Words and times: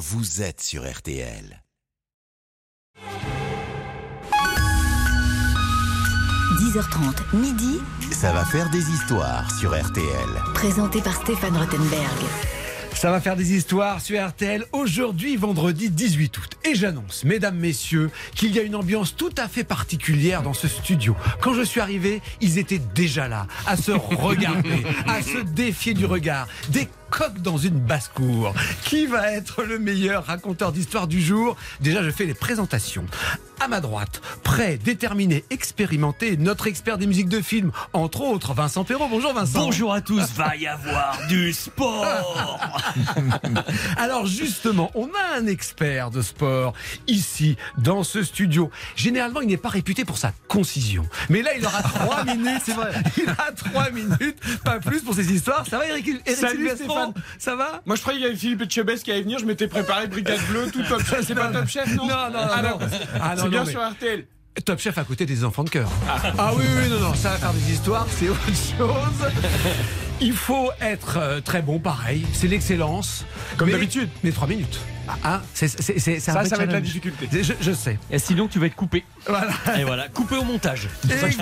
vous 0.00 0.40
êtes 0.40 0.62
sur 0.62 0.90
RTL. 0.90 1.62
10h30, 6.58 7.36
midi, 7.36 7.80
Ça 8.10 8.32
va 8.32 8.46
faire 8.46 8.70
des 8.70 8.78
histoires 8.90 9.50
sur 9.58 9.78
RTL. 9.78 10.06
présenté 10.54 11.02
par 11.02 11.14
Stéphane 11.16 11.54
Rottenberg. 11.54 12.18
Ça 12.94 13.10
va 13.10 13.20
faire 13.20 13.36
des 13.36 13.54
histoires 13.54 14.00
sur 14.00 14.26
RTL 14.26 14.64
aujourd'hui, 14.72 15.36
vendredi 15.36 15.90
18 15.90 16.38
août. 16.38 16.50
Et 16.64 16.74
j'annonce, 16.74 17.24
mesdames, 17.24 17.56
messieurs, 17.56 18.10
qu'il 18.34 18.54
y 18.54 18.58
a 18.58 18.62
une 18.62 18.76
ambiance 18.76 19.14
tout 19.16 19.32
à 19.36 19.48
fait 19.48 19.64
particulière 19.64 20.42
dans 20.42 20.54
ce 20.54 20.66
studio. 20.66 21.14
Quand 21.40 21.52
je 21.54 21.62
suis 21.62 21.80
arrivé, 21.80 22.20
ils 22.40 22.58
étaient 22.58 22.80
déjà 22.94 23.28
là, 23.28 23.46
à 23.66 23.76
se 23.76 23.92
regarder, 24.16 24.82
à 25.06 25.22
se 25.22 25.38
défier 25.38 25.92
du 25.94 26.04
regard. 26.06 26.48
Des 26.70 26.88
coqs 27.10 27.40
dans 27.42 27.58
une 27.58 27.78
basse-cour. 27.78 28.54
Qui 28.84 29.06
va 29.06 29.32
être 29.32 29.62
le 29.64 29.78
meilleur 29.78 30.24
raconteur 30.26 30.72
d'histoire 30.72 31.06
du 31.06 31.20
jour? 31.20 31.56
Déjà, 31.80 32.02
je 32.02 32.10
fais 32.10 32.24
les 32.24 32.34
présentations. 32.34 33.04
À 33.60 33.68
ma 33.68 33.80
droite, 33.80 34.22
prêt, 34.42 34.78
déterminé, 34.82 35.44
expérimenté, 35.50 36.38
notre 36.38 36.66
expert 36.66 36.96
des 36.96 37.06
musiques 37.06 37.28
de 37.28 37.42
film, 37.42 37.72
entre 37.92 38.22
autres, 38.22 38.54
Vincent 38.54 38.84
Perrault. 38.84 39.08
Bonjour 39.10 39.34
Vincent. 39.34 39.60
Bonjour 39.60 39.92
à 39.92 40.00
tous, 40.00 40.32
va 40.34 40.56
y 40.56 40.66
avoir 40.66 41.18
du 41.28 41.52
sport 41.52 42.58
Alors 43.98 44.24
justement, 44.26 44.90
on 44.94 45.08
a 45.08 45.36
un 45.36 45.46
expert 45.46 46.10
de 46.10 46.22
sport 46.22 46.72
ici, 47.06 47.56
dans 47.76 48.02
ce 48.02 48.22
studio. 48.22 48.70
Généralement, 48.96 49.42
il 49.42 49.48
n'est 49.48 49.58
pas 49.58 49.68
réputé 49.68 50.06
pour 50.06 50.16
sa 50.16 50.32
concision. 50.48 51.06
Mais 51.28 51.42
là, 51.42 51.50
il 51.56 51.66
aura 51.66 51.82
trois 51.82 52.24
minutes. 52.34 52.62
C'est 52.64 52.72
vrai. 52.72 52.92
Il 53.18 53.28
a 53.28 53.52
trois 53.52 53.90
minutes, 53.90 54.38
pas 54.64 54.80
plus 54.80 55.02
pour 55.02 55.14
ces 55.14 55.30
histoires. 55.32 55.66
Ça 55.66 55.78
va, 55.78 55.86
Eric, 55.86 56.08
Eric 56.08 56.36
Salut, 56.36 56.70
Stéphane. 57.06 57.22
Ça 57.38 57.56
va? 57.56 57.82
Moi 57.86 57.96
je 57.96 58.00
croyais 58.02 58.18
qu'il 58.18 58.26
y 58.26 58.30
avait 58.30 58.38
Philippe 58.38 58.62
Etchebest 58.62 59.04
qui 59.04 59.12
allait 59.12 59.22
venir, 59.22 59.38
je 59.38 59.44
m'étais 59.44 59.68
préparé 59.68 60.06
Brigade 60.06 60.40
Bleue, 60.50 60.70
tout 60.72 60.82
top 60.82 61.04
chef. 61.04 61.24
C'est 61.26 61.34
pas 61.34 61.48
top 61.48 61.66
chef, 61.68 61.94
non? 61.94 62.06
Non, 62.06 62.14
non, 62.30 62.30
non, 62.32 62.38
Ah, 62.52 62.62
non. 62.62 62.78
Ah, 63.20 63.34
non, 63.36 63.42
C'est 63.44 63.48
bien 63.48 63.64
mais- 63.64 63.70
sur 63.70 63.80
RTL. 63.80 64.24
Top 64.64 64.80
chef 64.80 64.98
à 64.98 65.04
côté 65.04 65.26
des 65.26 65.44
enfants 65.44 65.62
de 65.64 65.70
cœur. 65.70 65.88
Ah 66.36 66.52
oui, 66.56 66.64
oui, 66.76 66.88
non, 66.90 66.98
non, 67.00 67.14
ça 67.14 67.30
va 67.30 67.36
faire 67.36 67.52
des 67.52 67.72
histoires, 67.72 68.06
c'est 68.18 68.28
autre 68.28 68.44
chose. 68.46 69.30
Il 70.20 70.32
faut 70.34 70.70
être 70.82 71.16
euh, 71.18 71.40
très 71.40 71.62
bon, 71.62 71.78
pareil. 71.78 72.26
C'est 72.32 72.48
l'excellence. 72.48 73.24
Comme 73.56 73.68
Mais- 73.68 73.74
d'habitude. 73.74 74.08
Mais 74.22 74.32
trois 74.32 74.48
minutes. 74.48 74.80
Ah, 75.22 75.34
hein, 75.34 75.42
c'est 75.54 75.68
c'est- 75.68 75.98
c'est- 75.98 76.20
c'est 76.20 76.30
un 76.30 76.34
Ça, 76.34 76.44
ça 76.44 76.56
va 76.56 76.64
être 76.64 76.72
la 76.72 76.80
difficulté. 76.80 77.28
Je, 77.32 77.52
je 77.60 77.72
sais. 77.72 77.98
Et 78.10 78.18
sinon 78.18 78.48
tu 78.48 78.58
vas 78.58 78.66
être 78.66 78.76
coupé. 78.76 79.04
Voilà. 79.26 79.52
Et 79.78 79.84
voilà, 79.84 80.08
coupé 80.08 80.36
au 80.36 80.44
montage. 80.44 80.88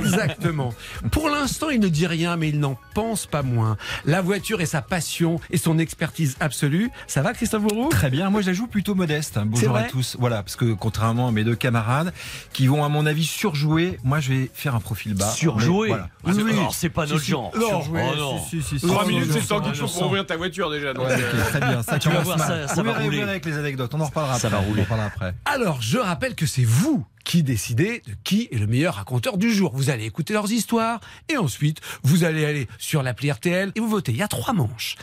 Exactement. 0.03 0.73
Pour 1.11 1.29
l'instant, 1.31 1.71
il 1.71 1.81
ne 1.81 1.89
dit 1.89 2.07
rien, 2.07 2.37
mais 2.37 2.49
il 2.49 2.59
n'en 2.61 2.77
pense 2.95 3.27
pas 3.27 3.43
moins. 3.43 3.77
La 4.05 4.21
voiture 4.21 4.61
est 4.61 4.67
sa 4.67 4.83
passion 4.83 5.41
et 5.51 5.57
son 5.59 5.79
expertise 5.79 6.37
absolue. 6.41 6.91
Ça 7.07 7.23
va, 7.23 7.33
Christophe 7.33 7.63
Bourreau? 7.63 7.89
Très 7.89 8.11
bien, 8.11 8.31
moi 8.31 8.41
je 8.43 8.47
la 8.49 8.53
joue 8.53 8.67
plutôt 8.67 8.95
modeste. 8.95 9.39
Bonjour 9.45 9.71
vrai 9.71 9.85
à 9.85 9.85
tous. 9.89 10.17
Voilà, 10.19 10.43
parce 10.43 10.57
que 10.57 10.73
contrairement 10.75 11.29
à 11.29 11.33
mes 11.33 11.45
deux 11.45 11.57
camarades 11.57 12.13
qui 12.53 12.67
vont 12.67 12.85
à 12.85 12.89
mon 12.89 13.07
avis 13.07 13.25
surjouer, 13.25 13.99
moi 14.05 14.21
je 14.21 14.33
vais 14.33 14.51
faire 14.53 14.75
un 14.75 14.81
profil 14.81 15.15
bas. 15.15 15.31
Surjoué 15.31 15.89
Mais 15.89 15.95
voilà. 15.95 16.09
Ah, 16.27 16.31
c'est- 16.35 16.43
Oui. 16.43 16.53
alors, 16.53 16.75
c'est 16.75 16.89
pas 16.89 17.07
notre 17.07 17.19
Si, 17.21 17.25
si. 17.27 17.31
genre. 17.33 17.53
Non, 17.59 17.69
Surjoué. 17.69 18.01
Oh, 18.13 18.17
non. 18.17 18.39
Si, 18.49 18.63
si, 18.63 18.79
si, 18.79 18.87
Trois 18.87 19.05
si, 19.05 19.11
minutes, 19.11 19.27
je 19.29 19.33
c'est 19.33 19.41
le 19.41 19.47
temps 19.47 19.59
sens, 19.59 19.67
qu'il 19.67 19.75
faut 19.77 19.87
pour 19.99 20.07
ouvrir 20.07 20.27
ta 20.27 20.37
voiture 20.37 20.71
déjà. 20.71 20.93
Ouais, 20.93 21.07
euh, 21.11 21.45
très 21.51 21.61
bien, 21.61 21.83
ça 21.83 21.99
Tu 21.99 22.09
vas 22.09 22.15
commence 22.23 22.27
voir, 22.27 22.39
mal. 22.39 22.69
ça- 22.69 22.75
ça 22.75 22.83
Vous 22.83 22.89
va 22.93 22.99
rouler. 22.99 23.23
avec 23.23 23.45
les 23.45 23.58
anecdotes, 23.59 23.93
on 23.95 24.01
en 24.01 24.07
reparlera 24.07 24.39
Ça 24.39 24.49
après. 24.49 24.59
va 24.61 24.65
rouler. 24.67 24.81
On 24.81 24.81
en 24.81 24.85
reparlera 24.85 25.07
après. 25.09 25.35
Alors, 25.45 25.83
je 25.83 25.99
rappelle 25.99 26.35
que 26.35 26.47
c'est 26.47 26.65
vous 26.65 27.05
qui 27.25 27.43
décidez 27.43 28.03
de 28.07 28.15
qui 28.25 28.49
est 28.51 28.57
le 28.59 28.67
meilleur 28.67 28.95
raconteur 28.95 29.37
du 29.37 29.53
jour. 29.53 29.73
Vous 29.75 29.91
allez 29.91 30.05
écouter 30.07 30.33
leurs 30.33 30.51
histoires 30.51 31.01
et 31.29 31.37
ensuite, 31.37 31.81
vous 32.03 32.25
allez 32.25 32.45
aller 32.47 32.69
sur 32.79 33.03
l'appli 33.03 33.31
RTL 33.31 33.73
et 33.75 33.81
vous 33.81 33.89
votez. 33.89 34.13
Il 34.13 34.19
y 34.19 34.23
a 34.23 34.29
trois 34.29 34.55
manches. 34.55 34.97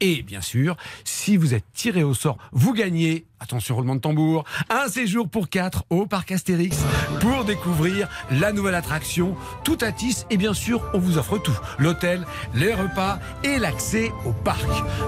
Et 0.00 0.22
bien 0.22 0.40
sûr, 0.40 0.76
si 1.04 1.36
vous 1.36 1.54
êtes 1.54 1.64
tiré 1.74 2.02
au 2.02 2.14
sort, 2.14 2.38
vous 2.52 2.72
gagnez, 2.72 3.26
attention 3.40 3.74
roulement 3.76 3.94
de 3.94 4.00
tambour, 4.00 4.44
un 4.70 4.88
séjour 4.88 5.28
pour 5.28 5.48
quatre 5.48 5.84
au 5.90 6.06
parc 6.06 6.32
Astérix 6.32 6.78
pour 7.20 7.44
découvrir 7.44 8.08
la 8.30 8.52
nouvelle 8.52 8.74
attraction 8.74 9.36
Tout 9.64 9.78
à 9.80 9.92
Tis. 9.92 10.24
Et 10.30 10.36
bien 10.36 10.54
sûr, 10.54 10.82
on 10.94 10.98
vous 10.98 11.18
offre 11.18 11.38
tout. 11.38 11.56
L'hôtel, 11.78 12.26
les 12.54 12.74
repas 12.74 13.18
et 13.44 13.58
l'accès 13.58 14.12
au 14.24 14.32
parc. 14.32 14.64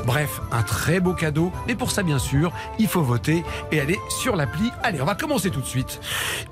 Bref, 0.06 0.40
un 0.52 0.62
très 0.62 1.00
beau 1.00 1.12
cadeau. 1.14 1.52
Mais 1.66 1.74
pour 1.74 1.90
ça, 1.90 2.02
bien 2.02 2.18
sûr, 2.18 2.52
il 2.78 2.88
faut 2.88 3.02
voter 3.02 3.44
et 3.72 3.80
aller 3.80 3.98
sur 4.08 4.36
l'appli. 4.36 4.70
Allez, 4.82 5.00
on 5.00 5.04
va 5.06 5.14
commencer 5.14 5.50
tout 5.50 5.60
de 5.60 5.66
suite. 5.66 6.00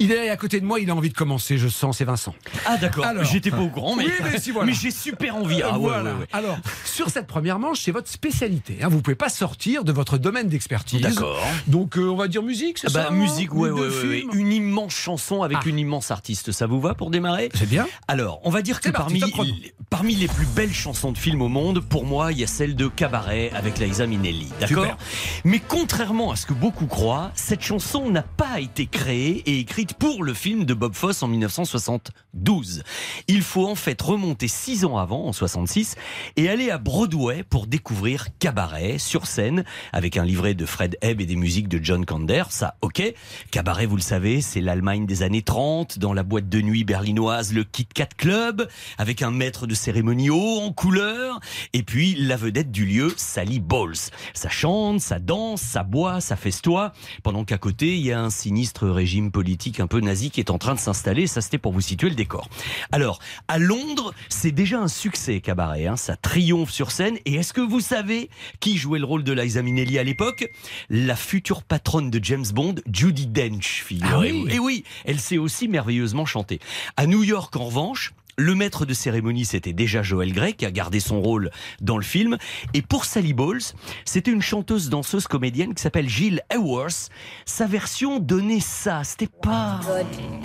Il 0.00 0.12
est 0.12 0.30
à 0.30 0.36
côté 0.36 0.60
de 0.60 0.66
moi, 0.66 0.80
il 0.80 0.90
a 0.90 0.94
envie 0.94 1.08
de 1.10 1.14
commencer, 1.14 1.58
je 1.58 1.68
sens, 1.68 1.98
c'est 1.98 2.04
Vincent. 2.04 2.34
Ah 2.66 2.76
d'accord, 2.76 3.04
Alors. 3.04 3.24
j'étais 3.24 3.50
pas 3.50 3.60
au 3.60 3.68
courant, 3.68 3.96
mais, 3.96 4.04
Oui, 4.04 4.12
mais 4.22 4.38
si, 4.38 4.50
voilà. 4.50 4.66
mais 4.66 4.72
j'ai 4.74 4.90
super 4.90 5.36
envie. 5.36 5.60
Ah 5.62 5.72
ouais, 5.72 5.78
voilà. 5.78 6.02
ouais, 6.14 6.20
ouais. 6.20 6.26
Alors, 6.32 6.58
sur 6.84 7.10
cette 7.10 7.26
première 7.26 7.58
manche, 7.58 7.80
c'est 7.80 7.90
votre 7.92 8.08
spécialité. 8.08 8.78
Hein. 8.82 8.88
Vous 8.88 9.00
pouvez 9.02 9.14
pas 9.16 9.28
sortir 9.28 9.84
de 9.84 9.92
votre 9.92 10.18
domaine 10.18 10.48
d'expertise. 10.48 11.00
D'accord. 11.00 11.38
Donc, 11.68 11.96
euh, 11.98 12.08
on 12.08 12.16
va 12.16 12.28
dire 12.28 12.42
musique, 12.42 12.78
c'est 12.78 12.88
Ah 12.88 12.92
bah, 12.94 13.04
ça 13.08 13.10
musique, 13.10 13.54
ouais, 13.54 13.70
ouais, 13.70 13.88
ouais, 13.88 14.24
Une 14.32 14.52
immense 14.52 14.92
chanson 14.94 15.42
avec 15.42 15.58
Ah. 15.64 15.68
une 15.68 15.78
immense 15.78 16.10
artiste. 16.10 16.50
Ça 16.52 16.66
vous 16.66 16.80
va 16.80 16.94
pour 16.94 17.10
démarrer? 17.10 17.50
C'est 17.54 17.68
bien. 17.68 17.86
Alors, 18.08 18.40
on 18.44 18.50
va 18.50 18.62
dire 18.62 18.80
que 18.80 18.88
parmi, 18.90 19.20
les- 19.20 19.74
parmi 19.90 20.14
les 20.14 20.28
plus 20.28 20.46
belles 20.46 20.72
chansons 20.72 21.12
de 21.12 21.18
films 21.18 21.42
au 21.42 21.48
monde, 21.48 21.80
pour 21.80 22.04
moi, 22.06 22.32
il 22.32 22.38
y 22.38 22.44
a 22.44 22.46
celle 22.46 22.74
de 22.74 22.88
Cabaret 22.88 23.50
avec 23.54 23.78
Liza 23.78 24.06
Minnelli. 24.06 24.48
D'accord? 24.60 24.96
Mais 25.44 25.60
contrairement 25.60 26.30
à 26.32 26.36
ce 26.36 26.46
que 26.46 26.54
beaucoup 26.54 26.86
croient, 26.86 27.30
cette 27.34 27.62
chanson 27.62 28.10
n'a 28.10 28.22
pas 28.22 28.60
été 28.60 28.86
créée 28.86 29.42
et 29.46 29.58
écrite 29.60 29.94
pour 29.94 30.24
le 30.24 30.32
film 30.34 30.64
de 30.64 30.74
Bob 30.74 30.94
Fosse 30.94 31.22
en 31.22 31.28
1972. 31.28 32.82
Il 33.28 33.42
faut 33.42 33.66
en 33.68 33.74
fait 33.74 34.00
remonter 34.00 34.48
six 34.48 34.84
ans 34.84 34.96
avant, 34.96 35.26
en 35.26 35.32
66, 35.32 35.96
et 36.36 36.48
aller 36.48 36.70
à 36.70 36.78
Broadway 36.78 37.42
pour 37.48 37.66
découvrir 37.66 38.28
Cabaret 38.38 38.98
sur 38.98 39.26
scène 39.26 39.64
avec 39.92 40.16
un 40.16 40.24
livret 40.24 40.54
de 40.54 40.64
Fred 40.66 40.96
Ebb 41.02 41.20
et 41.20 41.26
des 41.26 41.36
musiques 41.36 41.57
de 41.66 41.80
John 41.82 42.06
Kander. 42.06 42.44
Ça, 42.50 42.76
ok. 42.82 43.02
Cabaret, 43.50 43.86
vous 43.86 43.96
le 43.96 44.02
savez, 44.02 44.40
c'est 44.40 44.60
l'Allemagne 44.60 45.06
des 45.06 45.24
années 45.24 45.42
30, 45.42 45.98
dans 45.98 46.12
la 46.12 46.22
boîte 46.22 46.48
de 46.48 46.60
nuit 46.60 46.84
berlinoise, 46.84 47.52
le 47.52 47.64
Kit 47.64 47.88
Kat 47.92 48.10
Club, 48.16 48.68
avec 48.98 49.22
un 49.22 49.32
maître 49.32 49.66
de 49.66 49.74
cérémonie 49.74 50.30
haut 50.30 50.60
en 50.60 50.72
couleur, 50.72 51.40
et 51.72 51.82
puis 51.82 52.14
la 52.14 52.36
vedette 52.36 52.70
du 52.70 52.86
lieu, 52.86 53.12
Sally 53.16 53.58
Bowles. 53.58 53.96
Ça 54.34 54.48
chante, 54.48 55.00
ça 55.00 55.18
danse, 55.18 55.62
ça 55.62 55.82
boit, 55.82 56.20
ça 56.20 56.36
festoie, 56.36 56.92
pendant 57.24 57.44
qu'à 57.44 57.58
côté, 57.58 57.96
il 57.96 58.04
y 58.04 58.12
a 58.12 58.20
un 58.20 58.30
sinistre 58.30 58.86
régime 58.88 59.32
politique 59.32 59.80
un 59.80 59.86
peu 59.86 60.00
nazi 60.00 60.30
qui 60.30 60.40
est 60.40 60.50
en 60.50 60.58
train 60.58 60.74
de 60.74 60.78
s'installer. 60.78 61.26
Ça, 61.26 61.40
c'était 61.40 61.58
pour 61.58 61.72
vous 61.72 61.80
situer 61.80 62.10
le 62.10 62.14
décor. 62.14 62.48
Alors, 62.92 63.18
à 63.48 63.58
Londres, 63.58 64.12
c'est 64.28 64.52
déjà 64.52 64.78
un 64.78 64.88
succès, 64.88 65.40
Cabaret. 65.40 65.86
Hein. 65.86 65.96
Ça 65.96 66.16
triomphe 66.16 66.70
sur 66.70 66.90
scène. 66.90 67.16
Et 67.24 67.36
est-ce 67.36 67.52
que 67.52 67.60
vous 67.60 67.80
savez 67.80 68.28
qui 68.60 68.76
jouait 68.76 68.98
le 68.98 69.06
rôle 69.06 69.24
de 69.24 69.32
Liza 69.32 69.62
Minnelli 69.62 69.98
à 69.98 70.04
l'époque? 70.04 70.48
La 70.90 71.16
future 71.16 71.47
patronne 71.56 72.10
de 72.10 72.22
James 72.22 72.46
Bond, 72.52 72.76
Judy 72.92 73.26
Dench, 73.26 73.82
figurez-vous. 73.84 74.38
Ah 74.40 74.44
oui 74.46 74.54
Et 74.54 74.58
oui, 74.58 74.84
elle 75.04 75.20
sait 75.20 75.38
aussi 75.38 75.68
merveilleusement 75.68 76.26
chanter. 76.26 76.60
À 76.96 77.06
New 77.06 77.22
York, 77.22 77.54
en 77.56 77.64
revanche, 77.66 78.12
le 78.38 78.54
maître 78.54 78.86
de 78.86 78.94
cérémonie, 78.94 79.44
c'était 79.44 79.72
déjà 79.72 80.02
Joel 80.02 80.32
Grey, 80.32 80.52
qui 80.52 80.64
a 80.64 80.70
gardé 80.70 81.00
son 81.00 81.20
rôle 81.20 81.50
dans 81.80 81.96
le 81.96 82.04
film. 82.04 82.38
Et 82.72 82.82
pour 82.82 83.04
Sally 83.04 83.32
Bowles, 83.32 83.62
c'était 84.04 84.30
une 84.30 84.42
chanteuse, 84.42 84.88
danseuse, 84.90 85.26
comédienne 85.26 85.74
qui 85.74 85.82
s'appelle 85.82 86.08
Jill 86.08 86.40
Eworth. 86.54 87.10
Sa 87.46 87.66
version 87.66 88.20
donnait 88.20 88.60
ça. 88.60 89.02
C'était 89.02 89.26
pas... 89.26 89.80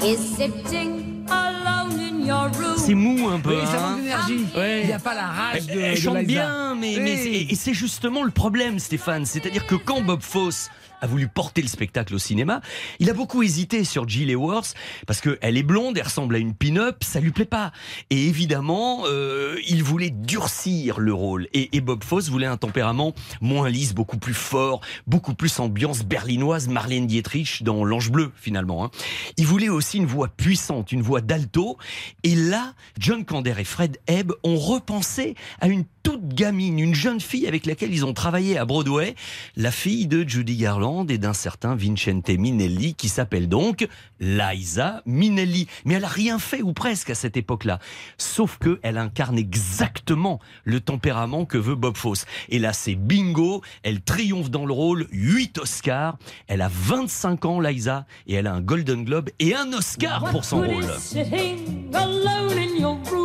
is 0.03 0.17
sitting 0.17 1.23
alone 1.29 1.99
in 1.99 2.25
your 2.25 2.49
room. 2.57 2.77
C'est 2.77 2.95
mou 2.95 3.29
un 3.29 3.39
peu. 3.39 3.59
Oui, 3.59 3.65
ça 3.67 3.85
hein 3.85 3.91
manque 3.91 4.01
d'énergie. 4.01 4.45
Ouais. 4.55 4.81
Il 4.81 4.87
n'y 4.87 4.93
a 4.93 4.99
pas 4.99 5.13
la 5.13 5.27
rage 5.27 5.67
de, 5.67 5.79
Elle 5.79 5.95
chante 5.97 6.25
bien, 6.25 6.73
mais, 6.73 6.95
mais 6.99 7.21
Oui. 7.23 7.47
et 7.47 7.55
c'est 7.55 7.75
justement 7.75 8.23
le 8.23 8.31
problème, 8.31 8.79
Stéphane. 8.79 9.27
C'est-à-dire 9.27 9.67
que 9.67 9.75
quand 9.75 10.01
Bob 10.01 10.21
Fosse 10.23 10.71
a 11.03 11.07
voulu 11.07 11.27
porter 11.27 11.61
le 11.61 11.67
spectacle 11.67 12.15
au 12.15 12.17
cinéma, 12.17 12.61
il 12.99 13.09
a 13.09 13.13
beaucoup 13.13 13.43
hésité 13.43 13.83
sur 13.83 14.07
Jill 14.07 14.29
Eworth 14.29 14.73
parce 15.05 15.19
qu'elle 15.19 15.57
est 15.57 15.63
blonde, 15.63 15.97
elle 15.97 16.05
ressemble 16.05 16.35
à 16.35 16.37
une 16.37 16.53
pin-up, 16.53 17.03
ça 17.03 17.19
lui 17.19 17.31
plaît 17.31 17.43
pas. 17.43 17.73
Et 18.09 18.27
évidemment, 18.27 19.03
euh, 19.05 19.57
il 19.67 19.83
voulait 19.83 20.11
durcir 20.11 21.01
le 21.01 21.13
rôle. 21.13 21.49
Et, 21.53 21.75
et 21.75 21.81
Bob 21.81 22.05
Fosse 22.05 22.29
voulait 22.29 22.47
un 22.47 22.55
tempérament 22.55 23.13
moins 23.41 23.69
lisse, 23.69 23.93
beaucoup 23.93 24.17
plus 24.17 24.33
fort, 24.33 24.79
beaucoup 25.05 25.33
plus 25.33 25.59
ambiance 25.59 26.03
berlinoise, 26.03 26.69
Marlène 26.69 27.05
Dietrich 27.05 27.63
dans 27.63 27.83
L'Ange 27.83 28.09
Bleu 28.09 28.31
finalement. 28.35 28.85
hein. 28.85 28.91
Il 29.35 29.45
voulait 29.45 29.67
aussi 29.67 29.97
une 29.97 30.05
voix 30.05 30.29
puissante, 30.29 30.93
une 30.93 31.01
voix 31.01 31.19
d'alto. 31.19 31.77
Et 32.23 32.35
là, 32.35 32.75
John 32.97 33.25
Kander 33.25 33.55
et 33.57 33.65
Fred 33.65 33.97
Ebb 34.07 34.31
ont 34.43 34.57
repensé 34.57 35.35
à 35.59 35.67
une 35.67 35.83
toute 36.03 36.27
gamine, 36.33 36.79
une 36.79 36.93
jeune 36.93 37.21
fille 37.21 37.47
avec 37.47 37.65
laquelle 37.65 37.93
ils 37.93 38.05
ont 38.05 38.13
travaillé 38.13 38.57
à 38.57 38.65
Broadway, 38.65 39.15
la 39.55 39.71
fille 39.71 40.05
de 40.05 40.27
Judy 40.27 40.57
Garland 40.57 41.07
et 41.09 41.17
d'un 41.17 41.33
certain 41.33 41.75
Vincente 41.75 42.29
Minnelli 42.29 42.93
qui 42.93 43.07
s'appelle 43.09 43.47
donc 43.47 43.87
Liza 44.19 45.01
Minnelli. 45.05 45.67
Mais 45.85 45.95
elle 45.95 46.03
a 46.05 46.09
rien 46.09 46.39
fait 46.39 46.61
ou 46.61 46.73
presque 46.73 47.09
à 47.09 47.15
cette 47.15 47.37
époque-là. 47.37 47.79
Sauf 48.17 48.57
que 48.57 48.79
elle 48.83 48.97
incarne 48.97 49.37
exactement 49.37 50.39
le 50.65 50.79
tempérament 50.81 51.45
que 51.45 51.57
veut 51.57 51.75
Bob 51.75 51.95
Fosse. 51.97 52.25
Et 52.49 52.59
là, 52.59 52.73
c'est 52.73 52.95
bingo. 52.95 53.61
Elle 53.83 54.01
triomphe 54.01 54.49
dans 54.49 54.65
le 54.65 54.73
rôle. 54.73 55.07
8 55.11 55.57
Oscars. 55.59 56.17
Elle 56.47 56.61
a 56.61 56.69
25 56.71 57.45
ans, 57.45 57.59
Liza, 57.59 58.05
et 58.27 58.33
elle 58.33 58.47
a 58.47 58.53
un 58.53 58.61
Golden 58.61 59.05
Globe 59.05 59.29
et 59.39 59.55
un 59.55 59.71
Oscar 59.73 60.25
pour 60.31 60.43
son 60.43 60.61
rôle. 60.61 60.85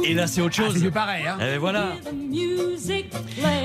Et 0.04 0.14
là, 0.14 0.26
c'est 0.26 0.40
autre 0.40 0.56
Ah, 0.60 0.62
chose. 0.70 0.78
c'est 0.80 0.90
pareil, 0.90 1.26
hein 1.26 1.38
Eh, 1.40 1.58
voilà. 1.58 1.92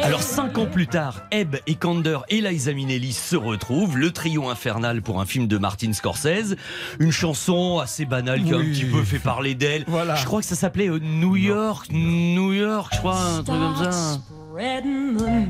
Alors 0.04 0.22
cinq 0.22 0.58
ans 0.58 0.66
plus 0.66 0.88
tard, 0.88 1.22
Ebb 1.32 1.58
et 1.68 1.76
Kander 1.76 2.20
et 2.30 2.42
Liza 2.42 2.74
Minnelli 2.74 3.14
se 3.14 3.36
retrouvent, 3.36 3.98
le 3.98 4.12
trio 4.12 4.50
infernal 4.50 5.02
pour 5.02 5.20
un 5.22 5.26
film 5.26 5.48
de 5.48 5.58
Martin 5.58 5.94
Scorsese, 5.94 6.56
une 7.00 7.12
chanson 7.12 7.80
assez 7.80 8.06
banale 8.06 8.44
qui 8.44 8.54
a 8.54 8.58
un 8.58 8.62
petit 8.64 8.86
peu 8.86 9.04
fait 9.04 9.20
parler 9.20 9.56
d'elle. 9.56 9.84
Voilà. 9.88 10.16
Je 10.16 10.26
crois 10.26 10.42
que 10.42 10.46
ça 10.48 10.56
s'appelait 10.56 10.90
euh, 10.90 11.00
New 11.00 11.36
York, 11.36 11.88
New 11.92 12.54
York, 12.54 12.92
je 12.94 13.00
crois, 13.00 13.20
un 13.20 13.44
truc 13.44 13.58
comme 13.60 13.92
ça. 13.92 14.20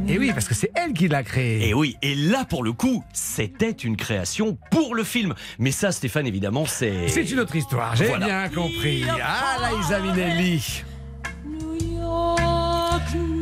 Et 0.07 0.17
oui, 0.17 0.31
parce 0.33 0.47
que 0.47 0.53
c'est 0.55 0.71
elle 0.75 0.93
qui 0.93 1.09
l'a 1.09 1.23
créé. 1.23 1.67
Et 1.67 1.73
oui, 1.73 1.97
et 2.01 2.15
là 2.15 2.45
pour 2.45 2.63
le 2.63 2.71
coup, 2.71 3.03
c'était 3.11 3.69
une 3.71 3.97
création 3.97 4.57
pour 4.71 4.95
le 4.95 5.03
film. 5.03 5.33
Mais 5.59 5.71
ça, 5.71 5.91
Stéphane, 5.91 6.25
évidemment, 6.25 6.65
c'est. 6.65 7.09
C'est 7.09 7.29
une 7.29 7.39
autre 7.41 7.55
histoire, 7.55 7.95
j'ai 7.97 8.05
Voilà. 8.05 8.25
bien 8.25 8.49
compris. 8.49 9.03
Ah, 9.21 9.69
Liza 9.77 9.99
Minnelli. 9.99 10.83
New 11.45 11.97
York, 11.99 13.01
New 13.15 13.32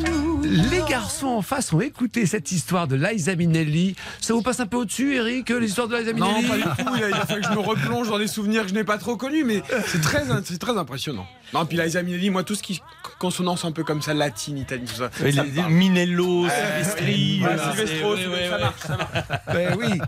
Les 0.51 0.81
garçons 0.89 1.27
en 1.27 1.41
face 1.41 1.71
ont 1.71 1.79
écouté 1.79 2.25
cette 2.25 2.51
histoire 2.51 2.87
de 2.87 2.95
Liza 2.97 3.35
Minnelli. 3.35 3.95
Ça 4.19 4.33
vous 4.33 4.41
passe 4.41 4.59
un 4.59 4.65
peu 4.67 4.77
au-dessus, 4.77 5.15
Eric, 5.15 5.49
l'histoire 5.49 5.87
de 5.87 5.95
Liza 5.95 6.11
Non, 6.13 6.41
Minnelli 6.41 6.47
pas 6.47 6.57
du 6.57 6.83
tout. 6.83 6.95
Il 6.97 7.03
a, 7.03 7.07
il 7.09 7.13
a 7.13 7.25
fallu 7.25 7.41
que 7.41 7.47
je 7.47 7.53
me 7.53 7.59
replonge 7.59 8.09
dans 8.09 8.17
des 8.19 8.27
souvenirs 8.27 8.63
que 8.63 8.69
je 8.69 8.73
n'ai 8.73 8.83
pas 8.83 8.97
trop 8.97 9.15
connus, 9.15 9.45
mais 9.45 9.63
c'est 9.87 10.01
très, 10.01 10.23
c'est 10.43 10.57
très 10.59 10.77
impressionnant. 10.77 11.25
Non, 11.53 11.65
puis 11.65 11.77
Liza 11.77 12.03
Minnelli, 12.03 12.29
moi, 12.29 12.43
tout 12.43 12.55
ce 12.55 12.63
qui 12.63 12.81
consonance 13.19 13.63
un 13.65 13.71
peu 13.71 13.83
comme 13.83 14.01
ça, 14.01 14.13
latine, 14.13 14.57
italienne, 14.57 14.87
tout 14.87 14.95
ça. 14.95 15.09
Ça 15.13 15.23
les-. 15.23 15.63
Minello, 15.69 16.47
Silvestri. 16.49 17.41
Ouais, 17.41 17.55
voilà, 17.55 17.71
Silvestro, 17.73 18.17
c'est- 18.17 18.23
ça 18.23 18.29
ouais, 18.29 18.49
ouais, 18.49 18.59
marche, 18.59 18.79
ça 18.81 18.97
marche. 18.97 19.11
Ben 19.53 19.75
oui. 19.79 20.01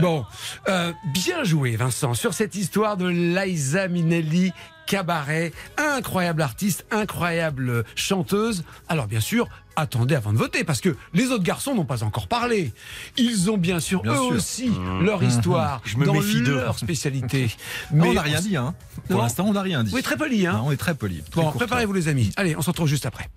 Bon, 0.00 0.24
euh, 0.68 0.92
bien 1.12 1.44
joué 1.44 1.76
Vincent 1.76 2.14
sur 2.14 2.32
cette 2.34 2.54
histoire 2.54 2.96
de 2.96 3.06
Liza 3.08 3.88
Minnelli. 3.88 4.52
Cabaret, 4.86 5.52
incroyable 5.76 6.42
artiste, 6.42 6.86
incroyable 6.90 7.84
chanteuse. 7.96 8.64
Alors 8.88 9.06
bien 9.06 9.20
sûr, 9.20 9.48
attendez 9.74 10.14
avant 10.14 10.32
de 10.32 10.38
voter 10.38 10.64
parce 10.64 10.80
que 10.80 10.96
les 11.12 11.26
autres 11.30 11.42
garçons 11.42 11.74
n'ont 11.74 11.84
pas 11.84 12.02
encore 12.04 12.28
parlé. 12.28 12.72
Ils 13.16 13.50
ont 13.50 13.58
bien 13.58 13.80
sûr 13.80 14.02
Bien 14.02 14.12
eux 14.12 14.16
sûr. 14.16 14.32
aussi 14.36 14.70
leur 15.02 15.22
histoire 15.22 15.80
Je 15.84 15.96
me 15.98 16.06
dans 16.06 16.14
méfie 16.14 16.40
d'eux. 16.42 16.54
leur 16.60 16.78
spécialité. 16.78 17.50
Mais 17.90 18.08
on 18.08 18.14
n'a 18.14 18.22
rien 18.22 18.40
dit, 18.40 18.56
hein. 18.56 18.74
Pour 19.08 19.20
l'instant, 19.20 19.44
on 19.46 19.52
n'a 19.52 19.62
rien 19.62 19.82
dit. 19.84 19.92
Oui, 19.94 20.02
très 20.02 20.16
poli, 20.16 20.46
hein. 20.46 20.52
Non, 20.54 20.66
on 20.66 20.72
est 20.72 20.76
très 20.76 20.94
poli. 20.94 21.22
très 21.30 21.42
Bon, 21.42 21.50
préparez-vous 21.50 21.92
les 21.92 22.08
amis. 22.08 22.30
Allez, 22.36 22.56
on 22.56 22.62
se 22.62 22.70
retrouve 22.70 22.88
juste 22.88 23.06
après. 23.06 23.28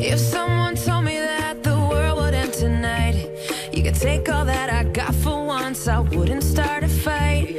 If 0.00 0.18
someone 0.18 0.61
take 4.02 4.28
all 4.28 4.44
that 4.44 4.68
I 4.68 4.82
got 4.82 5.14
for 5.14 5.44
once, 5.46 5.86
I 5.86 6.00
wouldn't 6.00 6.42
start 6.42 6.82
a 6.82 6.88
fight. 6.88 7.50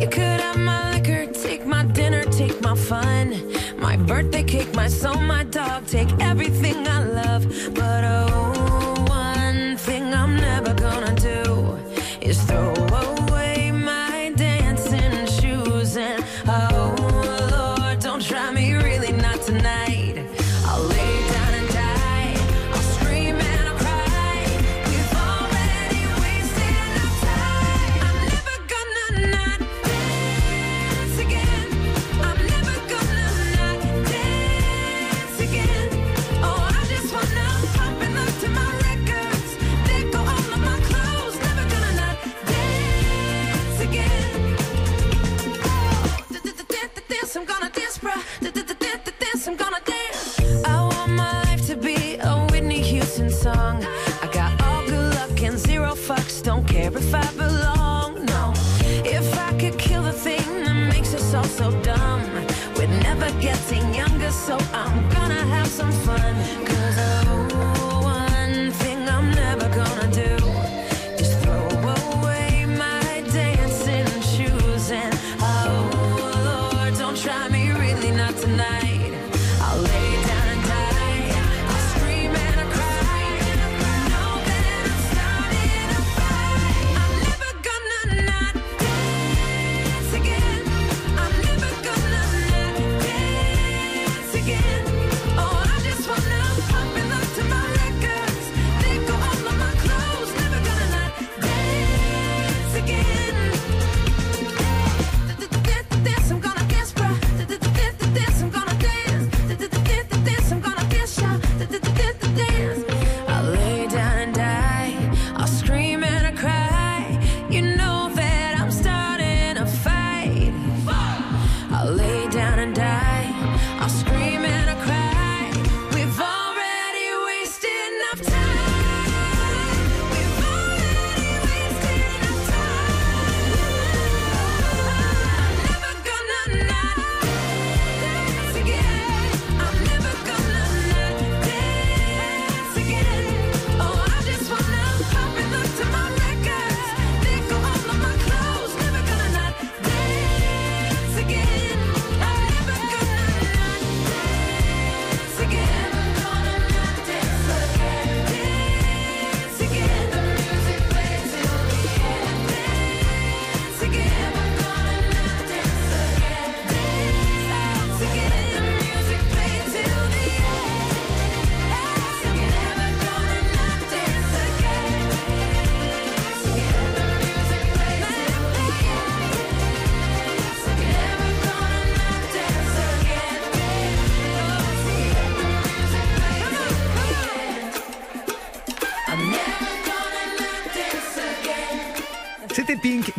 You 0.00 0.08
could 0.08 0.40
have 0.40 0.58
my 0.58 0.92
liquor, 0.92 1.26
take 1.32 1.66
my 1.66 1.82
dinner, 1.86 2.22
take 2.22 2.60
my 2.60 2.76
fun, 2.76 3.26
my 3.76 3.96
birthday 3.96 4.44
cake, 4.44 4.72
my 4.74 4.86
soul, 4.86 5.20
my 5.20 5.42
dog, 5.42 5.84
take 5.88 6.10
everything 6.20 6.86
I 6.86 7.02
love. 7.02 7.42
But 7.74 8.04
oh, 8.04 8.45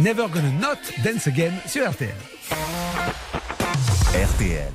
Never 0.07 0.27
Gonna 0.31 0.51
Not 0.51 0.79
Dance 1.03 1.27
Again 1.27 1.51
sur 1.67 1.85
RTL. 1.91 2.15
RTL 4.15 4.71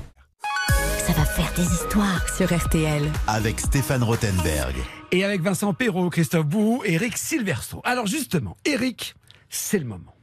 Ça 1.07 1.13
va 1.13 1.25
faire 1.25 1.51
des 1.55 1.63
histoires 1.73 2.23
sur 2.37 2.55
RTL. 2.55 3.11
avec 3.25 3.59
Stéphane 3.59 4.03
Rothenberg. 4.03 4.75
Et 5.11 5.23
avec 5.23 5.41
Vincent 5.41 5.73
Perrault, 5.73 6.11
Christophe 6.11 6.45
Bou, 6.45 6.83
Eric 6.85 7.17
Silversto. 7.17 7.81
Alors 7.83 8.05
justement, 8.05 8.55
Eric, 8.63 9.15
c'est 9.49 9.79
le 9.79 9.85
moment. 9.85 10.13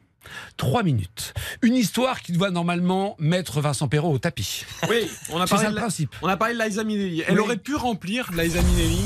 Trois 0.56 0.84
minutes. 0.84 1.34
Une 1.62 1.74
histoire 1.74 2.20
qui 2.20 2.30
doit 2.30 2.52
normalement 2.52 3.16
mettre 3.18 3.60
Vincent 3.60 3.88
Perrault 3.88 4.12
au 4.12 4.18
tapis. 4.20 4.64
Oui, 4.88 5.10
on 5.32 5.40
a 5.40 5.48
parlé 5.48 5.70
de 5.70 5.74
la- 5.74 5.80
principe. 5.80 6.14
On 6.22 6.28
a 6.28 6.36
parlé 6.36 6.54
de 6.56 6.62
Liza 6.62 6.84
Minnelli. 6.84 7.24
Elle 7.26 7.34
Oui. 7.34 7.40
aurait 7.40 7.56
pu 7.56 7.74
remplir, 7.74 8.30
Liza 8.30 8.62
Minnelli, 8.62 9.00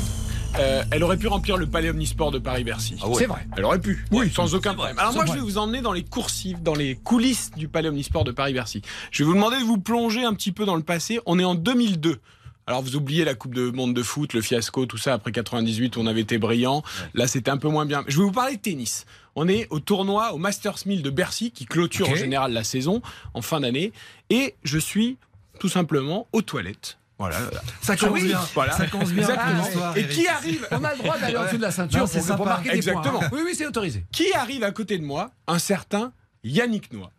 euh, 0.59 0.83
elle 0.91 1.03
aurait 1.03 1.17
pu 1.17 1.27
remplir 1.27 1.57
le 1.57 1.67
Palais 1.67 1.89
Omnisport 1.89 2.31
de 2.31 2.39
Paris-Bercy. 2.39 2.97
C'est 3.17 3.25
vrai. 3.25 3.47
Elle 3.57 3.65
aurait 3.65 3.79
pu, 3.79 4.05
Oui, 4.11 4.31
sans 4.33 4.55
aucun 4.55 4.73
problème. 4.73 4.97
Alors 4.99 5.13
moi, 5.13 5.25
vrai. 5.25 5.33
je 5.33 5.39
vais 5.39 5.45
vous 5.45 5.57
emmener 5.57 5.81
dans 5.81 5.93
les 5.93 6.03
coursives, 6.03 6.61
dans 6.61 6.75
les 6.75 6.95
coulisses 6.95 7.51
du 7.55 7.67
Palais 7.67 7.89
Omnisport 7.89 8.23
de 8.23 8.31
Paris-Bercy. 8.31 8.81
Je 9.11 9.23
vais 9.23 9.27
vous 9.27 9.35
demander 9.35 9.59
de 9.59 9.63
vous 9.63 9.77
plonger 9.77 10.23
un 10.23 10.33
petit 10.33 10.51
peu 10.51 10.65
dans 10.65 10.75
le 10.75 10.83
passé. 10.83 11.19
On 11.25 11.39
est 11.39 11.43
en 11.43 11.55
2002. 11.55 12.19
Alors 12.67 12.81
vous 12.81 12.95
oubliez 12.95 13.25
la 13.25 13.35
Coupe 13.35 13.53
de 13.53 13.69
Monde 13.69 13.93
de 13.93 14.01
foot, 14.01 14.33
le 14.33 14.41
fiasco, 14.41 14.87
tout 14.87 14.97
ça 14.97 15.13
après 15.13 15.31
98 15.31 15.97
où 15.97 15.99
on 15.99 16.07
avait 16.07 16.21
été 16.21 16.39
brillant. 16.39 16.81
Là 17.13 17.27
c'était 17.27 17.51
un 17.51 17.57
peu 17.57 17.69
moins 17.69 17.85
bien. 17.85 18.03
Je 18.07 18.17
vais 18.17 18.23
vous 18.23 18.31
parler 18.31 18.55
de 18.55 18.61
tennis. 18.61 19.05
On 19.35 19.47
est 19.47 19.67
au 19.69 19.79
tournoi 19.79 20.33
au 20.33 20.39
Masters 20.39 20.79
1000 20.85 21.03
de 21.03 21.09
Bercy 21.11 21.51
qui 21.51 21.65
clôture 21.65 22.09
en 22.09 22.15
général 22.15 22.53
la 22.53 22.63
saison 22.63 23.03
en 23.35 23.43
fin 23.43 23.59
d'année 23.59 23.91
et 24.31 24.55
je 24.63 24.79
suis 24.79 25.17
tout 25.59 25.69
simplement 25.69 26.27
aux 26.33 26.41
toilettes. 26.41 26.97
Voilà. 27.17 27.37
Ça 27.81 27.95
commence 27.95 28.19
oui, 28.21 28.27
bien. 28.27 28.39
voilà. 28.53 28.73
Ça 28.77 28.87
commence 28.87 29.11
bien. 29.11 29.21
Exactement. 29.23 29.63
l'histoire, 29.63 29.97
Et 29.97 30.07
qui 30.07 30.27
arrive 30.27 30.67
On 30.71 30.83
a 30.83 30.91
le 30.93 30.97
droit 30.99 31.17
d'aller 31.17 31.37
en 31.37 31.43
dessous 31.45 31.57
de 31.57 31.61
la 31.61 31.71
ceinture 31.71 31.99
Non, 32.01 32.05
pour, 32.07 32.13
pour 32.17 32.23
sympa. 32.27 32.43
marquer 32.43 32.69
des 32.71 32.75
Exactement. 32.75 33.19
points. 33.19 33.27
hein. 33.27 33.29
Oui, 33.31 33.39
oui, 33.45 33.55
c'est 33.55 33.65
autorisé. 33.65 34.03
Qui 34.11 34.33
arrive 34.33 34.63
à 34.63 34.71
côté 34.71 34.97
de 34.97 35.03
moi 35.05 35.31
Un 35.47 35.59
certain 35.59 36.11
Yannick 36.43 36.91
Noah, 36.91 37.11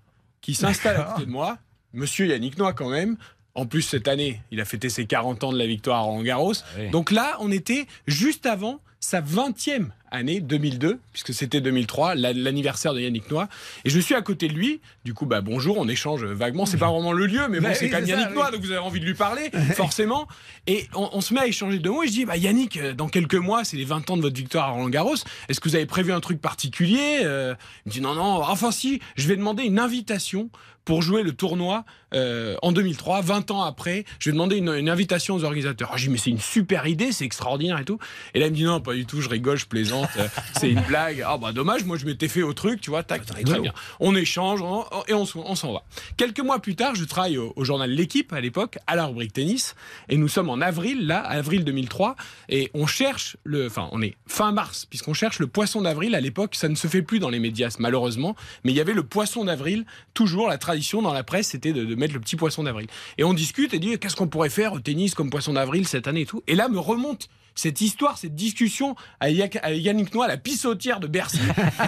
qui 0.42 0.54
s'installe 0.54 0.96
à 1.00 1.04
côté 1.04 1.26
de 1.26 1.30
moi. 1.30 1.56
Monsieur 1.94 2.26
Yannick 2.26 2.58
Noah, 2.58 2.74
quand 2.74 2.90
même. 2.90 3.16
En 3.54 3.64
plus, 3.64 3.80
cette 3.82 4.06
année, 4.06 4.42
il 4.50 4.60
a 4.60 4.66
fêté 4.66 4.90
ses 4.90 5.06
40 5.06 5.42
ans 5.44 5.52
de 5.52 5.58
la 5.58 5.66
victoire 5.66 5.96
à 5.98 6.00
Roland 6.02 6.22
Garros. 6.22 6.52
oui. 6.78 6.90
Donc 6.90 7.10
là, 7.10 7.36
on 7.40 7.50
était 7.50 7.86
juste 8.06 8.44
avant 8.44 8.80
sa 9.00 9.22
20e 9.22 9.88
année, 10.16 10.40
2002, 10.40 10.98
puisque 11.12 11.32
c'était 11.32 11.60
2003, 11.60 12.14
la- 12.16 12.32
l'anniversaire 12.32 12.92
de 12.94 13.00
Yannick 13.00 13.30
Noah. 13.30 13.48
Et 13.84 13.90
je 13.90 14.00
suis 14.00 14.14
à 14.14 14.22
côté 14.22 14.48
de 14.48 14.54
lui. 14.54 14.80
Du 15.04 15.14
coup, 15.14 15.26
bah, 15.26 15.40
bonjour, 15.40 15.78
on 15.78 15.86
échange 15.88 16.24
vaguement. 16.24 16.66
C'est 16.66 16.76
pas 16.78 16.90
vraiment 16.90 17.12
le 17.12 17.26
lieu, 17.26 17.46
mais 17.48 17.60
bon, 17.60 17.68
c'est 17.74 17.84
oui, 17.84 17.90
quand 17.90 17.98
même 17.98 18.06
ça, 18.06 18.12
Yannick 18.12 18.28
oui. 18.30 18.34
Noah, 18.34 18.50
donc 18.50 18.60
vous 18.62 18.70
avez 18.72 18.80
envie 18.80 18.98
de 19.00 19.04
lui 19.04 19.14
parler, 19.14 19.50
forcément. 19.74 20.26
Et 20.66 20.86
on, 20.94 21.08
on 21.12 21.20
se 21.20 21.32
met 21.34 21.40
à 21.40 21.46
échanger 21.46 21.78
deux 21.78 21.90
mots. 21.90 22.02
Et 22.02 22.08
je 22.08 22.12
dis, 22.12 22.24
bah, 22.24 22.36
Yannick, 22.36 22.76
euh, 22.78 22.92
dans 22.94 23.08
quelques 23.08 23.34
mois, 23.34 23.62
c'est 23.64 23.76
les 23.76 23.84
20 23.84 24.10
ans 24.10 24.16
de 24.16 24.22
votre 24.22 24.36
victoire 24.36 24.68
à 24.68 24.70
Roland 24.72 24.88
Garros. 24.88 25.14
Est-ce 25.48 25.60
que 25.60 25.68
vous 25.68 25.76
avez 25.76 25.86
prévu 25.86 26.12
un 26.12 26.20
truc 26.20 26.40
particulier 26.40 27.20
Euh, 27.22 27.54
Il 27.84 27.90
me 27.90 27.92
dit, 27.92 28.00
non, 28.00 28.14
non, 28.14 28.42
enfin 28.42 28.70
si, 28.72 29.00
je 29.16 29.28
vais 29.28 29.36
demander 29.36 29.62
une 29.64 29.78
invitation 29.78 30.50
pour 30.86 31.02
jouer 31.02 31.22
le 31.22 31.32
tournoi 31.32 31.84
euh, 32.14 32.56
en 32.62 32.72
2003, 32.72 33.20
20 33.20 33.50
ans 33.50 33.62
après. 33.62 34.04
Je 34.20 34.30
vais 34.30 34.32
demander 34.32 34.56
une, 34.56 34.68
une 34.70 34.88
invitation 34.88 35.34
aux 35.34 35.44
organisateurs. 35.44 35.90
Ah, 35.92 35.96
je 35.98 36.04
dis, 36.04 36.10
mais 36.10 36.16
c'est 36.16 36.30
une 36.30 36.38
super 36.38 36.86
idée, 36.86 37.10
c'est 37.12 37.24
extraordinaire 37.26 37.78
et 37.78 37.84
tout. 37.84 37.98
Et 38.32 38.38
là, 38.38 38.46
il 38.46 38.52
me 38.52 38.56
dit, 38.56 38.64
non, 38.64 38.80
pas 38.80 38.94
du 38.94 39.04
tout, 39.04 39.20
je 39.20 39.28
rigole, 39.28 39.58
je 39.58 39.66
plaisante, 39.66 40.08
euh, 40.16 40.28
c'est 40.58 40.70
une 40.70 40.80
blague. 40.82 41.22
Ah, 41.26 41.36
bah 41.36 41.52
dommage, 41.52 41.84
moi, 41.84 41.98
je 41.98 42.06
m'étais 42.06 42.28
fait 42.28 42.42
au 42.42 42.54
truc, 42.54 42.80
tu 42.80 42.88
vois, 42.90 43.02
tac, 43.02 43.26
très 43.26 43.38
rigolo. 43.38 43.62
bien. 43.62 43.72
On 44.00 44.14
échange 44.14 44.62
on- 44.62 44.84
et 45.08 45.12
on, 45.14 45.26
s'en- 45.26 45.42
on 45.44 45.56
s'en 45.56 45.72
va. 45.72 45.82
Quelques 46.16 46.38
mois 46.40 46.60
plus 46.60 46.76
tard, 46.76 46.94
je 46.94 47.04
travaille 47.04 47.36
au, 47.36 47.52
au 47.56 47.64
journal 47.64 47.90
L'équipe 47.90 48.32
à 48.32 48.40
l'époque, 48.40 48.78
à 48.86 48.94
la 48.94 49.06
rubrique 49.06 49.32
tennis, 49.32 49.74
et 50.08 50.16
nous 50.16 50.28
sommes 50.28 50.48
en 50.48 50.60
avril, 50.60 51.06
là, 51.08 51.18
avril 51.18 51.64
2003, 51.64 52.14
et 52.48 52.70
on 52.74 52.86
cherche 52.86 53.36
le, 53.42 53.66
enfin, 53.66 53.88
on 53.90 54.00
est 54.02 54.14
fin 54.28 54.52
mars, 54.52 54.86
puisqu'on 54.86 55.14
cherche 55.14 55.40
le 55.40 55.48
poisson 55.48 55.82
d'avril. 55.82 56.14
À 56.14 56.20
l'époque, 56.20 56.54
ça 56.54 56.68
ne 56.68 56.76
se 56.76 56.86
fait 56.86 57.02
plus 57.02 57.18
dans 57.18 57.30
les 57.30 57.40
médias, 57.40 57.74
malheureusement, 57.80 58.36
mais 58.62 58.70
il 58.70 58.76
y 58.76 58.80
avait 58.80 58.94
le 58.94 59.02
poisson 59.02 59.44
d'avril. 59.44 59.84
Toujours, 60.14 60.48
la 60.48 60.58
tradition 60.58 60.75
dans 61.02 61.12
la 61.12 61.22
presse, 61.24 61.48
c'était 61.48 61.72
de, 61.72 61.84
de 61.84 61.94
mettre 61.94 62.14
le 62.14 62.20
petit 62.20 62.36
poisson 62.36 62.62
d'avril. 62.62 62.86
Et 63.18 63.24
on 63.24 63.32
discute 63.34 63.74
et 63.74 63.78
dit, 63.78 63.98
qu'est-ce 63.98 64.16
qu'on 64.16 64.28
pourrait 64.28 64.50
faire 64.50 64.72
au 64.72 64.80
tennis 64.80 65.14
comme 65.14 65.30
poisson 65.30 65.52
d'avril 65.54 65.86
cette 65.86 66.06
année? 66.08 66.22
et 66.22 66.26
tout. 66.26 66.42
Et 66.46 66.54
là 66.54 66.68
me 66.68 66.78
remonte 66.78 67.28
cette 67.54 67.80
histoire, 67.80 68.18
cette 68.18 68.34
discussion 68.34 68.96
avec 69.20 69.58
Yannick 69.66 70.14
Noah, 70.14 70.28
la 70.28 70.36
pissotière 70.36 71.00
de 71.00 71.06
Bercy, 71.06 71.40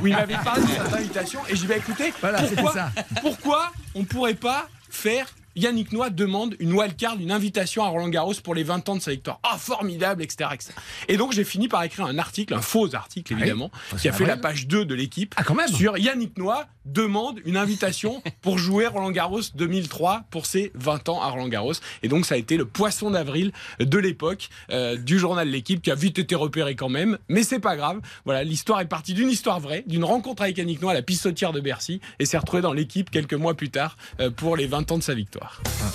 où 0.02 0.06
il 0.06 0.14
m'avait 0.14 0.34
parlé 0.42 0.62
de 0.62 0.68
cette 0.68 0.92
invitation. 0.94 1.40
Et 1.50 1.56
je 1.56 1.66
vais 1.66 1.76
écouter, 1.78 2.12
Voilà, 2.20 2.42
pourquoi, 2.42 2.72
ça. 2.72 2.92
pourquoi 3.20 3.72
on 3.94 4.04
pourrait 4.04 4.34
pas 4.34 4.68
faire 4.88 5.26
Yannick 5.56 5.92
Noah 5.92 6.10
demande 6.10 6.54
une 6.60 6.72
wildcard, 6.72 7.16
une 7.20 7.32
invitation 7.32 7.82
à 7.82 7.88
Roland 7.88 8.08
Garros 8.08 8.34
pour 8.42 8.54
les 8.54 8.62
20 8.62 8.88
ans 8.88 8.96
de 8.96 9.00
sa 9.00 9.10
victoire. 9.10 9.40
Ah, 9.42 9.56
formidable, 9.58 10.22
etc., 10.22 10.50
etc. 10.52 10.72
Et 11.08 11.16
donc, 11.16 11.32
j'ai 11.32 11.44
fini 11.44 11.68
par 11.68 11.82
écrire 11.82 12.06
un 12.06 12.18
article, 12.18 12.54
un 12.54 12.60
faux 12.60 12.94
article, 12.94 13.32
évidemment, 13.32 13.70
qui 14.00 14.08
a 14.08 14.12
fait 14.12 14.26
la 14.26 14.36
page 14.36 14.66
2 14.66 14.84
de 14.84 14.94
l'équipe. 14.94 15.34
Ah, 15.36 15.44
quand 15.44 15.54
même. 15.54 15.68
Sur 15.68 15.98
Yannick 15.98 16.36
Noah 16.38 16.66
demande 16.84 17.40
une 17.44 17.56
invitation 17.56 18.22
pour 18.40 18.58
jouer 18.58 18.86
Roland 18.86 19.10
Garros 19.10 19.40
2003 19.54 20.24
pour 20.30 20.46
ses 20.46 20.72
20 20.74 21.08
ans 21.08 21.22
à 21.22 21.28
Roland 21.28 21.48
Garros. 21.48 21.74
Et 22.02 22.08
donc, 22.08 22.24
ça 22.24 22.34
a 22.34 22.38
été 22.38 22.56
le 22.56 22.64
poisson 22.64 23.10
d'avril 23.10 23.52
de 23.80 23.98
l'époque 23.98 24.48
euh, 24.70 24.96
du 24.96 25.18
journal 25.18 25.48
L'équipe 25.48 25.82
qui 25.82 25.90
a 25.90 25.94
vite 25.94 26.18
été 26.18 26.34
repéré 26.34 26.76
quand 26.76 26.88
même. 26.88 27.18
Mais 27.28 27.42
c'est 27.42 27.60
pas 27.60 27.76
grave. 27.76 28.00
Voilà, 28.24 28.44
l'histoire 28.44 28.80
est 28.80 28.86
partie 28.88 29.14
d'une 29.14 29.30
histoire 29.30 29.60
vraie, 29.60 29.84
d'une 29.86 30.04
rencontre 30.04 30.42
avec 30.42 30.58
Yannick 30.58 30.80
Noah 30.82 30.92
à 30.92 30.94
la 30.94 31.02
pissotière 31.02 31.52
de 31.52 31.60
Bercy 31.60 32.00
et 32.18 32.26
s'est 32.26 32.38
retrouvé 32.38 32.62
dans 32.62 32.72
l'équipe 32.72 33.10
quelques 33.10 33.34
mois 33.34 33.54
plus 33.54 33.70
tard 33.70 33.96
euh, 34.20 34.30
pour 34.30 34.56
les 34.56 34.66
20 34.66 34.92
ans 34.92 34.98
de 34.98 35.02
sa 35.02 35.14
victoire. 35.14 35.47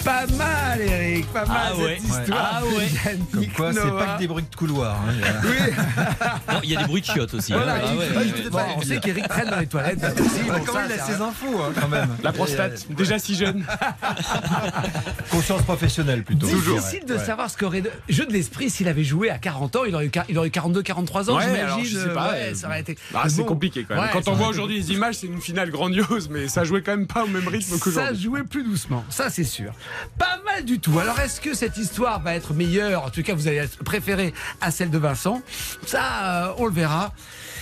Pas 0.04 0.26
mal, 0.38 0.82
Eric, 0.82 1.26
pas 1.32 1.46
mal 1.46 1.58
Ah 1.62 1.72
cette 1.76 1.86
ouais. 1.86 1.98
histoire. 1.98 2.50
Ah 2.54 2.66
ouais. 2.66 2.88
Yannick 3.06 3.32
Comme 3.32 3.48
quoi, 3.72 3.74
c'est 3.74 3.80
pas 3.92 4.14
que 4.16 4.20
des 4.20 4.28
bruits 4.28 4.46
de 4.50 4.56
couloir. 4.56 4.96
hein, 4.96 5.14
il 5.14 5.20
y 5.20 5.24
a- 5.24 6.54
Non, 6.54 6.60
il 6.64 6.70
y 6.72 6.76
a 6.76 6.80
des 6.82 6.86
bruits 6.88 7.02
de 7.02 7.06
chiottes 7.06 7.34
aussi. 7.34 7.54
Voilà, 7.54 7.76
hein. 7.76 7.80
Ah 7.86 7.96
ouais, 7.96 8.50
bon, 8.50 8.60
on 8.78 8.82
sait 8.82 9.00
qu'Eric 9.00 9.28
traîne 9.28 9.50
dans 9.50 9.60
les 9.60 9.68
toilettes. 9.68 10.04
aussi, 10.04 10.44
bon, 10.44 10.54
quand 10.66 10.74
ça, 10.74 10.82
même, 10.82 10.92
il 10.94 11.00
a 11.00 11.06
c'est 11.06 11.14
ses 11.14 11.22
infos, 11.22 11.62
hein, 11.62 11.72
quand 11.80 11.88
même. 11.88 12.10
La 12.24 12.32
prostate, 12.34 12.86
déjà 12.92 13.20
si 13.20 13.36
jeune. 13.36 13.66
Conscience 15.32 15.62
professionnelle, 15.64 16.24
plutôt. 16.24 16.48
je 16.48 16.56
dirais. 16.56 16.76
Difficile 16.80 17.06
de 17.06 17.14
Ouais. 17.16 17.26
savoir 17.26 17.50
ce 17.50 17.58
qu'aurait. 17.58 17.84
Jeu 18.10 18.26
de 18.26 18.34
l'esprit, 18.34 18.70
s'il 18.70 18.88
avait 18.88 19.04
joué 19.04 19.30
à 19.30 19.38
40 19.38 19.76
ans, 19.76 19.84
il 19.86 19.96
aurait 19.96 20.06
eu, 20.06 20.10
quar- 20.10 20.26
il 20.30 20.38
aurait 20.38 20.48
eu 20.48 20.52
42, 20.52 20.82
43 20.84 21.30
ans, 21.30 21.38
Ouais, 21.38 21.44
j'imagine. 21.44 21.86
je 21.86 21.98
euh, 22.10 22.54
ça 22.56 22.80
été. 22.80 22.98
Ah, 23.14 23.24
c'est 23.30 23.38
bon, 23.38 23.46
compliqué 23.46 23.86
quand 23.88 23.96
même. 23.96 24.04
ouais, 24.04 24.10
Quand 24.12 24.24
ça 24.24 24.32
on 24.32 24.36
voit 24.36 24.48
aujourd'hui 24.48 24.78
les 24.78 24.92
images, 24.92 25.16
c'est 25.16 25.28
une 25.28 25.42
finale 25.42 25.72
grandiose, 25.72 26.30
mais 26.30 26.48
ça 26.48 26.64
jouait 26.64 26.82
quand 26.82 26.92
même 26.96 27.08
pas 27.08 27.24
au 27.24 27.28
même 27.28 27.48
rythme 27.48 27.74
Ça 27.74 27.80
qu'aujourd'hui. 27.80 28.22
jouait 28.22 28.44
plus 28.44 28.64
doucement, 28.64 29.04
ça 29.10 29.30
c'est 29.34 29.44
sûr. 29.44 29.74
Pas 30.18 30.40
mal 30.46 30.64
du 30.66 30.80
tout. 30.80 30.98
Alors 31.00 31.20
est-ce 31.20 31.42
que 31.42 31.54
cette 31.54 31.78
histoire 31.78 32.22
va 32.22 32.36
être 32.36 32.54
meilleure? 32.54 33.04
En 33.06 33.10
tout 33.10 33.24
cas, 33.24 33.34
vous 33.34 33.48
allez 33.48 33.58
être 33.58 33.84
préférée 33.84 34.34
à 34.62 34.70
celle 34.72 34.90
de 34.92 34.98
Vincent. 34.98 35.42
Ça, 35.86 36.02
euh, 36.48 36.54
on 36.58 36.66
le 36.66 36.72
verra. 36.74 37.12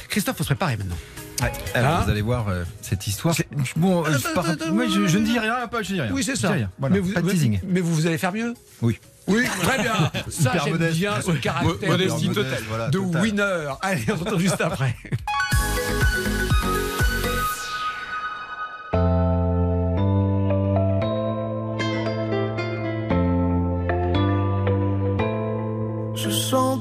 Christophe, 0.10 0.38
faut 0.38 0.44
se 0.44 0.50
préparer 0.50 0.76
maintenant. 0.78 0.98
Ouais. 1.42 1.52
Alors, 1.74 1.92
Hein? 1.96 2.02
vous 2.06 2.12
allez 2.12 2.22
voir 2.22 2.50
euh, 2.50 2.64
cette 2.82 3.08
histoire. 3.08 3.34
Bon, 3.78 4.06
euh, 4.06 4.12
je, 4.12 4.28
par- 4.34 4.48
attends, 4.48 4.72
moi, 4.74 4.86
je, 4.88 5.08
je 5.08 5.18
ne 5.18 5.26
dis 5.26 5.40
rien, 5.40 5.68
pas, 5.68 5.82
je 5.82 5.94
dis 5.94 6.02
rien. 6.02 6.12
Oui, 6.14 6.24
c'est 6.24 6.36
ça. 6.36 6.54
Voilà, 6.78 6.96
mais, 6.96 7.00
vous, 7.00 7.14
pas 7.14 7.22
de 7.22 7.30
teasing. 7.30 7.60
mais 7.68 7.80
vous, 7.82 7.96
vous 7.96 8.06
allez 8.06 8.18
faire 8.20 8.34
mieux? 8.34 8.54
Oui. 8.82 9.00
Oui, 9.28 9.46
très 9.62 9.82
bien. 9.82 9.94
Ça, 10.30 10.54
j'aime 10.66 10.78
bien 10.78 11.22
ce 11.22 11.32
caractère 11.32 11.98
de- 11.98 12.68
voilà, 12.68 12.90
de 12.90 12.98
winner. 13.00 13.70
Allez, 13.82 14.04
on 14.12 14.18
se 14.18 14.24
retrouve 14.24 14.42
juste 14.42 14.60
après. 14.62 14.96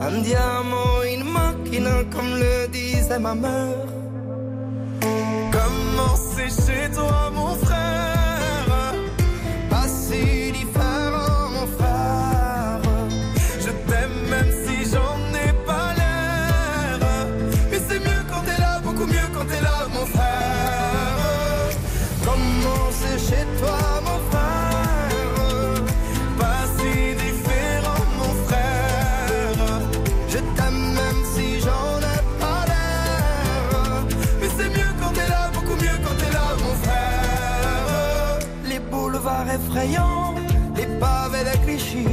Un 0.00 0.20
diamant, 0.22 1.02
une 1.12 1.24
machine, 1.24 1.88
comme 2.12 2.32
le 2.38 2.68
disait 2.68 3.18
ma 3.18 3.34
mère. 3.34 3.86
Comment 5.52 6.16
chez 6.46 6.90
toi, 6.94 7.30
mon 7.34 7.54
frère 7.56 7.67
les 40.76 40.86
pavés 40.98 41.44
de 41.44 41.56
Clichy, 41.64 42.06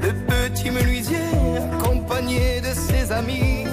le 0.00 0.12
petit 0.12 0.70
menuisier 0.70 1.18
accompagné 1.72 2.60
de 2.60 2.72
ses 2.74 3.12
amis. 3.12 3.64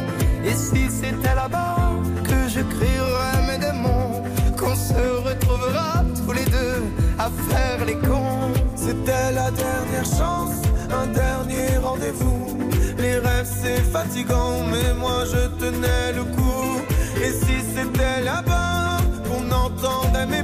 Et 0.45 0.53
si 0.53 0.89
c'était 0.89 1.35
là-bas 1.35 1.91
que 2.23 2.49
je 2.49 2.61
crierais 2.61 3.41
mes 3.47 3.57
démons, 3.57 4.23
qu'on 4.57 4.75
se 4.75 5.03
retrouvera 5.27 6.03
tous 6.15 6.33
les 6.33 6.45
deux 6.45 6.83
à 7.17 7.29
faire 7.49 7.85
les 7.85 7.95
cons. 7.95 8.51
C'était 8.75 9.31
la 9.33 9.49
dernière 9.51 10.05
chance, 10.05 10.55
un 10.91 11.07
dernier 11.07 11.77
rendez-vous. 11.81 12.57
Les 12.97 13.17
rêves 13.19 13.49
c'est 13.61 13.83
fatigant, 13.91 14.55
mais 14.71 14.93
moi 14.93 15.23
je 15.25 15.47
tenais 15.63 16.13
le 16.13 16.23
coup. 16.35 16.81
Et 17.23 17.31
si 17.31 17.55
c'était 17.75 18.21
là-bas 18.23 18.97
qu'on 19.25 19.49
entendait 19.51 20.25
mes 20.25 20.43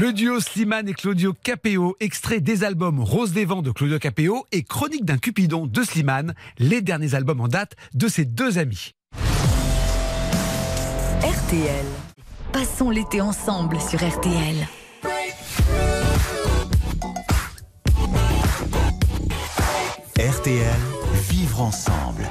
Le 0.00 0.14
duo 0.14 0.40
Slimane 0.40 0.88
et 0.88 0.94
Claudio 0.94 1.34
Capéo, 1.34 1.94
extrait 2.00 2.40
des 2.40 2.64
albums 2.64 3.00
Rose 3.00 3.32
des 3.32 3.44
Vents 3.44 3.60
de 3.60 3.70
Claudio 3.70 3.98
Capéo 3.98 4.46
et 4.50 4.62
Chronique 4.62 5.04
d'un 5.04 5.18
Cupidon 5.18 5.66
de 5.66 5.82
Slimane, 5.82 6.34
les 6.58 6.80
derniers 6.80 7.14
albums 7.14 7.40
en 7.42 7.48
date 7.48 7.76
de 7.94 8.08
ces 8.08 8.24
deux 8.24 8.58
amis. 8.58 8.94
RTL. 11.22 12.09
Passons 12.52 12.90
l'été 12.90 13.20
ensemble 13.20 13.78
sur 13.80 13.98
RTL. 13.98 14.66
RTL, 20.18 20.80
vivre 21.30 21.60
ensemble. 21.60 22.28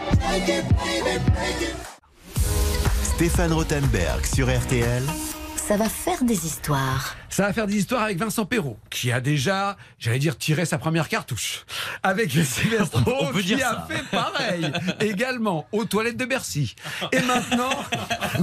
Stéphane 3.04 3.54
Rothenberg 3.54 4.26
sur 4.26 4.48
RTL. 4.48 5.04
Ça 5.56 5.78
va 5.78 5.88
faire 5.88 6.24
des 6.24 6.46
histoires. 6.46 7.16
Ça 7.30 7.44
va 7.44 7.54
faire 7.54 7.68
des 7.68 7.78
histoires 7.78 8.04
avec 8.04 8.18
Vincent 8.18 8.46
Perrault, 8.46 8.78
qui 8.90 9.12
a 9.12 9.22
déjà, 9.22 9.78
j'allais 10.00 10.20
dire, 10.20 10.38
tiré 10.38 10.66
sa 10.66 10.78
première 10.78 11.08
cartouche. 11.10 11.66
Avec 12.04 12.32
Sylvestre 12.32 13.04
qui 13.42 13.54
a 13.56 13.60
ça. 13.60 13.88
fait 13.90 14.04
pareil, 14.10 14.72
également 15.00 15.68
aux 15.72 15.86
toilettes 15.86 16.18
de 16.18 16.26
Bercy. 16.26 16.76
Et 17.12 17.22
maintenant, 17.22 17.70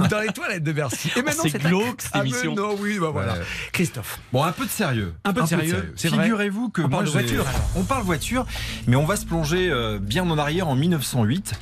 dans 0.09 0.19
les 0.19 0.29
toilettes 0.29 0.63
de 0.63 0.71
Bercy. 0.71 1.11
Et 1.15 1.21
maintenant, 1.21 1.43
C'est 1.49 1.61
glauque, 1.61 2.01
cette 2.01 2.15
émission. 2.15 2.55
non, 2.55 2.75
oui, 2.79 2.97
bah 2.99 3.09
voilà. 3.11 3.33
Ouais. 3.33 3.39
Christophe. 3.71 4.19
Bon, 4.31 4.43
un 4.43 4.51
peu 4.51 4.65
de 4.65 4.69
sérieux. 4.71 5.13
Un 5.23 5.33
peu 5.33 5.41
de 5.41 5.47
sérieux. 5.47 5.93
Figurez-vous 5.97 6.69
que 6.69 6.81
On 6.81 6.89
parle 6.89 7.05
de 7.05 7.09
voiture. 7.09 7.45
On 7.75 7.83
parle 7.83 8.03
voiture, 8.03 8.45
mais 8.87 8.95
on 8.95 9.05
va 9.05 9.15
se 9.15 9.25
plonger 9.25 9.69
euh, 9.69 9.99
bien 9.99 10.29
en 10.29 10.37
arrière 10.37 10.67
en 10.67 10.75
1908, 10.75 11.53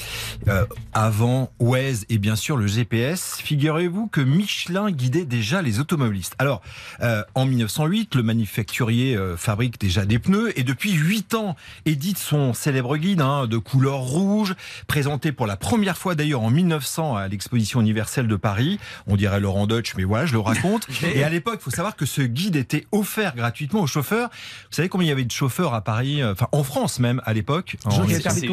euh, 0.48 0.66
avant 0.94 1.52
Waze 1.60 2.06
et 2.10 2.18
bien 2.18 2.36
sûr 2.36 2.58
le 2.58 2.68
GPS. 2.68 3.38
Figurez-vous 3.44 4.08
que 4.08 4.22
Michelin 4.22 4.92
guidait 4.92 5.26
déjà 5.26 5.62
les 5.62 5.80
automobilistes. 5.80 6.36
Alors, 6.40 6.62
euh, 7.02 7.15
en 7.36 7.46
1908, 7.46 8.16
le 8.16 8.24
manufacturier 8.24 9.16
euh, 9.16 9.38
fabrique 9.38 9.80
déjà 9.80 10.06
des 10.06 10.20
pneus 10.20 10.58
et 10.60 10.64
depuis 10.64 10.92
8 10.94 11.34
ans 11.36 11.56
édite 11.86 12.18
son 12.18 12.54
célèbre 12.54 12.98
guide 12.98 13.22
hein, 13.22 13.48
de 13.48 13.58
couleur 13.58 14.00
rouge, 14.00 14.56
présenté 14.88 15.32
pour 15.32 15.48
la 15.48 15.58
première 15.58 15.98
fois 15.98 16.16
d'ailleurs 16.16 16.42
en 16.42 16.50
1900 16.50 17.16
à 17.16 17.28
l'exposition 17.28 17.82
universelle 17.82 18.28
de 18.28 18.36
Paris. 18.36 18.80
On 19.08 19.16
dirait 19.16 19.40
Laurent 19.40 19.68
Deutsch, 19.68 19.94
mais 19.98 20.04
voilà, 20.04 20.26
je 20.26 20.34
le 20.34 20.40
raconte. 20.40 20.88
et 21.16 21.24
à 21.24 21.30
l'époque, 21.30 21.58
il 21.62 21.64
faut 21.64 21.72
savoir 21.72 21.96
que 21.96 22.06
ce 22.06 22.22
guide 22.22 22.56
était 22.56 22.86
offert 22.92 23.36
gratuitement 23.36 23.82
aux 23.82 23.88
chauffeurs. 23.88 24.30
Vous 24.30 24.76
savez 24.76 24.90
combien 24.90 25.06
il 25.06 25.10
y 25.10 25.14
avait 25.14 25.24
de 25.26 25.32
chauffeurs 25.32 25.74
à 25.74 25.82
Paris, 25.82 26.22
euh, 26.22 26.34
enfin 26.34 26.48
en 26.52 26.64
France 26.64 27.00
même 27.00 27.22
à 27.26 27.34
l'époque? 27.34 27.78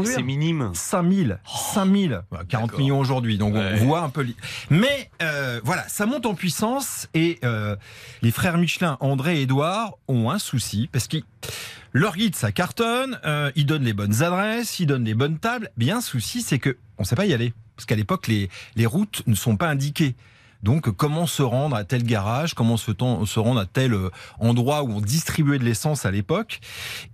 C'est 0.07 0.23
minime. 0.23 0.71
5000, 0.75 1.39
5000, 1.47 2.23
40 2.49 2.67
d'accord. 2.67 2.79
millions 2.81 2.99
aujourd'hui, 2.99 3.39
donc 3.39 3.55
Ouais. 3.55 3.79
on 3.81 3.85
voit 3.85 4.01
un 4.01 4.09
peu. 4.09 4.27
Mais 4.71 5.11
euh, 5.23 5.61
voilà, 5.65 5.85
ça 5.89 6.07
monte 6.07 6.27
en 6.27 6.35
puissance 6.35 7.09
et 7.15 7.39
euh, 7.45 7.77
les 8.23 8.31
frères 8.31 8.52
Michelin, 8.59 8.97
André 9.01 9.39
et 9.39 9.43
Édouard, 9.43 9.99
ont 10.09 10.31
un 10.31 10.39
souci 10.39 10.89
parce 10.93 11.09
qu'ils 11.09 11.25
leur 11.93 12.17
guide, 12.17 12.35
ça 12.35 12.53
cartonne, 12.53 13.19
euh, 13.25 13.51
ils 13.55 13.67
donnent 13.67 13.85
les 13.85 13.93
bonnes 13.93 14.23
adresses, 14.23 14.81
ils 14.81 14.87
donnent 14.87 15.05
les 15.05 15.15
bonnes 15.15 15.39
tables. 15.39 15.71
Bien, 15.77 16.01
souci, 16.01 16.43
c'est 16.43 16.59
que 16.59 16.77
on 16.99 17.05
sait 17.05 17.17
pas 17.17 17.27
y 17.27 17.35
aller 17.35 17.53
parce 17.77 17.87
qu'à 17.87 17.97
l'époque 17.97 18.27
les 18.29 18.49
les 18.77 18.87
routes 18.87 19.23
ne 19.27 19.35
sont 19.35 19.57
pas 19.57 19.69
indiquées. 19.69 20.15
Donc, 20.63 20.91
comment 20.91 21.27
se 21.27 21.43
rendre 21.43 21.75
à 21.75 21.85
tel 21.85 22.05
garage? 22.05 22.55
Comment 22.55 22.77
se, 22.77 22.93
rendre 23.41 23.61
à 23.61 23.67
tel 23.67 23.95
euh, 23.95 24.11
endroit 24.39 24.85
où 24.85 24.93
on 24.93 25.01
distribuait 25.01 25.59
de 25.59 25.65
l'essence 25.65 26.07
à 26.07 26.13
l'époque? 26.13 26.61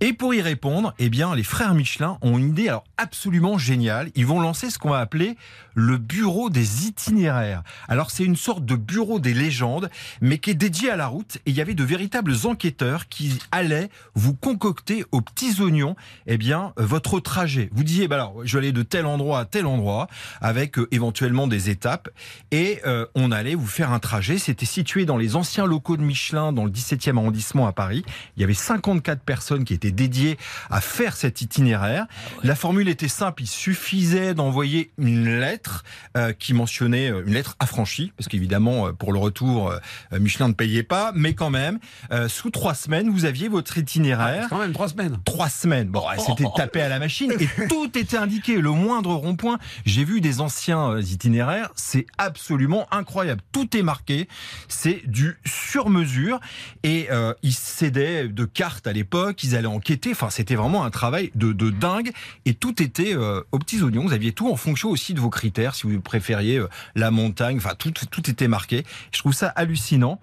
Et 0.01 0.13
pour 0.13 0.35
y 0.35 0.41
répondre, 0.41 0.93
eh 0.99 1.09
bien, 1.09 1.35
les 1.35 1.43
frères 1.43 1.73
Michelin 1.73 2.19
ont 2.21 2.37
une 2.37 2.49
idée 2.49 2.67
alors 2.67 2.83
absolument 2.97 3.57
géniale. 3.57 4.11
Ils 4.15 4.27
vont 4.27 4.39
lancer 4.39 4.69
ce 4.69 4.77
qu'on 4.77 4.91
va 4.91 4.99
appeler 4.99 5.35
le 5.73 5.97
bureau 5.97 6.49
des 6.49 6.85
itinéraires. 6.85 7.63
Alors, 7.87 8.11
c'est 8.11 8.23
une 8.23 8.35
sorte 8.35 8.65
de 8.65 8.75
bureau 8.75 9.19
des 9.19 9.33
légendes, 9.33 9.89
mais 10.21 10.37
qui 10.37 10.51
est 10.51 10.55
dédié 10.55 10.91
à 10.91 10.95
la 10.95 11.07
route. 11.07 11.37
Et 11.45 11.51
il 11.51 11.55
y 11.55 11.61
avait 11.61 11.73
de 11.73 11.83
véritables 11.83 12.35
enquêteurs 12.43 13.07
qui 13.07 13.39
allaient 13.51 13.89
vous 14.13 14.35
concocter 14.35 15.05
aux 15.11 15.21
petits 15.21 15.59
oignons, 15.59 15.95
eh 16.27 16.37
bien, 16.37 16.73
euh, 16.77 16.85
votre 16.85 17.19
trajet. 17.19 17.69
Vous 17.73 17.83
disiez, 17.83 18.07
bah 18.07 18.15
alors, 18.15 18.45
je 18.45 18.57
vais 18.57 18.65
aller 18.65 18.71
de 18.73 18.83
tel 18.83 19.07
endroit 19.07 19.39
à 19.39 19.45
tel 19.45 19.65
endroit, 19.65 20.07
avec 20.39 20.77
euh, 20.77 20.87
éventuellement 20.91 21.47
des 21.47 21.69
étapes, 21.71 22.09
et 22.51 22.81
on 23.15 23.31
allait 23.39 23.55
vous 23.55 23.67
faire 23.67 23.91
un 23.91 23.99
trajet. 23.99 24.37
C'était 24.37 24.65
situé 24.65 25.05
dans 25.05 25.17
les 25.17 25.35
anciens 25.35 25.65
locaux 25.65 25.97
de 25.97 26.03
Michelin, 26.03 26.51
dans 26.53 26.65
le 26.65 26.71
17e 26.71 27.17
arrondissement 27.17 27.67
à 27.67 27.71
Paris. 27.71 28.03
Il 28.37 28.41
y 28.41 28.43
avait 28.43 28.53
54 28.53 29.21
personnes 29.21 29.63
qui 29.63 29.73
étaient 29.73 29.91
dédiées 29.91 30.37
à 30.69 30.81
faire 30.81 31.15
cet 31.15 31.41
itinéraire. 31.41 32.05
La 32.43 32.55
formule 32.55 32.89
était 32.89 33.07
simple, 33.07 33.43
il 33.43 33.47
suffisait 33.47 34.33
d'envoyer 34.33 34.91
une 34.97 35.39
lettre 35.39 35.83
euh, 36.17 36.33
qui 36.33 36.53
mentionnait 36.53 37.11
euh, 37.11 37.23
une 37.25 37.33
lettre 37.33 37.55
affranchie, 37.59 38.11
parce 38.17 38.27
qu'évidemment, 38.27 38.87
euh, 38.87 38.91
pour 38.91 39.13
le 39.13 39.19
retour, 39.19 39.71
euh, 39.71 40.19
Michelin 40.19 40.49
ne 40.49 40.53
payait 40.53 40.83
pas, 40.83 41.11
mais 41.15 41.33
quand 41.33 41.49
même, 41.49 41.79
euh, 42.11 42.27
sous 42.27 42.49
trois 42.49 42.73
semaines, 42.73 43.09
vous 43.09 43.25
aviez 43.25 43.47
votre 43.47 43.77
itinéraire. 43.77 44.47
Quand 44.49 44.59
même, 44.59 44.73
trois 44.73 44.89
semaines. 44.89 45.17
Trois 45.23 45.49
semaines. 45.49 45.87
Bon, 45.87 46.03
c'était 46.17 46.45
tapé 46.55 46.81
à 46.81 46.89
la 46.89 46.99
machine 46.99 47.31
et 47.31 47.47
tout 47.69 47.97
était 47.97 48.17
indiqué. 48.17 48.59
Le 48.59 48.71
moindre 48.71 49.13
rond-point. 49.13 49.59
J'ai 49.85 50.03
vu 50.03 50.19
des 50.19 50.41
anciens 50.41 50.99
itinéraires. 50.99 51.69
C'est 51.75 52.05
absolument 52.17 52.87
incroyable. 52.91 53.28
Tout 53.51 53.75
est 53.75 53.81
marqué. 53.81 54.27
C'est 54.67 55.01
du 55.07 55.37
sur-mesure. 55.45 56.39
Et 56.83 57.07
euh, 57.11 57.33
ils 57.43 57.53
s'aidaient 57.53 58.27
de 58.27 58.45
cartes 58.45 58.87
à 58.87 58.93
l'époque. 58.93 59.43
Ils 59.43 59.55
allaient 59.55 59.67
enquêter. 59.67 60.11
Enfin, 60.11 60.29
c'était 60.29 60.55
vraiment 60.55 60.83
un 60.83 60.89
travail 60.89 61.31
de, 61.35 61.51
dingue. 61.69 62.11
Et 62.45 62.53
tout 62.53 62.81
était 62.81 63.15
euh, 63.15 63.41
aux 63.51 63.59
petits 63.59 63.81
oignons. 63.81 64.03
Vous 64.03 64.13
aviez 64.13 64.31
tout 64.31 64.49
en 64.51 64.55
fonction 64.55 64.89
aussi 64.89 65.13
de 65.13 65.19
vos 65.19 65.29
critères. 65.29 65.75
Si 65.75 65.87
vous 65.87 65.99
préfériez 65.99 66.57
euh, 66.57 66.67
la 66.95 67.11
montagne. 67.11 67.57
Enfin, 67.57 67.75
tout, 67.77 67.91
tout 67.91 68.29
était 68.29 68.47
marqué. 68.47 68.83
Je 69.11 69.19
trouve 69.19 69.33
ça 69.33 69.47
hallucinant. 69.49 70.19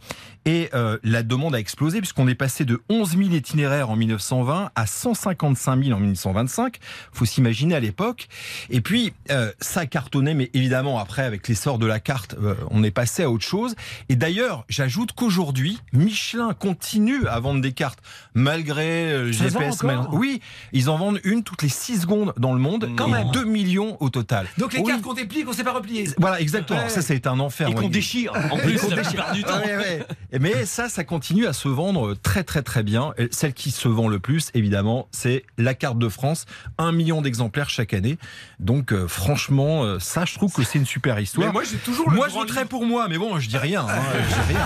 Et 0.48 0.70
la 1.02 1.24
demande 1.24 1.56
a 1.56 1.58
explosé 1.58 1.98
puisqu'on 1.98 2.28
est 2.28 2.36
passé 2.36 2.64
de 2.64 2.80
11 2.88 3.16
000 3.18 3.22
itinéraires 3.30 3.90
en 3.90 3.96
1920 3.96 4.70
à 4.76 4.86
155 4.86 5.82
000 5.82 5.96
en 5.96 5.98
1925. 5.98 6.78
Faut 7.12 7.24
s'imaginer 7.24 7.74
à 7.74 7.80
l'époque. 7.80 8.28
Et 8.70 8.80
puis 8.80 9.12
ça 9.58 9.86
cartonnait, 9.86 10.34
mais 10.34 10.48
évidemment 10.54 11.00
après 11.00 11.24
avec 11.24 11.48
l'essor 11.48 11.80
de 11.80 11.86
la 11.86 11.98
carte, 11.98 12.36
on 12.70 12.78
n'est 12.78 12.92
passé 12.96 13.22
à 13.24 13.30
autre 13.30 13.44
chose. 13.44 13.74
Et 14.08 14.16
d'ailleurs, 14.16 14.64
j'ajoute 14.70 15.12
qu'aujourd'hui, 15.12 15.78
Michelin 15.92 16.54
continue 16.54 17.26
à 17.28 17.38
vendre 17.40 17.60
des 17.60 17.72
cartes 17.72 17.98
malgré 18.34 19.12
euh, 19.12 19.24
le 19.26 19.32
vend 19.32 19.60
GPS. 19.60 19.74
encore 19.74 19.86
mal- 19.86 20.06
Oui, 20.12 20.40
ils 20.72 20.88
en 20.88 20.96
vendent 20.96 21.20
une 21.22 21.42
toutes 21.44 21.62
les 21.62 21.68
6 21.68 22.00
secondes 22.00 22.32
dans 22.38 22.54
le 22.54 22.58
monde, 22.58 22.88
Quand 22.96 23.08
et 23.08 23.12
même. 23.12 23.30
2 23.32 23.44
millions 23.44 23.96
au 24.00 24.08
total. 24.08 24.46
Donc 24.56 24.72
les 24.72 24.80
Oui. 24.80 24.86
cartes 24.86 25.02
qu'on 25.02 25.12
déplie 25.12 25.44
qu'on 25.44 25.50
ne 25.50 25.56
sait 25.56 25.62
pas 25.64 25.72
replier. 25.74 26.08
Voilà, 26.18 26.40
exactement. 26.40 26.80
Ouais. 26.80 26.88
Ça, 26.88 27.14
été 27.14 27.28
un 27.28 27.38
enfer. 27.38 27.68
Et 27.68 27.74
qu'on 27.74 27.88
déchire 27.88 28.32
en 28.50 28.56
plus 28.56 28.82
la 28.90 28.96
plupart 29.02 29.32
du 29.32 29.42
temps. 29.44 29.58
Ouais, 29.58 29.76
ouais. 29.76 30.06
Mais 30.40 30.64
ça, 30.64 30.88
ça 30.88 31.04
continue 31.04 31.46
à 31.46 31.52
se 31.52 31.68
vendre 31.68 32.14
très 32.14 32.44
très 32.44 32.62
très 32.62 32.82
bien. 32.82 33.12
Et 33.18 33.28
Celle 33.30 33.52
qui 33.52 33.70
se 33.70 33.88
vend 33.88 34.08
le 34.08 34.18
plus, 34.18 34.50
évidemment, 34.54 35.06
c'est 35.12 35.44
la 35.58 35.74
carte 35.74 35.98
de 35.98 36.08
France. 36.08 36.46
Un 36.78 36.92
million 36.92 37.20
d'exemplaires 37.20 37.68
chaque 37.68 37.92
année. 37.92 38.16
Donc 38.58 38.92
euh, 38.92 39.06
franchement, 39.06 39.84
euh, 39.84 39.98
ça, 39.98 40.24
je 40.24 40.34
trouve 40.34 40.52
que 40.52 40.62
c'est 40.62 40.78
une 40.78 40.86
super 40.86 41.20
histoire. 41.20 41.46
Mais 41.46 41.52
moi, 41.52 41.62
j'ai 41.70 41.76
toujours 41.76 42.08
le 42.10 42.16
Moi, 42.16 42.28
je 42.28 42.34
livre. 42.34 42.64
pour 42.64 42.85
moi, 42.86 43.06
mais 43.08 43.18
bon, 43.18 43.38
je 43.38 43.48
dis 43.48 43.58
rien. 43.58 43.82
hein, 43.88 44.02
je 44.28 44.34
dis 44.34 44.54
rien 44.56 44.60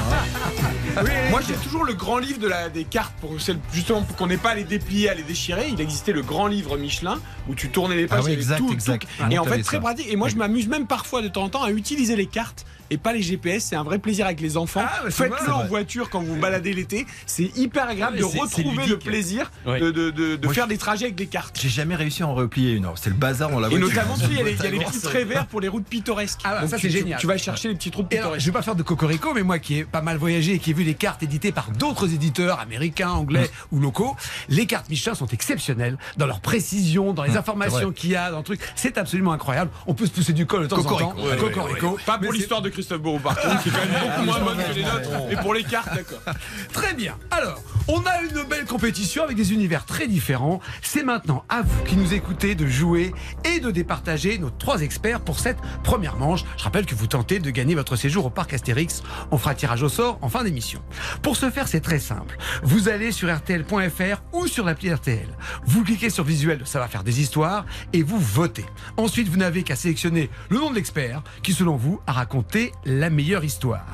hein. 0.97 1.03
Moi, 1.31 1.41
j'ai 1.47 1.55
toujours 1.55 1.85
le 1.85 1.95
grand 1.95 2.19
livre 2.19 2.39
de 2.39 2.49
la, 2.49 2.69
des 2.69 2.85
cartes 2.85 3.15
pour 3.21 3.33
justement 3.73 4.03
pour 4.03 4.17
qu'on 4.17 4.27
n'ait 4.27 4.37
pas 4.37 4.51
à 4.51 4.55
les 4.55 4.65
déplier, 4.65 5.09
à 5.09 5.15
les 5.15 5.23
déchirer. 5.23 5.69
Il 5.73 5.81
existait 5.81 6.13
le 6.13 6.23
grand 6.23 6.47
livre 6.49 6.77
Michelin 6.77 7.19
où 7.49 7.55
tu 7.55 7.69
tournais 7.71 7.97
les 7.97 8.07
pages, 8.07 8.19
Ah 8.21 8.25
oui, 8.25 8.33
avait 8.33 8.41
exact, 8.41 8.59
tout, 8.59 8.73
exact. 8.73 9.03
tout. 9.03 9.09
Ah 9.25 9.29
et 9.31 9.39
en 9.39 9.45
fait, 9.45 9.63
très 9.63 9.77
ça. 9.77 9.81
pratique. 9.81 10.07
Et 10.11 10.17
moi, 10.17 10.29
je 10.29 10.37
m'amuse 10.37 10.67
même 10.69 10.87
parfois 10.87 11.23
de 11.23 11.29
temps 11.29 11.45
en 11.45 11.49
temps 11.49 11.63
à 11.63 11.71
utiliser 11.71 12.17
les 12.17 12.27
cartes 12.27 12.67
et 12.91 12.99
pas 12.99 13.13
les 13.13 13.23
GPS. 13.23 13.65
C'est 13.65 13.77
un 13.77 13.83
vrai 13.85 13.99
plaisir 13.99 14.27
avec 14.27 14.41
les 14.41 14.57
enfants. 14.57 14.83
Ah, 14.85 15.01
bah, 15.05 15.11
Faites-le 15.11 15.53
en 15.53 15.65
voiture 15.67 16.11
quand 16.11 16.21
vous 16.21 16.35
vous 16.35 16.41
baladez 16.41 16.73
l'été. 16.73 17.07
C'est 17.27 17.57
hyper 17.57 17.89
agréable 17.89 18.17
Ah, 18.19 18.21
de 18.21 18.25
retrouver 18.25 18.87
le 18.87 18.99
plaisir 18.99 19.51
Ouais. 19.67 19.81
de, 19.81 19.91
de- 19.91 20.11
de- 20.11 20.37
de 20.37 20.45
Moi, 20.47 20.55
faire 20.55 20.65
je- 20.65 20.71
des 20.71 20.79
trajets 20.79 21.05
avec 21.07 21.15
des 21.17 21.27
cartes. 21.27 21.59
J'ai 21.61 21.69
jamais 21.69 21.95
réussi 21.95 22.23
à 22.23 22.27
en 22.29 22.35
replier 22.35 22.73
une. 22.73 22.89
C'est 22.97 23.11
le 23.11 23.17
bazar 23.17 23.51
dans 23.51 23.61
la 23.61 23.69
Et 23.69 23.71
voiture. 23.71 23.89
notamment, 23.89 24.15
tu 24.15 24.21
sais, 24.21 24.27
il 24.31 24.37
y 24.37 24.41
a 24.41 24.45
les, 24.45 24.55
y 24.57 24.67
a 24.67 24.71
les 24.71 24.79
petits 24.85 25.01
traits 25.01 25.27
verts 25.29 25.47
pour 25.47 25.61
les 25.61 25.69
routes 25.69 25.87
pittoresques. 25.87 26.41
Ah, 26.45 26.55
bah, 26.55 26.61
Donc, 26.63 26.71
ça, 26.71 26.79
c'est 26.79 26.91
génial. 26.91 27.19
Tu 27.21 27.27
vas 27.27 27.37
chercher 27.37 27.69
les 27.69 27.75
petites 27.75 27.95
routes 27.95 28.07
Et 28.13 28.17
alors, 28.19 28.29
pittoresques. 28.31 28.41
je 28.45 28.51
vais 28.51 28.53
pas 28.53 28.63
faire 28.63 28.75
de 28.77 28.83
cocorico, 28.83 29.33
mais 29.35 29.43
moi 29.43 29.59
qui 29.59 29.79
ai 29.79 29.85
pas 29.85 30.03
mal 30.03 30.17
voyagé 30.17 30.55
et 30.55 30.59
qui 30.59 30.71
ai 30.71 30.75
vu 30.75 30.85
les 30.85 30.95
cartes 30.95 31.23
éditées 31.23 31.53
par 31.53 31.71
d'autres 31.71 32.13
éditeurs 32.13 32.61
américains, 32.61 33.11
anglais 33.11 33.51
ou 33.73 33.81
locaux, 33.81 34.17
les 34.49 34.67
cartes 34.67 34.89
Michelin 34.89 35.15
sont 35.15 35.27
exceptionnelles 35.27 35.99
dans 36.17 36.27
leur 36.27 36.41
précision, 36.41 37.13
dans 37.13 37.23
les 37.25 37.37
informations 37.37 37.87
vrai. 37.89 37.95
qu'il 37.95 38.11
y 38.11 38.17
a, 38.17 38.31
dans 38.31 38.39
le 38.39 38.45
truc. 38.45 38.61
C'est 38.75 38.99
absolument 38.99 39.33
incroyable. 39.33 39.71
On 39.87 39.95
peut 39.95 40.07
se 40.07 40.11
pousser 40.11 40.33
du 40.33 40.47
col 40.47 40.63
de 40.63 40.67
temps 40.69 40.79
en 40.79 40.83
Cocorico, 40.83 41.11
temps. 41.13 41.23
ouais, 41.23 41.31
ouais, 41.31 41.37
Cocorico. 41.37 41.99
Pas 42.07 42.19
Mais 42.19 42.27
pour 42.27 42.33
l'histoire 42.35 42.63
de 42.63 42.69
Christophe 42.81 43.03
Beauroux, 43.03 43.19
par 43.19 43.39
contre, 43.39 43.63
qui 43.63 43.69
est 43.69 43.73
quand 43.73 43.79
même 43.79 44.09
beaucoup 44.09 44.25
moins 44.25 44.41
bonne 44.41 44.65
que 44.65 44.73
les 44.73 44.85
nôtres. 44.85 45.11
Et 45.31 45.37
pour 45.37 45.53
les 45.53 45.65
cartes, 45.65 45.95
d'accord. 45.95 46.21
Très 46.73 46.95
bien. 46.95 47.15
Alors, 47.31 47.63
on 47.89 48.01
a 48.07 48.23
une 48.23 48.43
belle 48.49 48.65
compétition 48.65 49.23
avec 49.23 49.37
des 49.37 49.53
univers 49.53 49.85
très 49.85 50.09
différents. 50.09 50.61
C'est 50.81 51.03
maintenant 51.03 51.45
à 51.51 51.61
vous 51.61 51.85
qui 51.85 51.97
nous 51.97 52.15
écoutez 52.15 52.55
de 52.55 52.67
jouer 52.67 53.13
et 53.45 53.61
de 53.61 53.71
départager 53.71 54.39
nos 54.39 54.49
trois 54.49 54.81
experts 54.81 55.21
pour 55.21 55.41
cette 55.41 55.59
première 55.85 56.17
manche. 56.17 56.45
Je 56.57 56.65
rappelle 56.65 56.87
que 56.87 56.95
vous 56.95 57.07
tentez 57.07 57.39
de 57.39 57.51
gagner 57.51 57.75
votre 57.75 57.97
séjour 57.97 58.25
au 58.25 58.31
parc 58.31 58.55
Astérix. 58.55 59.03
On 59.31 59.37
fera 59.37 59.55
tirage 59.55 59.83
au 59.83 59.91
sort 59.91 60.19
en 60.23 60.31
fin 60.31 60.43
d'émission. 60.43 60.81
Pour 61.21 61.37
ce 61.37 61.51
faire, 61.51 61.69
c'est 61.69 61.81
très 61.81 61.99
simple. 61.99 62.39
Vous 62.63 62.89
allez 62.89 63.13
sur 63.13 63.29
rtl.fr 63.29 64.23
ou 64.33 64.47
sur 64.47 64.65
l'appli 64.65 64.91
RTL. 64.91 65.29
Vous 65.67 65.85
cliquez 65.85 66.09
sur 66.09 66.25
visuel, 66.25 66.63
ça 66.65 66.79
va 66.79 66.89
faire 66.89 67.05
des 67.05 67.21
histoires 67.21 67.67
et 67.93 68.03
vous 68.03 68.19
votez. 68.19 68.65
Ensuite, 68.97 69.29
vous 69.29 69.37
n'avez 69.37 69.65
qu'à 69.65 69.77
sélectionner 69.77 70.31
le 70.49 70.59
nom 70.59 70.71
de 70.71 70.77
l'expert 70.77 71.23
qui, 71.43 71.53
selon 71.53 71.77
vous, 71.77 72.01
a 72.07 72.13
raconté 72.13 72.70
la 72.85 73.11
meilleure 73.11 73.45
histoire. 73.45 73.85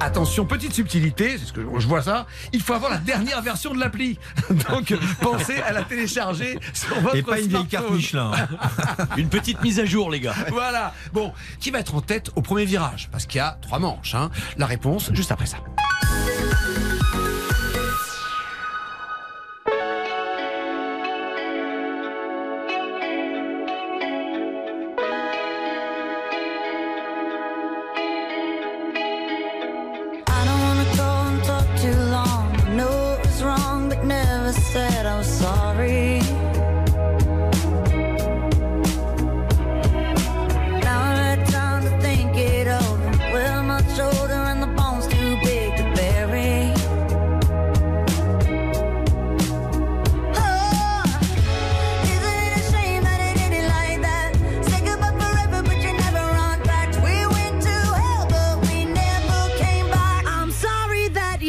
Attention, 0.00 0.44
petite 0.44 0.72
subtilité, 0.74 1.38
c'est 1.38 1.46
ce 1.46 1.52
que 1.52 1.62
je 1.78 1.86
vois 1.86 2.02
ça. 2.02 2.26
Il 2.52 2.60
faut 2.62 2.74
avoir 2.74 2.90
la 2.90 2.98
dernière 2.98 3.40
version 3.42 3.72
de 3.74 3.80
l'appli. 3.80 4.18
Donc, 4.68 4.94
pensez 5.20 5.56
à 5.62 5.72
la 5.72 5.82
télécharger 5.82 6.58
sur 6.72 7.00
votre 7.00 7.16
Et 7.16 7.22
pas 7.22 7.40
une 7.40 7.48
vieille 7.48 7.66
carte. 7.66 7.90
Michelin. 7.90 8.32
hein. 8.32 9.06
Une 9.16 9.28
petite 9.28 9.62
mise 9.62 9.80
à 9.80 9.84
jour, 9.84 10.10
les 10.10 10.20
gars. 10.20 10.34
Voilà. 10.50 10.92
Bon, 11.12 11.32
qui 11.60 11.70
va 11.70 11.78
être 11.80 11.94
en 11.94 12.00
tête 12.00 12.30
au 12.36 12.42
premier 12.42 12.64
virage? 12.64 13.08
Parce 13.10 13.26
qu'il 13.26 13.38
y 13.38 13.40
a 13.40 13.56
trois 13.62 13.78
manches. 13.78 14.14
hein. 14.14 14.30
La 14.58 14.66
réponse 14.66 15.10
juste 15.12 15.32
après 15.32 15.46
ça. 15.46 15.58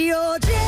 your 0.06 0.38
day. 0.40 0.65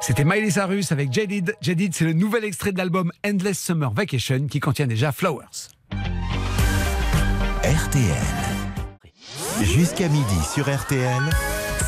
C'était 0.00 0.24
Miley 0.24 0.50
Cyrus 0.50 0.92
avec 0.92 1.12
Jadid. 1.12 1.54
Jadid, 1.60 1.94
c'est 1.94 2.06
le 2.06 2.14
nouvel 2.14 2.44
extrait 2.44 2.72
de 2.72 2.78
l'album 2.78 3.12
Endless 3.24 3.58
Summer 3.58 3.92
Vacation 3.92 4.46
qui 4.46 4.58
contient 4.58 4.86
déjà 4.86 5.12
Flowers. 5.12 5.68
RTL. 7.62 8.16
Jusqu'à 9.62 10.08
midi 10.08 10.40
sur 10.54 10.74
RTL. 10.74 11.22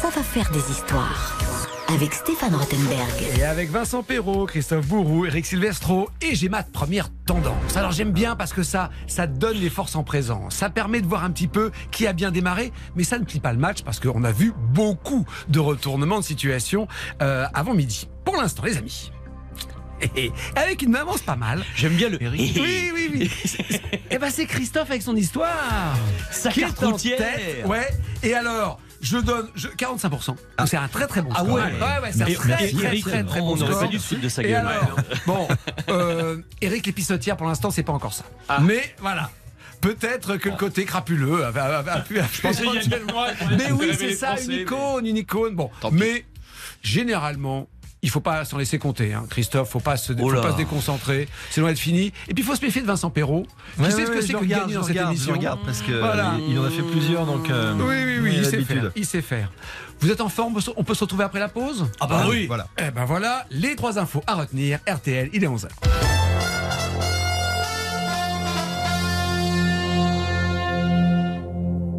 Ça 0.00 0.10
va 0.10 0.22
faire 0.22 0.50
des 0.52 0.70
histoires. 0.70 1.51
Avec 1.94 2.14
Stéphane 2.14 2.54
Rothenberg. 2.54 3.22
Et 3.38 3.42
avec 3.44 3.70
Vincent 3.70 4.02
Perrault, 4.02 4.46
Christophe 4.46 4.86
Bourou, 4.86 5.26
Eric 5.26 5.44
Silvestro, 5.44 6.08
et 6.20 6.34
j'ai 6.34 6.48
ma 6.48 6.62
première 6.62 7.08
tendance. 7.26 7.76
Alors 7.76 7.92
j'aime 7.92 8.12
bien 8.12 8.34
parce 8.36 8.52
que 8.52 8.62
ça, 8.62 8.90
ça 9.06 9.26
donne 9.26 9.58
les 9.58 9.68
forces 9.68 9.94
en 9.96 10.02
présence. 10.02 10.54
Ça 10.54 10.70
permet 10.70 11.00
de 11.00 11.06
voir 11.06 11.24
un 11.24 11.30
petit 11.30 11.48
peu 11.48 11.70
qui 11.90 12.06
a 12.06 12.12
bien 12.12 12.30
démarré, 12.30 12.72
mais 12.96 13.04
ça 13.04 13.18
ne 13.18 13.24
plie 13.24 13.40
pas 13.40 13.52
le 13.52 13.58
match 13.58 13.82
parce 13.82 14.00
qu'on 14.00 14.24
a 14.24 14.32
vu 14.32 14.52
beaucoup 14.72 15.26
de 15.48 15.58
retournements 15.58 16.20
de 16.20 16.24
situation 16.24 16.88
euh, 17.20 17.46
avant 17.52 17.74
midi. 17.74 18.08
Pour 18.24 18.36
l'instant, 18.36 18.62
les 18.64 18.76
amis. 18.78 19.10
Et 20.16 20.32
avec 20.56 20.82
une 20.82 20.96
avance 20.96 21.20
pas 21.20 21.36
mal. 21.36 21.62
J'aime 21.76 21.94
bien 21.94 22.08
le. 22.08 22.18
Oui, 22.20 22.52
oui, 22.94 23.10
oui. 23.12 23.30
Et 24.10 24.18
ben 24.18 24.30
c'est 24.30 24.46
Christophe 24.46 24.90
avec 24.90 25.02
son 25.02 25.14
histoire. 25.14 25.94
Sa 26.30 26.50
qui 26.50 26.60
carte 26.60 26.82
est 26.82 26.86
en 26.86 26.90
routière. 26.92 27.18
tête. 27.18 27.66
Ouais. 27.66 27.86
Et 28.22 28.34
alors, 28.34 28.80
je 29.02 29.18
donne 29.18 29.48
je- 29.54 29.68
45%. 29.68 30.26
Donc 30.26 30.36
C'est 30.66 30.76
un 30.78 30.88
très 30.88 31.06
très 31.06 31.20
bon 31.20 31.30
Ah 31.34 31.40
score. 31.40 31.54
ouais. 31.54 31.62
ouais, 31.62 32.12
c'est 32.12 32.22
un 32.22 32.24
très, 32.26 32.34
très, 32.56 32.70
Eric. 32.86 33.04
très, 33.04 33.24
très 33.24 33.40
On 33.40 33.46
bon 33.48 33.60
aurait 33.62 33.72
score. 33.72 33.90
pas 33.90 33.98
foutre 33.98 34.20
de 34.22 34.28
sa 34.30 34.42
gueule. 34.42 34.54
alors, 34.66 34.96
bon, 35.26 35.48
euh, 35.90 36.38
Eric 36.60 36.86
l'épissotière 36.86 37.36
pour 37.36 37.46
l'instant 37.48 37.70
c'est 37.70 37.82
pas 37.82 37.92
encore 37.92 38.14
ça. 38.14 38.24
Ah. 38.48 38.58
Mais 38.62 38.94
voilà. 39.00 39.30
Peut-être 39.80 40.36
que 40.36 40.48
le 40.48 40.54
côté 40.56 40.84
crapuleux 40.84 41.44
a, 41.44 41.48
a- 41.48 41.78
a- 41.80 41.92
a 41.92 42.00
pu. 42.00 42.14
mais 42.14 43.72
oui, 43.72 43.90
c'est 43.98 44.14
ça, 44.14 44.40
une 44.40 44.52
icône, 44.52 45.06
une 45.06 45.16
icône. 45.16 45.56
Bon, 45.56 45.70
Tant 45.80 45.90
pis. 45.90 45.96
mais 45.96 46.24
généralement. 46.82 47.66
Il 48.04 48.10
faut 48.10 48.20
pas 48.20 48.44
s'en 48.44 48.58
laisser 48.58 48.78
compter, 48.80 49.14
hein. 49.14 49.24
Christophe. 49.30 49.70
Faut 49.70 49.78
pas 49.78 49.96
se, 49.96 50.12
faut 50.12 50.28
pas 50.42 50.50
se 50.52 50.56
déconcentrer. 50.56 51.28
C'est 51.50 51.60
loin 51.60 51.70
d'être 51.70 51.78
fini. 51.78 52.06
Et 52.26 52.34
puis 52.34 52.42
il 52.42 52.44
faut 52.44 52.56
se 52.56 52.60
méfier 52.64 52.82
de 52.82 52.86
Vincent 52.86 53.10
Perrault. 53.10 53.46
Tu 53.76 53.82
Ouais, 53.82 53.90
ce 53.92 53.96
que 53.96 54.20
c'est 54.20 54.32
que 54.32 54.44
gagner 54.44 54.74
dans 54.74 54.82
cette 54.82 54.88
regarde, 54.90 55.08
je 55.10 55.12
émission 55.14 55.32
regarde 55.34 55.60
parce 55.64 55.82
que 55.82 55.92
Voilà. 56.00 56.34
il, 56.38 56.52
il 56.54 56.58
en 56.58 56.64
a 56.64 56.70
fait 56.70 56.82
plusieurs 56.82 57.26
donc. 57.26 57.48
euh, 57.48 57.74
Oui, 57.78 58.04
oui, 58.04 58.18
oui, 58.30 58.34
il 58.38 58.44
sait 58.44 58.60
faire. 58.64 58.90
Il 58.96 59.06
sait 59.06 59.22
faire. 59.22 59.52
Vous 60.00 60.10
êtes 60.10 60.20
en 60.20 60.28
forme 60.28 60.58
On 60.76 60.82
peut 60.82 60.94
se 60.94 61.04
retrouver 61.04 61.22
après 61.22 61.38
la 61.38 61.48
pause? 61.48 61.86
Ah 62.00 62.08
bah 62.08 62.24
oui. 62.28 62.46
Voilà. 62.48 62.66
Eh 62.76 62.90
ben 62.90 63.04
voilà, 63.04 63.46
les 63.50 63.76
trois 63.76 64.00
infos 64.00 64.22
à 64.26 64.34
retenir. 64.34 64.80
RTL, 64.88 65.30
il 65.32 65.44
est 65.44 65.48
11h. 65.48 65.68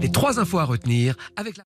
Les 0.02 0.12
trois 0.12 0.40
infos 0.40 0.60
à 0.60 0.66
retenir 0.66 1.16
avec 1.38 1.56
la... 1.58 1.64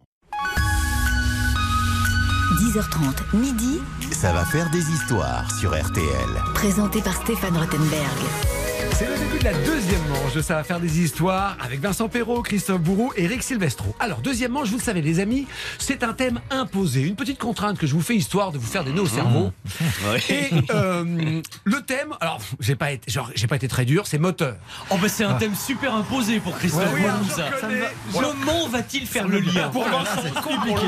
10h30, 2.55 3.35
midi, 3.35 3.81
Ça 4.11 4.31
va 4.31 4.45
faire 4.45 4.69
des 4.71 4.79
histoires 4.89 5.51
sur 5.59 5.71
RTL. 5.71 6.05
présenté 6.53 7.01
par 7.01 7.13
Stéphane 7.15 7.57
Rothenberg. 7.57 8.66
C'est 8.97 9.05
le 9.07 9.15
début 9.15 9.37
de 9.37 9.43
la 9.43 9.53
deuxième 9.53 10.01
manche 10.07 10.33
de 10.33 10.41
Ça 10.41 10.55
va 10.55 10.63
faire 10.63 10.79
des 10.79 11.01
histoires 11.01 11.55
avec 11.63 11.79
Vincent 11.81 12.09
Perrault, 12.09 12.41
Christophe 12.41 12.81
Bourreau 12.81 13.13
et 13.15 13.25
Eric 13.25 13.43
Silvestro. 13.43 13.95
Alors, 13.99 14.21
deuxième 14.21 14.53
manche, 14.53 14.69
vous 14.69 14.77
le 14.77 14.81
savez 14.81 15.03
les 15.03 15.19
amis, 15.19 15.45
c'est 15.77 16.03
un 16.03 16.13
thème 16.13 16.39
imposé, 16.49 17.01
une 17.01 17.15
petite 17.15 17.37
contrainte 17.37 17.77
que 17.77 17.85
je 17.85 17.93
vous 17.93 18.01
fais 18.01 18.15
histoire 18.15 18.51
de 18.51 18.57
vous 18.57 18.65
faire 18.65 18.83
des 18.83 18.91
nœuds 18.91 19.03
au 19.03 19.07
cerveau. 19.07 19.51
Et 20.29 20.49
euh, 20.71 21.41
le 21.63 21.81
thème, 21.81 22.15
alors 22.21 22.39
j'ai 22.59 22.75
pas 22.75 22.91
été, 22.91 23.11
genre, 23.11 23.29
j'ai 23.35 23.45
pas 23.45 23.57
été 23.57 23.67
très 23.67 23.85
dur, 23.85 24.07
c'est 24.07 24.17
moteur. 24.17 24.55
Oh 24.89 24.95
bah 24.99 25.09
c'est 25.09 25.23
un 25.25 25.35
thème 25.35 25.53
super 25.53 25.93
imposé 25.93 26.39
pour 26.39 26.57
Christophe. 26.57 26.91
Ouais, 26.91 27.01
oui, 27.21 27.29
ça. 27.29 27.51
va. 27.51 28.19
Comment 28.19 28.67
va-t-il 28.67 29.05
faire 29.05 29.27
le 29.27 29.41
lien 29.41 29.69
Pour 29.69 29.83
Vincent, 29.83 30.21
c'est 30.23 30.41
compliqué. 30.41 30.87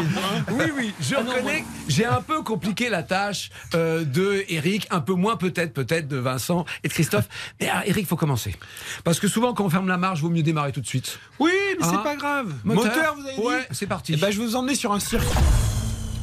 Oui, 0.49 0.65
oui, 0.75 0.93
je 0.99 1.13
Ah 1.15 1.21
non, 1.21 1.31
reconnais, 1.31 1.63
j'ai 1.87 2.05
un 2.05 2.21
peu 2.21 2.41
compliqué 2.41 2.89
la 2.89 3.03
tâche 3.03 3.51
euh, 3.75 4.03
de 4.03 4.45
Eric, 4.49 4.87
un 4.89 5.01
peu 5.01 5.13
moins 5.13 5.35
peut-être, 5.37 5.73
peut-être 5.73 6.07
de 6.07 6.17
Vincent 6.17 6.65
et 6.83 6.87
de 6.87 6.93
Christophe. 6.93 7.27
Mais 7.61 7.69
ah, 7.71 7.83
Eric, 7.85 7.98
faut 8.05 8.15
commencer. 8.15 8.55
Parce 9.03 9.19
que 9.19 9.27
souvent, 9.27 9.53
quand 9.53 9.65
on 9.65 9.69
ferme 9.69 9.87
la 9.87 9.97
marche, 9.97 10.21
vaut 10.21 10.29
mieux 10.29 10.43
démarrer 10.43 10.71
tout 10.71 10.81
de 10.81 10.87
suite. 10.87 11.19
Oui, 11.39 11.51
mais 11.79 11.85
Hein 11.85 11.89
c'est 11.91 12.03
pas 12.03 12.15
grave. 12.15 12.53
Moteur 12.63 13.15
vous 13.15 13.25
avez 13.25 13.35
dit 13.35 13.41
Ouais, 13.41 13.67
c'est 13.71 13.87
parti. 13.87 14.13
Eh 14.13 14.17
ben, 14.17 14.31
je 14.31 14.39
vais 14.39 14.45
vous 14.45 14.55
emmener 14.55 14.75
sur 14.75 14.91
un 14.91 14.99
circuit. 14.99 15.29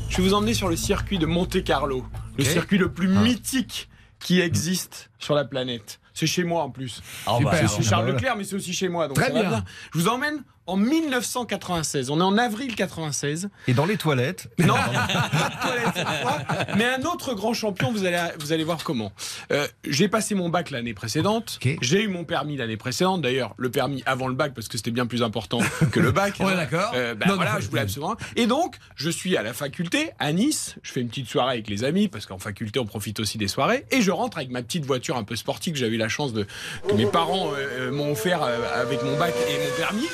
Je 0.08 0.16
vais 0.18 0.22
vous 0.22 0.34
emmener 0.34 0.54
sur 0.54 0.68
le 0.68 0.76
circuit 0.76 1.18
de 1.18 1.26
Monte 1.26 1.62
Carlo, 1.64 2.04
le 2.38 2.44
circuit 2.44 2.78
le 2.78 2.92
plus 2.92 3.08
mythique 3.08 3.88
qui 4.20 4.40
existe 4.40 5.10
sur 5.18 5.34
la 5.34 5.44
planète. 5.44 6.00
C'est 6.14 6.26
chez 6.26 6.44
moi 6.44 6.62
en 6.62 6.70
plus. 6.70 7.02
Ah 7.26 7.36
Super. 7.36 7.52
bah, 7.52 7.58
C'est 7.68 7.76
chez 7.76 7.82
Charles 7.82 8.04
voilà. 8.04 8.14
Leclerc, 8.18 8.36
mais 8.36 8.44
c'est 8.44 8.56
aussi 8.56 8.72
chez 8.72 8.88
moi. 8.88 9.08
Donc 9.08 9.16
Très 9.16 9.30
bien. 9.30 9.64
Je 9.92 9.98
vous 9.98 10.08
emmène 10.08 10.42
en 10.66 10.76
1996. 10.76 12.11
On 12.11 12.20
est 12.20 12.22
en 12.22 12.38
avril 12.38 12.74
96. 12.74 13.48
Et 13.68 13.74
dans 13.74 13.87
les 13.87 13.96
toilettes. 13.96 14.48
Non, 14.59 14.74
pas 14.74 15.50
de 15.50 15.66
toilette 15.66 15.94
cette 15.94 16.22
fois. 16.22 16.38
Mais 16.76 16.85
un 16.87 17.02
autre 17.02 17.35
grand 17.35 17.55
champion, 17.55 17.92
vous 17.92 18.05
allez, 18.05 18.20
vous 18.38 18.52
allez 18.52 18.64
voir 18.64 18.83
comment. 18.85 19.12
Euh, 19.52 19.66
j'ai 19.88 20.09
passé 20.09 20.35
mon 20.35 20.48
bac 20.48 20.70
l'année 20.70 20.94
précédente. 20.94 21.59
Ok. 21.62 21.76
J'ai 21.81 22.02
eu 22.02 22.09
mon 22.09 22.24
permis 22.24 22.57
l'année 22.57 22.76
précédente. 22.76 23.22
D'ailleurs, 23.22 23.55
le 23.57 23.70
permis 23.70 24.02
avant 24.07 24.29
le 24.29 24.35
bac, 24.35 24.55
parce 24.55 24.68
que 24.68 24.76
c'était 24.76 24.90
bien 24.90 25.07
plus 25.07 25.22
important 25.22 25.61
que 25.92 26.00
le 26.00 26.12
bac. 26.12 26.35
Ouais, 26.46 26.55
d'accord. 26.55 26.92
Euh, 26.94 27.14
ben 27.14 27.35
voilà, 27.35 27.55
non, 27.55 27.61
je 27.61 27.68
voulais 27.68 27.83
absolument. 27.83 28.14
Et 28.37 28.46
donc, 28.46 28.76
je 28.94 29.11
suis 29.11 29.37
à 29.37 29.42
la 29.42 29.52
faculté, 29.52 30.11
à 30.20 30.33
Nice. 30.33 30.76
Je 30.83 30.92
fais 30.92 31.00
une 31.00 31.09
petite 31.09 31.29
soirée 31.29 31.55
avec 31.55 31.68
les 31.68 31.83
amis, 31.83 32.07
parce 32.07 32.24
qu'en 32.26 32.38
faculté, 32.38 32.79
on 32.79 32.87
profite 32.87 33.18
aussi 33.18 33.37
des 33.37 33.48
soirées. 33.48 33.85
Et 33.90 34.00
je 34.00 34.12
rentre 34.12 34.37
avec 34.37 34.50
ma 34.50 34.62
petite 34.62 34.85
voiture 34.85 35.16
un 35.16 35.24
peu 35.24 35.35
sportive 35.35 35.72
que 35.72 35.79
j'avais 35.79 35.96
eu 35.96 35.98
la 35.98 36.09
chance 36.09 36.33
de. 36.33 36.46
que 36.88 36.94
mes 36.94 37.07
parents 37.07 37.48
euh, 37.52 37.88
euh, 37.88 37.90
m'ont 37.90 38.12
offert 38.12 38.42
avec 38.42 39.02
mon 39.02 39.18
bac 39.18 39.35
et 39.48 39.59
mon 39.59 39.76
permis. 39.76 40.07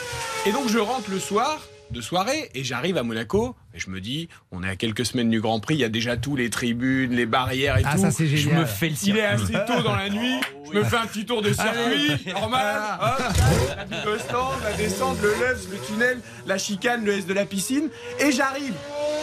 Et 0.46 0.52
donc, 0.52 0.68
je 0.68 0.78
rentre 0.78 1.10
le 1.10 1.18
soir 1.18 1.60
de 1.92 2.00
soirée 2.00 2.48
et 2.54 2.64
j'arrive 2.64 2.96
à 2.96 3.02
Monaco 3.02 3.54
et 3.74 3.78
je 3.78 3.90
me 3.90 4.00
dis 4.00 4.30
on 4.50 4.62
est 4.62 4.68
à 4.68 4.76
quelques 4.76 5.04
semaines 5.04 5.28
du 5.28 5.42
Grand 5.42 5.60
Prix 5.60 5.74
il 5.74 5.80
y 5.80 5.84
a 5.84 5.90
déjà 5.90 6.16
tous 6.16 6.36
les 6.36 6.48
tribunes 6.48 7.12
les 7.14 7.26
barrières 7.26 7.76
et 7.76 7.82
Ah, 7.84 7.96
tout 7.96 8.00
ça, 8.00 8.10
c'est 8.10 8.26
je 8.26 8.34
génial. 8.36 8.60
me 8.60 8.64
fais 8.64 8.88
le 8.88 8.94
il 9.02 9.18
est 9.18 9.26
assez 9.26 9.52
tôt 9.66 9.82
dans 9.84 9.94
la 9.94 10.08
nuit 10.08 10.40
je 10.72 10.78
me 10.78 10.84
fais 10.84 10.96
un 10.96 11.04
petit 11.04 11.26
tour 11.26 11.42
de 11.42 11.52
circuit 11.52 12.32
normal 12.32 12.80
hop, 12.98 13.22
le 14.06 14.18
stand 14.18 14.54
la 14.64 14.72
descente 14.72 15.18
le 15.20 15.28
left 15.32 15.70
le 15.70 15.76
tunnel 15.86 16.18
la 16.46 16.56
chicane 16.56 17.04
le 17.04 17.12
S 17.12 17.26
de 17.26 17.34
la 17.34 17.44
piscine 17.44 17.90
et 18.18 18.32
j'arrive 18.32 18.72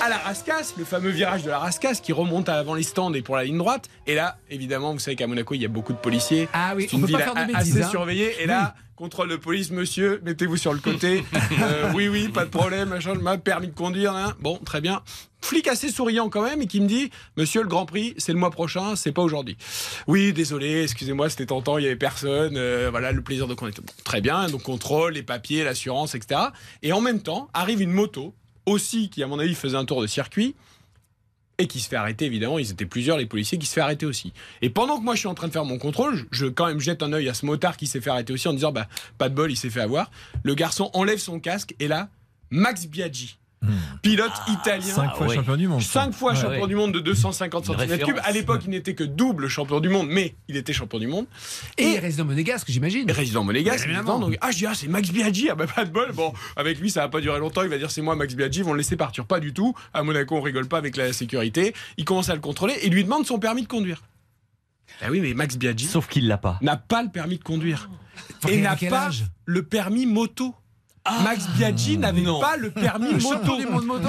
à 0.02 0.08
la 0.10 0.18
Rascasse, 0.20 0.76
le 0.78 0.86
fameux 0.86 1.10
virage 1.10 1.42
de 1.44 1.50
la 1.50 1.58
Rascasse 1.60 2.00
qui 2.02 2.14
remonte 2.14 2.48
avant 2.50 2.74
les 2.76 2.84
stands 2.84 3.14
et 3.14 3.22
pour 3.22 3.36
la 3.36 3.44
ligne 3.44 3.58
droite. 3.58 3.90
Et 4.08 4.16
là, 4.16 4.38
évidemment, 4.50 4.94
vous 4.94 5.00
savez 5.00 5.18
qu'à 5.18 5.28
Monaco, 5.28 5.56
il 5.56 5.62
y 5.62 5.66
a 5.66 5.68
beaucoup 5.68 5.92
de 5.92 5.98
policiers. 5.98 6.48
Ah 6.54 6.72
oui, 6.74 6.88
C'est 6.90 6.96
on 6.96 7.00
une 7.00 7.02
pas 7.02 7.08
ville 7.08 7.18
faire 7.18 7.36
de 7.36 7.52
bêtises, 7.54 7.74
assez 7.76 7.84
hein. 7.84 7.90
surveillée. 7.90 8.34
Et 8.42 8.46
là, 8.46 8.76
contrôle 9.00 9.30
de 9.30 9.38
police, 9.38 9.72
monsieur, 9.72 10.20
mettez-vous 10.26 10.58
sur 10.58 10.74
le 10.74 10.80
côté. 10.80 11.24
Euh, 11.62 11.92
oui, 11.94 12.08
oui, 12.08 12.30
pas 12.30 12.46
de 12.46 12.50
problème, 12.50 12.90
machin, 12.90 13.16
ma 13.16 13.38
permis 13.38 13.68
de 13.68 13.74
conduire. 13.74 14.14
hein. 14.16 14.34
Bon, 14.40 14.58
très 14.58 14.82
bien. 14.82 15.02
Flic 15.42 15.68
assez 15.68 15.90
souriant 15.90 16.30
quand 16.30 16.44
même 16.44 16.62
et 16.62 16.68
qui 16.68 16.80
me 16.80 16.88
dit 16.88 17.10
Monsieur, 17.38 17.62
le 17.62 17.68
Grand 17.68 17.86
Prix, 17.86 18.14
c'est 18.18 18.32
le 18.34 18.38
mois 18.40 18.50
prochain, 18.52 18.96
c'est 18.96 19.12
pas 19.12 19.22
aujourd'hui. 19.22 19.58
Oui, 20.08 20.32
désolé, 20.32 20.84
excusez-moi, 20.84 21.30
c'était 21.30 21.48
tentant, 21.48 21.78
il 21.78 21.84
y 21.84 21.88
avait 21.88 21.96
personne. 21.96 22.56
euh, 22.56 22.88
voilà, 22.92 23.12
le 23.12 23.22
plaisir 23.22 23.48
de 23.48 23.54
conduire. 23.56 23.76
Bon, 23.82 23.94
très 24.04 24.22
bien, 24.22 24.48
donc 24.48 24.64
contrôle, 24.64 25.14
les 25.14 25.24
papiers, 25.24 25.64
l'assurance, 25.64 26.16
etc. 26.16 26.42
Et 26.84 26.94
en 26.94 27.02
même 27.02 27.22
temps, 27.22 27.50
arrive 27.54 27.82
une 27.82 27.92
moto, 27.92 28.34
aussi, 28.66 29.10
qui 29.10 29.24
à 29.24 29.28
mon 29.28 29.40
avis 29.40 29.56
faisait 29.56 29.78
un 29.78 29.86
tour 29.86 30.02
de 30.02 30.08
circuit, 30.08 30.56
et 31.60 31.68
qui 31.68 31.80
se 31.80 31.90
fait 31.90 31.98
arrêter 31.98 32.26
évidemment. 32.26 32.58
Ils 32.58 32.72
étaient 32.72 32.86
plusieurs 32.86 33.18
les 33.18 33.26
policiers 33.28 33.60
qui 33.60 33.68
se 33.68 33.74
fait 33.74 33.82
arrêter 33.82 34.06
aussi. 34.06 34.34
Et 34.62 34.70
pendant 34.70 34.98
que 34.98 35.04
moi 35.04 35.14
je 35.14 35.20
suis 35.20 35.28
en 35.28 35.36
train 35.36 35.48
de 35.48 35.54
faire 35.54 35.66
mon 35.66 35.78
contrôle, 35.78 36.26
je, 36.32 36.48
quand 36.48 36.66
même 36.66 36.80
jette 36.80 37.04
un 37.04 37.14
œil 37.14 37.30
à 37.30 37.34
ce 37.34 37.46
motard 37.46 37.78
qui 37.78 37.86
s'est 37.86 38.02
fait 38.02 38.10
arrêter 38.10 38.34
aussi 38.34 38.48
en 38.48 38.54
disant 38.54 38.72
bah 38.72 38.88
pas 39.18 39.30
de 39.30 39.36
bol, 39.36 39.52
il 39.52 39.58
s'est 39.58 39.70
fait 39.70 39.82
avoir. 39.82 40.10
Le 40.44 40.56
garçon 40.56 40.90
enlève 40.94 41.20
son 41.20 41.40
casque 41.40 41.76
et 41.80 41.88
là 41.88 42.10
Max 42.50 42.88
Biaggi, 42.88 43.38
pilote 44.02 44.32
italien. 44.48 44.82
Cinq 44.94 45.16
fois 45.16 45.28
ouais. 45.28 45.36
champion 45.36 45.58
du 45.58 45.68
monde. 45.68 45.82
Cinq 45.82 46.14
fois 46.14 46.32
Ouais, 46.34 46.38
champion 46.40 46.62
ouais. 46.62 46.68
du 46.68 46.76
monde 46.76 46.94
de 46.94 47.00
250 47.00 47.68
Une 47.68 47.74
cm3. 47.76 47.78
référence. 47.78 48.20
À 48.24 48.32
l'époque, 48.32 48.62
il 48.66 48.70
n'était 48.72 48.96
que 48.96 49.04
double 49.04 49.48
champion 49.48 49.80
du 49.80 49.90
monde, 49.90 50.08
mais 50.10 50.36
il 50.48 50.56
était 50.58 50.74
champion 50.74 51.00
du 51.00 51.08
monde. 51.08 51.26
Et 51.78 52.00
résident 52.00 52.26
monégasque, 52.26 52.70
j'imagine. 52.70 53.10
Et 53.10 53.12
résident 53.14 53.44
monégasque, 53.44 53.86
Évidemment. 53.86 54.20
Donc, 54.20 54.38
ah, 54.42 54.52
je 54.52 54.58
dis, 54.58 54.66
ah, 54.66 54.74
c'est 54.74 54.88
Max 54.88 55.10
Biaggi. 55.12 55.50
Ah, 55.50 55.56
bah, 55.56 55.68
pas 55.68 55.86
de 55.86 55.92
bol. 55.92 56.12
Bon, 56.14 56.34
avec 56.56 56.80
lui, 56.80 56.90
ça 56.90 57.02
va 57.02 57.10
pas 57.10 57.22
durer 57.22 57.40
longtemps. 57.40 57.64
Il 57.64 57.70
va 57.70 57.78
dire, 57.78 57.92
c'est 57.92 58.02
moi, 58.02 58.16
Max 58.16 58.34
Biaggi. 58.36 58.60
Ils 58.60 58.66
vont 58.66 58.74
le 58.74 58.78
laisser 58.80 58.96
partir. 58.96 59.26
Pas 59.26 59.40
du 59.40 59.54
tout. 59.54 59.74
À 59.94 60.04
Monaco, 60.04 60.36
on 60.38 60.42
rigole 60.42 60.68
pas 60.68 60.78
avec 60.78 60.96
la 60.96 61.12
sécurité. 61.14 61.74
Il 61.98 62.06
commence 62.06 62.30
à 62.30 62.36
le 62.36 62.42
contrôler 62.42 62.76
et 62.82 62.90
lui 62.90 63.04
demande 63.04 63.26
son 63.26 63.40
permis 63.40 63.64
de 63.64 63.68
conduire. 63.68 64.02
Ah 65.02 65.08
oui, 65.12 65.20
mais 65.20 65.34
Max 65.34 65.56
Biaggi 65.58 65.86
Sauf 65.86 66.08
qu'il 66.08 66.28
l'a 66.28 66.38
pas. 66.38 66.58
n'a 66.62 66.76
pas 66.76 67.04
le 67.04 67.10
permis 67.10 67.38
de 67.38 67.44
conduire. 67.44 67.90
Et 68.48 68.58
n'a 68.62 68.76
pas 68.76 69.08
âge 69.08 69.26
le 69.46 69.64
permis 69.64 70.06
moto. 70.06 70.56
Max 71.24 71.48
Biaggi 71.58 71.98
n'avait 71.98 72.22
non. 72.22 72.40
pas 72.40 72.56
le 72.58 72.70
permis 72.72 73.08
Le 73.14 73.20
moto. 73.20 73.30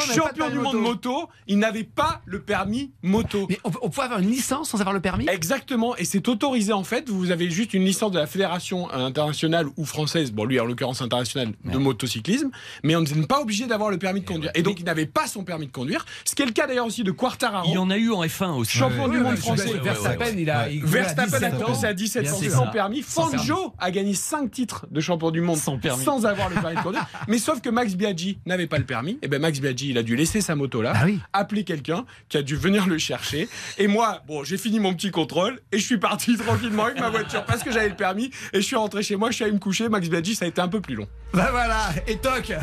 champion 0.00 0.50
du 0.50 0.59
monde 0.59 0.76
moto 0.76 1.29
il 1.46 1.59
n'avait 1.59 1.85
pas 1.85 2.20
le 2.26 2.42
permis 2.42 2.92
moto. 3.03 3.46
Mais 3.48 3.59
on, 3.64 3.70
peut- 3.70 3.79
on 3.83 3.90
peut 3.90 4.03
avoir 4.03 4.18
une 4.20 4.29
licence 4.31 4.70
sans 4.70 4.81
avoir 4.81 4.92
le 4.92 5.00
permis? 5.00 5.26
Exactement, 5.29 5.96
et 5.96 6.05
c'est 6.05 6.26
autorisé 6.29 6.72
en 6.72 6.85
fait. 6.85 7.09
Vous 7.09 7.31
avez 7.31 7.48
juste 7.50 7.72
une 7.74 7.85
licence 7.85 8.11
de 8.12 8.18
la 8.18 8.26
fédération 8.26 8.90
internationale 8.90 9.66
ou 9.76 9.85
française, 9.85 10.31
bon 10.33 10.44
lui 10.44 10.61
en 10.61 10.64
l'occurrence 10.66 11.00
internationale 11.00 11.53
de 11.64 11.79
motocyclisme, 11.79 12.50
mais 12.85 12.96
on 12.96 13.00
n'est 13.03 13.26
pas 13.26 13.40
obligé 13.40 13.66
d'avoir 13.66 13.90
le 13.90 13.98
permis 13.98 14.20
de 14.20 14.26
conduire. 14.26 14.50
Et 14.55 14.62
donc 14.62 14.79
il 14.81 14.85
n'avait 14.85 15.07
pas 15.07 15.26
son 15.26 15.42
permis 15.44 15.66
de 15.66 15.72
conduire, 15.72 16.05
ce 16.24 16.35
qui 16.35 16.42
est 16.42 16.46
le 16.46 16.53
cas 16.53 16.66
d'ailleurs 16.66 16.87
aussi 16.87 17.03
de 17.05 17.12
Quartararo. 17.12 17.68
Il 17.68 17.74
y 17.74 17.79
en 17.79 17.88
a 17.90 17.96
eu 17.96 18.11
en 18.12 18.22
F1 18.24 18.53
aussi. 18.57 18.76
Champion 18.76 19.09
du 19.09 19.16
Ouais, 19.18 19.22
monde 19.24 19.37
français. 19.37 19.72
Verstappen, 19.83 20.35
il 20.37 20.50
a. 20.50 20.68
il- 20.68 20.85
Verstappen 20.85 21.22
a 21.35 21.38
17 21.40 21.55
ans. 21.55 21.64
commencé 21.64 21.87
à 21.87 21.94
17 21.94 22.22
Bien 22.22 22.33
ans 22.33 22.38
sans 22.50 22.66
permis. 22.66 23.03
Fangio 23.03 23.72
a 23.79 23.90
gagné 23.90 24.14
5 24.14 24.50
titres 24.50 24.87
de 24.90 25.00
champion 25.00 25.31
du 25.31 25.40
monde 25.40 25.57
Sans 25.57 25.79
permis. 25.79 26.05
sans 26.05 26.26
avoir 26.26 26.48
le 26.50 26.57
permis 26.57 26.76
de. 26.84 26.98
Mais 27.28 27.38
sauf 27.38 27.60
que 27.60 27.68
Max 27.70 27.94
Biaggi 27.94 28.38
n'avait 28.46 28.66
pas 28.66 28.78
le 28.78 28.84
permis. 28.84 29.18
Et 29.22 29.28
ben 29.28 29.40
Max 29.40 29.60
Biaggi, 29.60 29.90
il 29.90 29.98
a 29.98 30.02
dû 30.02 30.16
laisser 30.16 30.40
sa 30.40 30.54
moto 30.54 30.82
là, 30.82 30.92
Ah 30.96 31.02
oui. 31.04 31.20
appeler 31.32 31.64
quelqu'un 31.64 32.04
qui 32.28 32.36
a 32.38 32.42
dû 32.42 32.56
venir 32.56 32.86
le 32.86 32.98
chercher. 32.98 33.48
Et 33.78 33.86
moi, 33.86 34.22
bon, 34.26 34.42
j'ai 34.44 34.56
fini 34.58 34.80
mon 34.80 34.94
petit 34.94 35.10
contrôle 35.10 35.60
et 35.72 35.78
je 35.78 35.84
suis 35.84 35.98
parti 35.98 36.36
tranquillement 36.38 36.84
avec 36.86 36.98
ma 37.00 37.10
voiture 37.10 37.44
parce 37.44 37.62
que 37.62 37.70
j'avais 37.72 37.88
le 37.90 37.96
permis. 37.96 38.30
Et 38.52 38.60
je 38.60 38.66
suis 38.66 38.76
rentré 38.76 39.02
chez 39.02 39.16
moi, 39.16 39.30
je 39.30 39.36
suis 39.36 39.44
allé 39.44 39.52
me 39.52 39.58
coucher. 39.58 39.88
Max 39.88 40.08
Biaggi, 40.08 40.34
ça 40.34 40.44
a 40.44 40.48
été 40.48 40.60
un 40.60 40.68
peu 40.68 40.80
plus 40.80 40.94
long. 40.94 41.06
Bah 41.32 41.48
voilà, 41.52 41.90
et 42.06 42.16
toc 42.16 42.52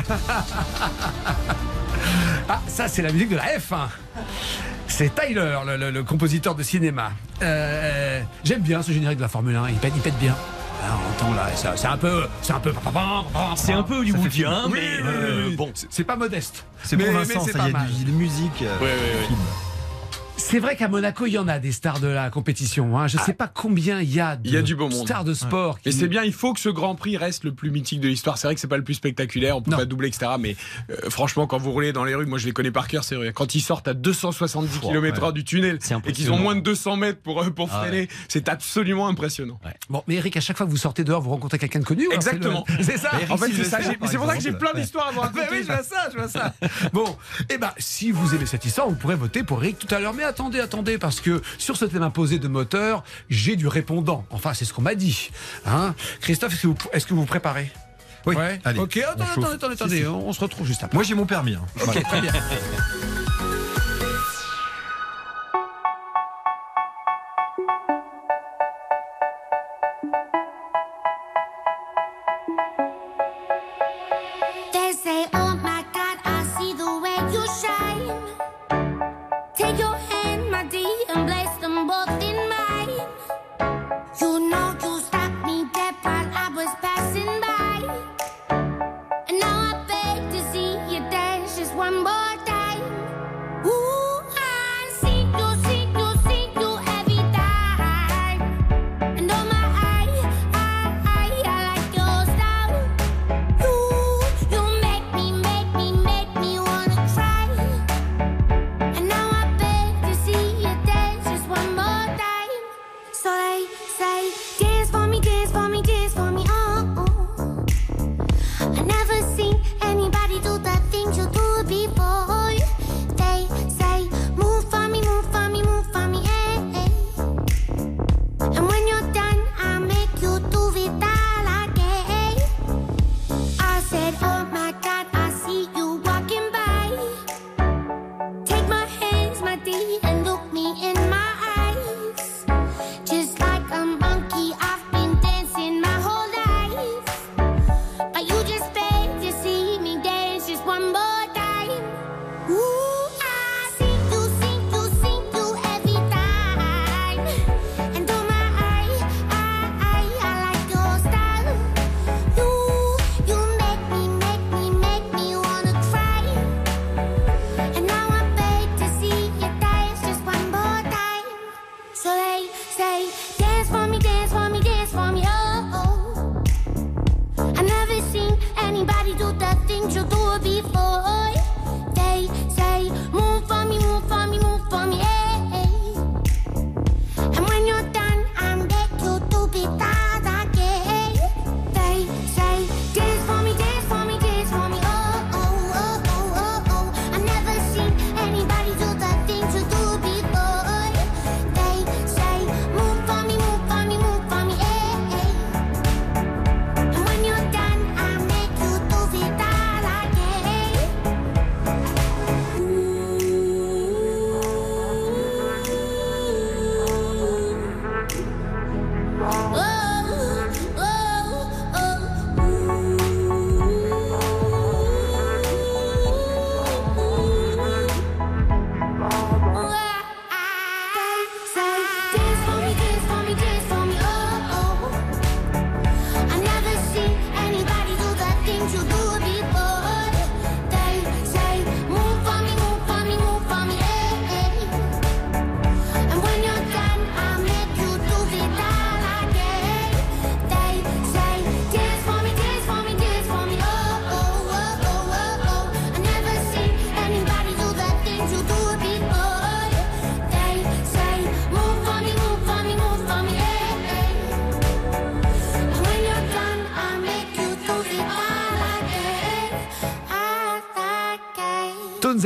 Ah, 2.48 2.60
ça 2.66 2.88
c'est 2.88 3.02
la 3.02 3.12
musique 3.12 3.28
de 3.28 3.36
la 3.36 3.58
F1. 3.58 3.88
C'est 4.86 5.14
Tyler, 5.14 5.58
le, 5.66 5.76
le- 5.76 5.90
le 5.90 6.02
compositeur 6.02 6.54
de 6.54 6.62
cinéma. 6.62 7.12
Euh, 7.42 8.22
J'aime 8.44 8.62
bien 8.62 8.82
ce 8.82 8.90
générique 8.92 9.18
de 9.18 9.22
la 9.22 9.28
Formule 9.28 9.54
1, 9.56 9.68
il 9.68 9.74
pète, 9.76 9.92
il 9.94 10.00
pète 10.02 10.18
bien. 10.18 10.34
Ah, 10.84 10.96
on 10.96 11.24
entend 11.26 11.34
là, 11.34 11.48
ça- 11.56 11.76
c'est 11.76 11.86
un 11.88 11.96
peu... 11.98 12.24
C'est 12.42 12.52
un 12.52 12.60
peu... 12.60 12.72
C'est 13.56 13.72
un 13.72 13.82
peu 13.82 13.98
hollywoodien, 13.98 14.68
mais 14.68 14.78
oui, 14.78 14.78
euh, 15.04 15.36
oui, 15.38 15.44
oui. 15.50 15.56
bon. 15.56 15.70
C'est- 15.74 16.04
pas 16.04 16.16
modeste. 16.16 16.64
C'est 16.84 16.96
pour 16.96 17.06
Vincent, 17.12 17.44
ça 17.44 17.58
pas 17.58 17.68
y 17.68 17.74
a 17.74 18.04
de 18.04 18.10
musique. 18.12 18.62
euh, 18.62 18.78
film. 19.26 19.38
C'est 20.50 20.60
vrai 20.60 20.76
qu'à 20.76 20.88
Monaco, 20.88 21.26
il 21.26 21.32
y 21.32 21.38
en 21.38 21.46
a 21.46 21.58
des 21.58 21.72
stars 21.72 22.00
de 22.00 22.06
la 22.06 22.30
compétition. 22.30 22.98
Hein. 22.98 23.06
Je 23.06 23.18
sais 23.18 23.34
pas 23.34 23.48
combien 23.48 24.00
il 24.00 24.10
y 24.14 24.18
a 24.18 24.34
de 24.34 24.48
Il 24.48 24.54
y 24.54 24.56
a 24.56 24.62
du 24.62 24.74
beau 24.74 24.88
monde. 24.88 25.04
stars 25.06 25.22
de 25.24 25.34
sport. 25.34 25.78
Et 25.84 25.90
qui- 25.90 25.96
c'est 25.98 26.08
bien, 26.08 26.22
il 26.24 26.32
faut 26.32 26.54
que 26.54 26.60
ce 26.60 26.70
Grand 26.70 26.94
Prix 26.94 27.18
reste 27.18 27.44
le 27.44 27.52
plus 27.52 27.70
mythique 27.70 28.00
de 28.00 28.08
l'histoire. 28.08 28.38
C'est 28.38 28.46
vrai 28.46 28.54
que 28.54 28.60
c'est 28.62 28.66
pas 28.66 28.78
le 28.78 28.82
plus 28.84 28.94
spectaculaire, 28.94 29.58
on 29.58 29.62
peut 29.62 29.70
Non. 29.72 29.76
pas 29.76 29.84
doubler, 29.84 30.08
etc. 30.08 30.32
Mais 30.40 30.56
euh, 30.90 31.10
franchement, 31.10 31.46
quand 31.46 31.58
vous 31.58 31.70
roulez 31.70 31.92
dans 31.92 32.02
les 32.04 32.14
rues, 32.14 32.24
moi 32.24 32.38
je 32.38 32.46
les 32.46 32.52
connais 32.52 32.70
par 32.70 32.88
cœur, 32.88 33.04
c'est 33.04 33.14
vrai. 33.14 33.32
Quand 33.34 33.54
ils 33.54 33.60
sortent 33.60 33.88
à 33.88 33.92
270 33.94 34.78
km/h 34.80 35.34
du 35.34 35.44
tunnel 35.44 35.78
et 36.06 36.12
qu'ils 36.12 36.32
ont 36.32 36.38
moins 36.38 36.54
de 36.56 36.60
200 36.62 36.96
mètres 36.96 37.20
pour, 37.20 37.42
euh, 37.42 37.50
pour 37.50 37.68
Ah 37.70 37.80
freiner, 37.80 38.08
c'est 38.28 38.48
absolument 38.48 39.06
impressionnant. 39.06 39.60
Bon, 39.90 40.02
mais 40.08 40.14
Eric, 40.14 40.38
à 40.38 40.40
chaque 40.40 40.56
fois 40.56 40.64
que 40.64 40.70
vous 40.70 40.78
sortez 40.78 41.04
dehors, 41.04 41.20
vous 41.20 41.28
rencontrez 41.30 41.58
quelqu'un 41.58 41.80
de 41.80 41.84
connu 41.84 42.06
le- 42.08 42.14
Exactement. 42.14 42.64
C'est 42.80 42.96
ça 42.96 43.10
Eric 43.12 43.30
En 43.30 43.36
fait, 43.36 43.52
c'est 43.52 43.64
ça. 43.64 43.80
pour 43.98 44.08
ça 44.26 44.36
que 44.36 44.42
j'ai 44.42 44.52
plein 44.52 44.72
d'histoires 44.72 45.08
à 45.08 45.12
vous 45.12 45.20
Ah 45.22 45.30
bah 45.34 45.40
raconter. 45.42 45.58
oui, 45.60 45.66
je 45.68 45.72
vois 45.72 45.82
ça, 45.82 46.08
je 46.10 46.16
vois 46.16 46.28
ça. 46.28 46.54
Bon, 46.94 47.16
eh 47.50 47.58
ben, 47.58 47.70
si 47.76 48.10
vous 48.12 48.34
aimez 48.34 48.46
cette 48.46 48.64
histoire, 48.64 48.88
vous 48.88 48.94
pourrez 48.96 49.14
voter 49.14 49.42
pour 49.42 49.62
Eric 49.62 49.78
tout 49.78 49.94
à 49.94 50.00
l'heure. 50.00 50.14
Mais 50.14 50.24
attendez, 50.38 50.60
attendez, 50.60 50.98
parce 50.98 51.20
que 51.20 51.42
sur 51.58 51.76
ce 51.76 51.84
thème 51.84 52.04
imposé 52.04 52.38
de 52.38 52.46
moteur, 52.46 53.02
j'ai 53.28 53.56
du 53.56 53.66
répondant. 53.66 54.24
Enfin, 54.30 54.54
c'est 54.54 54.64
ce 54.64 54.72
qu'on 54.72 54.82
m'a 54.82 54.94
dit. 54.94 55.30
Hein 55.66 55.94
Christophe, 56.20 56.52
est-ce 56.52 56.62
que 56.62 56.66
vous, 56.68 56.76
est-ce 56.92 57.06
que 57.06 57.14
vous 57.14 57.20
vous 57.22 57.26
préparez? 57.26 57.72
Oui, 58.26 58.36
Ouais. 58.36 58.60
allez. 58.64 58.78
Ok, 58.78 58.96
attendez, 58.98 59.22
on 59.36 59.40
attendez, 59.42 59.54
attendez, 59.54 59.74
attendez, 59.74 60.06
on 60.06 60.32
se 60.32 60.40
retrouve 60.40 60.66
juste 60.66 60.84
après. 60.84 60.94
Moi 60.96 61.02
j'ai 61.02 61.14
mon 61.14 61.26
permis. 61.26 61.54
hein. 61.54 61.62
Ok, 61.76 61.84
Voilà. 61.86 62.00
très 62.02 62.20
bien. 62.20 62.32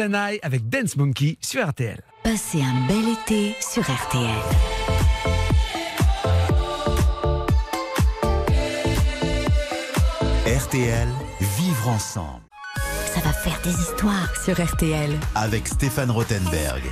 and 0.01 0.15
I 0.15 0.39
avec 0.43 0.69
Dance 0.69 0.97
Monkey 0.97 1.37
sur 1.41 1.67
RTL. 1.69 2.01
Passez 2.25 2.63
un 2.63 2.87
bel 2.87 3.09
été 3.09 3.55
sur 3.61 3.83
RTL. 3.83 4.29
RTL, 10.47 11.09
vivre 11.41 11.89
ensemble 11.89 12.43
Ça 13.15 13.21
va 13.21 13.33
faire 13.33 13.61
des 13.63 13.71
histoires 13.71 14.33
sur 14.45 14.63
RTL. 14.63 15.11
avec 15.35 15.69
Stéphane 15.69 16.11
Rothenberg. 16.11 16.83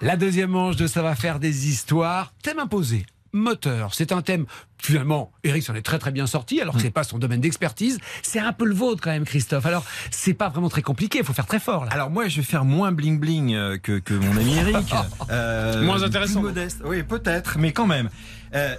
La 0.00 0.16
deuxième 0.16 0.50
manche 0.50 0.76
de 0.76 0.86
Ça 0.86 1.02
va 1.02 1.14
faire 1.14 1.38
des 1.38 1.68
histoires. 1.68 2.32
Thème 2.42 2.58
imposé. 2.58 3.04
Moteur, 3.32 3.94
c'est 3.94 4.12
un 4.12 4.22
thème 4.22 4.46
finalement, 4.78 5.30
Eric 5.44 5.62
s'en 5.62 5.74
est 5.74 5.82
très 5.82 5.98
très 5.98 6.10
bien 6.10 6.26
sorti, 6.26 6.60
alors 6.60 6.74
que 6.74 6.80
c'est 6.80 6.90
pas 6.90 7.04
son 7.04 7.18
domaine 7.18 7.40
d'expertise. 7.40 7.98
C'est 8.22 8.38
un 8.38 8.52
peu 8.52 8.64
le 8.64 8.74
vôtre 8.74 9.02
quand 9.02 9.10
même, 9.10 9.24
Christophe. 9.24 9.66
Alors, 9.66 9.84
c'est 10.10 10.34
pas 10.34 10.48
vraiment 10.48 10.68
très 10.68 10.82
compliqué, 10.82 11.18
il 11.18 11.24
faut 11.24 11.32
faire 11.32 11.46
très 11.46 11.60
fort 11.60 11.84
là. 11.84 11.92
Alors 11.92 12.10
moi, 12.10 12.28
je 12.28 12.36
vais 12.36 12.42
faire 12.42 12.64
moins 12.64 12.92
bling 12.92 13.20
bling 13.20 13.54
euh, 13.54 13.78
que, 13.78 13.98
que 13.98 14.14
mon 14.14 14.36
ami 14.36 14.56
Eric. 14.56 14.76
Euh, 15.30 15.84
Moins 15.84 16.02
intéressant. 16.02 16.40
plus 16.40 16.48
modeste. 16.48 16.82
Oui, 16.84 17.02
peut-être, 17.02 17.58
mais 17.58 17.72
quand 17.72 17.86
même. 17.86 18.08
Euh, 18.54 18.74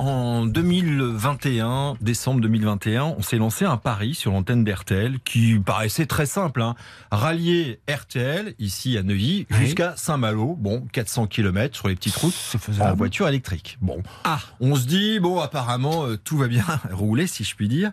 en 0.00 0.46
2021, 0.46 1.94
décembre 2.00 2.40
2021, 2.40 3.04
on 3.18 3.20
s'est 3.22 3.36
lancé 3.36 3.66
un 3.66 3.76
pari 3.76 4.14
sur 4.14 4.32
l'antenne 4.32 4.64
d'RTL 4.64 5.20
qui 5.26 5.58
paraissait 5.58 6.06
très 6.06 6.24
simple. 6.24 6.62
Hein. 6.62 6.74
Rallier 7.10 7.80
RTL, 7.86 8.54
ici 8.58 8.96
à 8.96 9.02
Neuilly, 9.02 9.46
Oui. 9.50 9.56
jusqu'à 9.58 9.94
Saint-Malo. 9.96 10.56
Bon, 10.58 10.86
400 10.92 11.26
km 11.26 11.76
sur 11.76 11.88
les 11.88 11.96
petites 11.96 12.16
routes 12.16 12.34
en 12.80 12.94
voiture 12.94 13.28
électrique. 13.28 13.76
Bon, 13.82 14.02
Ah, 14.24 14.40
on 14.60 14.74
se 14.74 14.86
dit, 14.86 15.20
bon, 15.20 15.38
apparemment, 15.38 16.06
euh, 16.06 16.16
tout 16.16 16.38
va 16.38 16.48
bien 16.48 16.64
rouler, 16.92 17.26
si 17.26 17.44
je 17.44 17.54
puis 17.54 17.68
dire. 17.68 17.92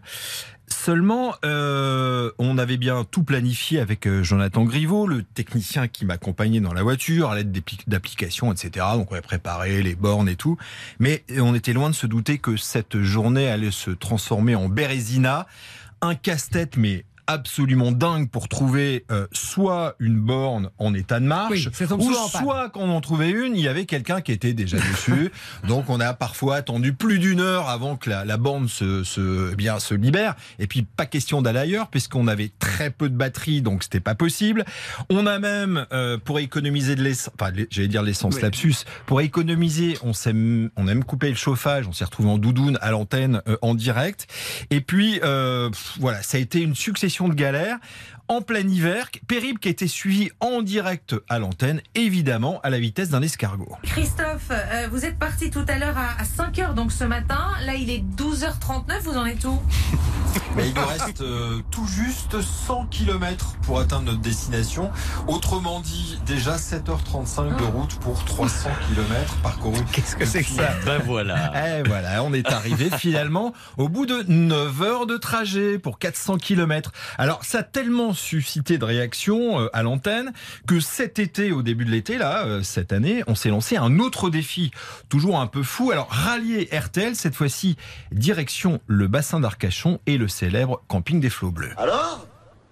Seulement, 0.69 1.33
euh, 1.45 2.31
on 2.39 2.57
avait 2.57 2.75
bien 2.75 3.05
tout 3.09 3.23
planifié 3.23 3.79
avec 3.79 4.05
euh, 4.05 4.21
Jonathan 4.21 4.65
Griveau, 4.65 5.07
le 5.07 5.23
technicien 5.23 5.87
qui 5.87 6.03
m'accompagnait 6.03 6.59
dans 6.59 6.73
la 6.73 6.83
voiture, 6.83 7.31
à 7.31 7.35
l'aide 7.35 7.57
d'applications, 7.87 8.51
etc. 8.51 8.85
Donc 8.95 9.09
on 9.11 9.13
avait 9.13 9.21
préparé 9.21 9.81
les 9.81 9.95
bornes 9.95 10.27
et 10.27 10.35
tout. 10.35 10.57
Mais 10.99 11.23
on 11.39 11.55
était 11.55 11.71
loin 11.71 11.89
de 11.89 11.95
se 11.95 12.05
douter 12.05 12.37
que 12.37 12.57
cette 12.57 13.01
journée 13.01 13.47
allait 13.49 13.71
se 13.71 13.91
transformer 13.91 14.55
en 14.55 14.67
Bérésina. 14.67 15.47
Un 16.01 16.15
casse-tête, 16.15 16.75
mais 16.75 17.05
absolument 17.27 17.91
dingue 17.91 18.29
pour 18.29 18.47
trouver 18.47 19.05
euh, 19.11 19.27
soit 19.31 19.95
une 19.99 20.19
borne 20.19 20.69
en 20.77 20.93
état 20.93 21.19
de 21.19 21.25
marche, 21.25 21.69
Oui, 21.69 21.87
ou 21.99 22.13
soit 22.13 22.69
quand 22.69 22.81
on 22.81 22.89
en 22.89 23.01
trouvait 23.01 23.29
une, 23.29 23.55
il 23.55 23.61
y 23.61 23.67
avait 23.67 23.85
quelqu'un 23.85 24.21
qui 24.21 24.31
était 24.31 24.53
déjà 24.53 24.77
dessus. 24.77 25.31
Donc 25.67 25.89
on 25.89 25.99
a 25.99 26.13
parfois 26.13 26.55
attendu 26.55 26.93
plus 26.93 27.19
d'une 27.19 27.39
heure 27.41 27.69
avant 27.69 27.97
que 27.97 28.09
la, 28.09 28.25
la 28.25 28.37
borne 28.37 28.67
se, 28.67 29.03
se, 29.03 29.51
eh 29.51 29.55
bien, 29.55 29.79
se 29.79 29.93
libère. 29.93 30.35
Et 30.59 30.67
puis 30.67 30.83
pas 30.83 31.05
question 31.05 31.41
d'aller 31.41 31.59
ailleurs 31.59 31.87
puisqu'on 31.89 32.27
avait 32.27 32.51
très 32.59 32.89
peu 32.89 33.09
de 33.09 33.15
batterie, 33.15 33.61
donc 33.61 33.83
c'était 33.83 33.99
pas 33.99 34.15
possible. 34.15 34.63
On 35.09 35.27
a 35.27 35.39
même, 35.39 35.85
euh, 35.91 36.17
pour 36.17 36.39
économiser 36.39 36.95
de 36.95 37.03
l'essence, 37.03 37.33
enfin 37.39 37.51
j'allais 37.69 37.87
dire 37.87 38.03
l'essence 38.03 38.35
Oui. 38.35 38.41
lapsus, 38.41 38.75
pour 39.05 39.21
économiser, 39.21 39.97
on 40.03 40.13
s'est, 40.13 40.33
on 40.33 40.87
a 40.87 40.93
même 40.93 41.03
coupé 41.03 41.29
le 41.29 41.35
chauffage, 41.35 41.87
on 41.87 41.93
s'est 41.93 42.05
retrouvé 42.05 42.29
en 42.29 42.37
doudoune 42.37 42.77
à 42.81 42.91
l'antenne 42.91 43.41
euh, 43.47 43.57
en 43.61 43.75
direct. 43.75 44.27
Et 44.69 44.81
puis 44.81 45.19
euh, 45.23 45.69
voilà, 45.99 46.21
ça 46.23 46.37
a 46.37 46.39
été 46.39 46.61
une 46.61 46.75
succession 46.75 47.16
de 47.25 47.33
galères. 47.33 47.77
En 48.27 48.41
plein 48.41 48.67
hiver, 48.67 49.09
périple 49.27 49.59
qui 49.59 49.69
a 49.69 49.71
été 49.71 49.87
suivi 49.87 50.29
en 50.41 50.61
direct 50.61 51.15
à 51.29 51.39
l'antenne, 51.39 51.81
évidemment 51.95 52.59
à 52.61 52.69
la 52.69 52.77
vitesse 52.77 53.09
d'un 53.09 53.21
escargot. 53.21 53.77
Christophe, 53.83 54.51
euh, 54.51 54.87
vous 54.91 55.05
êtes 55.05 55.17
parti 55.17 55.49
tout 55.49 55.65
à 55.67 55.79
l'heure 55.79 55.97
à, 55.97 56.23
5h 56.23 56.73
donc 56.73 56.91
ce 56.91 57.05
matin. 57.05 57.39
Là, 57.65 57.75
il 57.75 57.89
est 57.89 58.03
12h39. 58.17 59.01
Vous 59.03 59.17
en 59.17 59.25
êtes 59.25 59.45
où? 59.45 59.61
Mais 60.57 60.69
il 60.69 60.73
nous 60.73 60.87
reste 60.87 61.21
euh, 61.21 61.59
tout 61.69 61.85
juste 61.85 62.41
100 62.41 62.87
km 62.87 63.57
pour 63.61 63.79
atteindre 63.79 64.05
notre 64.05 64.21
destination. 64.21 64.89
Autrement 65.27 65.81
dit, 65.81 66.17
déjà 66.25 66.55
7h35 66.55 67.59
de 67.59 67.63
route 67.63 67.93
pour 67.99 68.25
300 68.25 68.69
km 68.89 69.35
parcourus. 69.43 69.83
qu'est-ce 69.91 70.15
que 70.15 70.25
c'est 70.25 70.41
que 70.41 70.49
ça 70.49 70.73
Ben 70.83 70.99
voilà. 71.05 71.53
Eh 71.55 71.87
voilà, 71.87 72.23
on 72.23 72.33
est 72.33 72.51
arrivé 72.51 72.89
finalement 72.97 73.53
au 73.77 73.87
bout 73.87 74.07
de 74.07 74.23
9 74.27 74.81
heures 74.81 75.05
de 75.05 75.17
trajet 75.17 75.77
pour 75.77 75.99
400 75.99 76.37
km. 76.37 76.91
Alors 77.19 77.43
ça 77.43 77.59
a 77.59 77.63
tellement 77.63 78.13
suscité 78.13 78.79
de 78.79 78.85
réactions 78.85 79.59
euh, 79.59 79.69
à 79.73 79.83
l'antenne 79.83 80.33
que 80.65 80.79
cet 80.79 81.19
été, 81.19 81.51
au 81.51 81.61
début 81.61 81.85
de 81.85 81.91
l'été, 81.91 82.17
là, 82.17 82.45
euh, 82.45 82.63
cette 82.63 82.93
année, 82.93 83.23
on 83.27 83.35
s'est 83.35 83.49
lancé 83.49 83.77
un 83.77 83.99
autre 83.99 84.31
défi, 84.31 84.71
toujours 85.07 85.39
un 85.39 85.47
peu 85.47 85.61
fou. 85.61 85.91
Alors 85.91 86.07
rallier 86.09 86.67
RTL, 86.73 87.15
cette 87.15 87.35
fois-ci 87.35 87.77
direction 88.11 88.81
le 88.87 89.07
bassin 89.07 89.39
d'Arcachon 89.39 89.99
et 90.07 90.17
le 90.17 90.27
célèbre 90.47 90.81
camping 90.87 91.19
des 91.19 91.29
flots 91.29 91.51
bleus. 91.51 91.71
Alors? 91.77 92.25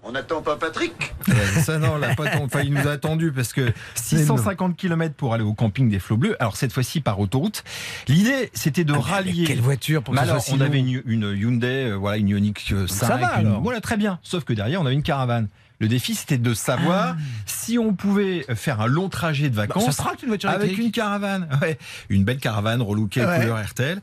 On 0.07 0.11
n'attend 0.11 0.43
pas 0.43 0.55
Patrick? 0.55 0.93
Ouais, 1.28 1.61
ça 1.63 1.80
non, 1.80 1.97
là, 1.97 2.13
pas 2.13 2.30
tant. 2.30 2.43
Enfin, 2.43 2.61
il 2.61 2.71
nous 2.71 2.88
a 2.88 2.91
attendu 2.91 3.32
parce 3.32 3.53
que 3.53 3.73
650 3.95 4.78
km 4.78 5.15
pour 5.15 5.34
aller 5.34 5.43
au 5.43 5.55
camping 5.55 5.89
des 5.89 5.97
flots 5.97 6.15
bleus. 6.17 6.36
Alors 6.39 6.57
cette 6.57 6.71
fois-ci 6.71 7.01
par 7.01 7.19
autoroute. 7.19 7.63
L'idée, 8.07 8.51
c'était 8.53 8.84
de 8.84 8.93
rallier. 8.93 9.45
Quelle 9.45 9.61
voiture 9.61 10.03
pour 10.03 10.13
que 10.13 10.19
ce 10.19 10.28
soit 10.28 10.39
si 10.41 10.53
on 10.53 10.61
avait 10.61 10.78
une, 10.78 11.01
une 11.07 11.36
Hyundai, 11.36 11.89
euh, 11.89 11.95
voilà, 11.95 12.17
une 12.17 12.30
Ioniq 12.30 12.71
euh, 12.71 12.86
5. 12.86 13.07
ça 13.07 13.17
va, 13.17 13.39
une- 13.41 13.47
alors. 13.47 13.61
Voilà, 13.61 13.82
très 13.82 13.97
bien. 13.97 14.19
Sauf 14.21 14.43
que 14.43 14.53
derrière, 14.53 14.80
on 14.80 14.86
avait 14.86 14.93
une 14.93 15.01
caravane. 15.01 15.47
Le 15.80 15.88
défi, 15.88 16.13
c'était 16.13 16.38
de 16.38 16.53
savoir 16.53 17.15
si 17.47 17.80
on 17.80 17.93
pouvait 17.95 18.45
faire 18.55 18.80
un 18.82 18.88
long 18.88 19.09
trajet 19.09 19.49
de 19.49 19.55
Bah, 19.55 19.63
vacances 19.63 19.86
ça 19.88 19.91
sera 19.91 20.11
une 20.21 20.28
voiture 20.30 20.51
avec 20.51 20.78
une 20.78 20.91
caravane. 20.91 21.49
Ouais. 21.63 21.80
Une 22.09 22.23
belle 22.23 22.38
caravane 22.38 22.82
relookée 22.84 23.26
Ouais. 23.26 23.39
couleur 23.39 23.59
RTL. 23.65 23.99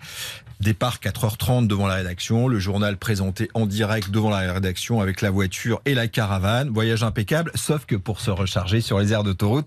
Départ 0.63 0.99
4h30 1.03 1.67
devant 1.67 1.89
la 1.89 1.95
rédaction, 1.97 2.47
le 2.47 2.61
journal 2.61 2.97
présenté 2.97 3.49
en 3.55 3.67
direct 3.67 4.13
devant 4.13 4.31
la 4.31 4.53
rédaction 4.53 5.01
avec 5.01 5.21
la 5.21 5.31
voiture 5.31 5.81
et 5.87 5.95
la 5.95 6.07
caravane. 6.07 6.69
Voyage 6.71 7.03
impeccable, 7.03 7.51
sauf 7.57 7.85
que 7.85 7.97
pour 7.97 8.21
se 8.21 8.31
recharger 8.31 8.81
sur 8.81 9.01
les 9.01 9.13
aires 9.13 9.25
d'autoroute, 9.25 9.67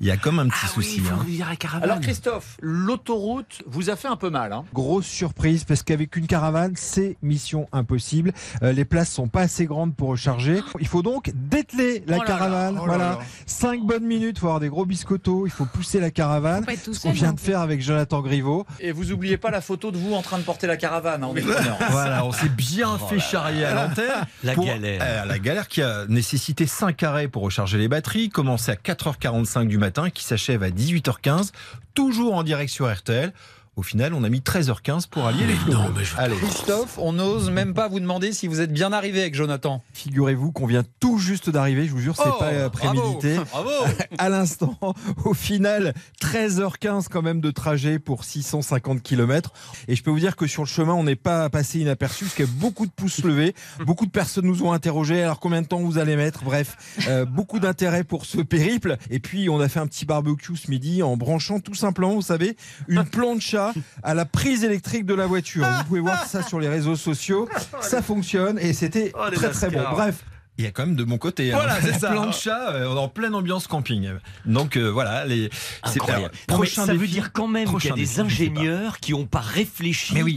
il 0.00 0.06
y 0.06 0.10
a 0.12 0.16
comme 0.16 0.38
un 0.38 0.46
petit 0.46 0.60
Ah 0.62 0.68
souci. 0.68 1.02
hein. 1.10 1.24
dire 1.26 1.48
la. 1.50 1.82
Alors 1.82 2.00
Christophe, 2.00 2.58
l'autoroute 2.62 3.62
vous 3.66 3.90
a 3.90 3.96
fait 3.96 4.06
un 4.06 4.14
peu 4.14 4.30
mal. 4.30 4.52
Hein 4.52 4.64
Grosse 4.72 5.06
surprise 5.06 5.64
parce 5.64 5.82
qu'avec 5.82 6.14
une 6.14 6.28
caravane, 6.28 6.74
c'est 6.76 7.16
mission 7.22 7.66
impossible. 7.72 8.32
Euh, 8.62 8.70
les 8.70 8.84
places 8.84 9.10
sont 9.10 9.26
pas 9.26 9.40
assez 9.42 9.66
grandes 9.66 9.96
pour 9.96 10.10
recharger. 10.10 10.60
Il 10.78 10.86
faut 10.86 11.02
donc 11.02 11.32
dételer 11.34 12.04
la 12.06 12.18
Oh 12.18 12.20
là 12.20 12.24
là, 12.24 12.24
caravane. 12.24 12.74
oh 12.80 12.86
là 12.86 12.96
voilà. 12.96 13.04
là. 13.04 13.18
Cinq 13.46 13.80
bonnes 13.82 14.06
minutes, 14.06 14.38
faut 14.38 14.46
avoir 14.46 14.60
des 14.60 14.68
gros 14.68 14.86
biscottos. 14.86 15.44
Il 15.46 15.50
faut 15.50 15.64
pousser 15.66 15.98
la 15.98 16.12
caravane. 16.12 16.64
Ce 16.92 17.00
qu'on 17.02 17.10
vient 17.10 17.30
hein. 17.30 17.32
de 17.32 17.40
faire 17.40 17.58
avec 17.58 17.82
Jonathan 17.82 18.20
Griveau. 18.22 18.64
Et 18.78 18.92
vous 18.92 19.10
oubliez 19.10 19.38
pas 19.38 19.50
la 19.50 19.60
photo 19.60 19.90
de 19.90 19.96
vous 19.96 20.14
en 20.14 20.22
train 20.22 20.35
de 20.38 20.42
porter 20.44 20.66
la 20.66 20.76
caravane, 20.76 21.22
hein, 21.24 21.28
on 21.30 21.36
est 21.36 21.40
preneur. 21.46 21.76
Voilà, 21.90 22.24
on 22.24 22.32
s'est 22.32 22.48
bien 22.48 22.98
fait 22.98 23.18
charrier 23.18 23.64
à 23.64 23.74
l'antenne. 23.74 24.26
La 24.44 24.54
pour- 24.54 24.64
galère. 24.66 25.00
euh, 25.02 25.24
la 25.24 25.38
galère 25.38 25.68
qui 25.68 25.82
a 25.82 26.04
nécessité 26.08 26.66
5 26.66 27.02
arrêts 27.02 27.28
pour 27.28 27.42
recharger 27.42 27.78
les 27.78 27.88
batteries, 27.88 28.28
commencé 28.30 28.70
à 28.72 28.74
4h45 28.76 29.66
du 29.68 29.78
matin, 29.78 30.10
qui 30.10 30.24
s'achève 30.24 30.62
à 30.62 30.70
18h15, 30.70 31.50
toujours 31.94 32.34
en 32.34 32.42
direction 32.42 32.86
RTL. 32.86 33.32
Au 33.76 33.82
final, 33.82 34.14
on 34.14 34.24
a 34.24 34.30
mis 34.30 34.40
13h15 34.40 35.06
pour 35.08 35.26
allier 35.26 35.46
les 35.46 35.54
flots. 35.54 35.74
non, 35.74 35.90
mais 35.94 36.02
je- 36.02 36.16
Allez. 36.16 36.34
Christophe, 36.36 36.96
on 36.98 37.12
n'ose 37.12 37.50
même 37.50 37.74
pas 37.74 37.88
vous 37.88 38.00
demander 38.00 38.32
si 38.32 38.46
vous 38.46 38.62
êtes 38.62 38.72
bien 38.72 38.90
arrivé 38.90 39.20
avec 39.20 39.34
Jonathan. 39.34 39.82
Figurez-vous 39.92 40.50
qu'on 40.50 40.64
vient 40.66 40.82
tout 40.98 41.18
juste 41.18 41.50
d'arriver. 41.50 41.84
Je 41.86 41.92
vous 41.92 41.98
jure, 42.00 42.16
c'est 42.16 42.22
Oh, 42.26 42.38
pas 42.38 42.46
euh, 42.46 42.70
prémédité. 42.70 43.36
Bravo, 43.52 43.68
à 44.18 44.28
l'instant. 44.30 44.78
Au 45.26 45.34
final, 45.34 45.92
13h15 46.22 47.08
quand 47.10 47.20
même 47.20 47.40
de 47.42 47.50
trajet 47.50 47.98
pour 47.98 48.24
650 48.24 49.02
km. 49.02 49.52
Et 49.88 49.94
je 49.96 50.02
peux 50.02 50.10
vous 50.10 50.20
dire 50.20 50.36
que 50.36 50.46
sur 50.46 50.62
le 50.62 50.68
chemin, 50.68 50.94
on 50.94 51.04
n'est 51.04 51.14
pas 51.14 51.50
passé 51.50 51.78
inaperçu 51.80 52.24
parce 52.24 52.34
qu'il 52.36 52.46
y 52.46 52.48
a 52.48 52.52
beaucoup 52.52 52.86
de 52.86 52.92
pouces 52.92 53.22
levés. 53.24 53.54
Beaucoup 53.86 54.06
de 54.06 54.10
personnes 54.10 54.46
nous 54.46 54.62
ont 54.62 54.72
interrogé. 54.72 55.22
Alors 55.22 55.38
combien 55.38 55.60
de 55.62 55.66
temps 55.66 55.80
vous 55.80 55.98
allez 55.98 56.16
mettre? 56.16 56.42
Bref, 56.44 56.76
euh, 57.08 57.24
beaucoup 57.24 57.58
d'intérêt 57.60 58.04
pour 58.04 58.24
ce 58.24 58.38
périple. 58.40 58.96
Et 59.10 59.20
puis 59.20 59.48
on 59.50 59.60
a 59.60 59.68
fait 59.68 59.80
un 59.80 59.86
petit 59.86 60.06
barbecue 60.06 60.56
ce 60.56 60.70
midi 60.70 61.02
en 61.02 61.16
branchant 61.16 61.60
tout 61.60 61.74
simplement, 61.74 62.14
vous 62.14 62.22
savez, 62.22 62.56
une 62.88 63.04
plancha 63.04 63.65
à 64.02 64.14
la 64.14 64.24
prise 64.24 64.64
électrique 64.64 65.06
de 65.06 65.14
la 65.14 65.26
voiture. 65.26 65.64
Vous 65.78 65.84
pouvez 65.84 66.00
voir 66.00 66.24
ça 66.26 66.42
sur 66.42 66.60
les 66.60 66.68
réseaux 66.68 66.96
sociaux. 66.96 67.48
Ça 67.80 68.02
fonctionne 68.02 68.58
et 68.58 68.72
c'était 68.72 69.12
Oh, 69.14 69.30
très 69.32 69.50
très 69.50 69.70
bon. 69.70 69.82
Bref. 69.92 70.24
Il 70.58 70.64
y 70.64 70.68
a 70.68 70.70
quand 70.70 70.86
même 70.86 70.96
de 70.96 71.04
mon 71.04 71.18
côté. 71.18 71.52
hein. 71.52 71.56
Voilà, 71.58 71.76
c'est 71.82 71.92
ça. 72.00 72.12
Euh, 72.14 72.86
on 72.88 72.96
est 72.96 72.98
en 72.98 73.08
pleine 73.08 73.34
ambiance 73.34 73.66
camping. 73.66 74.08
Donc 74.46 74.78
euh, 74.78 74.88
voilà, 74.88 75.26
les. 75.26 75.50
c'est- 75.84 76.00
Incroyable. 76.00 76.32
Non, 76.48 76.58
mais 76.58 76.66
ça 76.66 76.86
veut 76.94 77.06
dire 77.06 77.30
quand 77.34 77.46
même 77.46 77.68
qu'il 77.78 77.90
y 77.90 77.92
a 77.92 77.94
des 77.94 78.00
défi, 78.06 78.20
ingénieurs 78.22 78.98
qui 78.98 79.12
n'ont 79.12 79.26
pas 79.26 79.40
réfléchi 79.40 80.14
Mais 80.14 80.22
oui, 80.22 80.34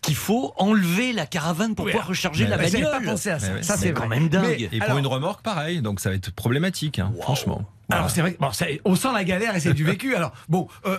qu'il 0.00 0.14
faut 0.14 0.54
enlever 0.56 1.12
la 1.12 1.26
caravane 1.26 1.74
pour 1.74 1.84
Oui, 1.84 1.90
pouvoir 1.92 2.08
recharger 2.08 2.44
mais 2.44 2.50
la 2.50 2.56
bagnole. 2.56 2.90
pas 2.90 3.00
pensé 3.02 3.28
à 3.30 3.38
ça. 3.38 3.62
Ça, 3.62 3.76
c'est 3.76 3.92
quand 3.92 4.08
même 4.08 4.30
dingue. 4.30 4.46
Mais- 4.46 4.62
Et 4.72 4.78
pour 4.78 4.82
Alors- 4.86 4.98
une 4.98 5.06
remorque, 5.06 5.42
pareil. 5.42 5.82
Donc 5.82 6.00
ça 6.00 6.08
va 6.08 6.14
être 6.14 6.30
problématique, 6.32 6.98
hein, 6.98 7.12
franchement. 7.20 7.68
Alors 7.90 8.10
c'est 8.10 8.20
vrai, 8.20 8.36
bon, 8.38 8.48
on 8.84 8.94
sent 8.94 9.08
la 9.14 9.24
galère 9.24 9.56
et 9.56 9.60
c'est 9.60 9.72
du 9.74 9.84
vécu. 9.84 10.14
Alors 10.14 10.32
bon, 10.48 10.68
euh, 10.86 10.96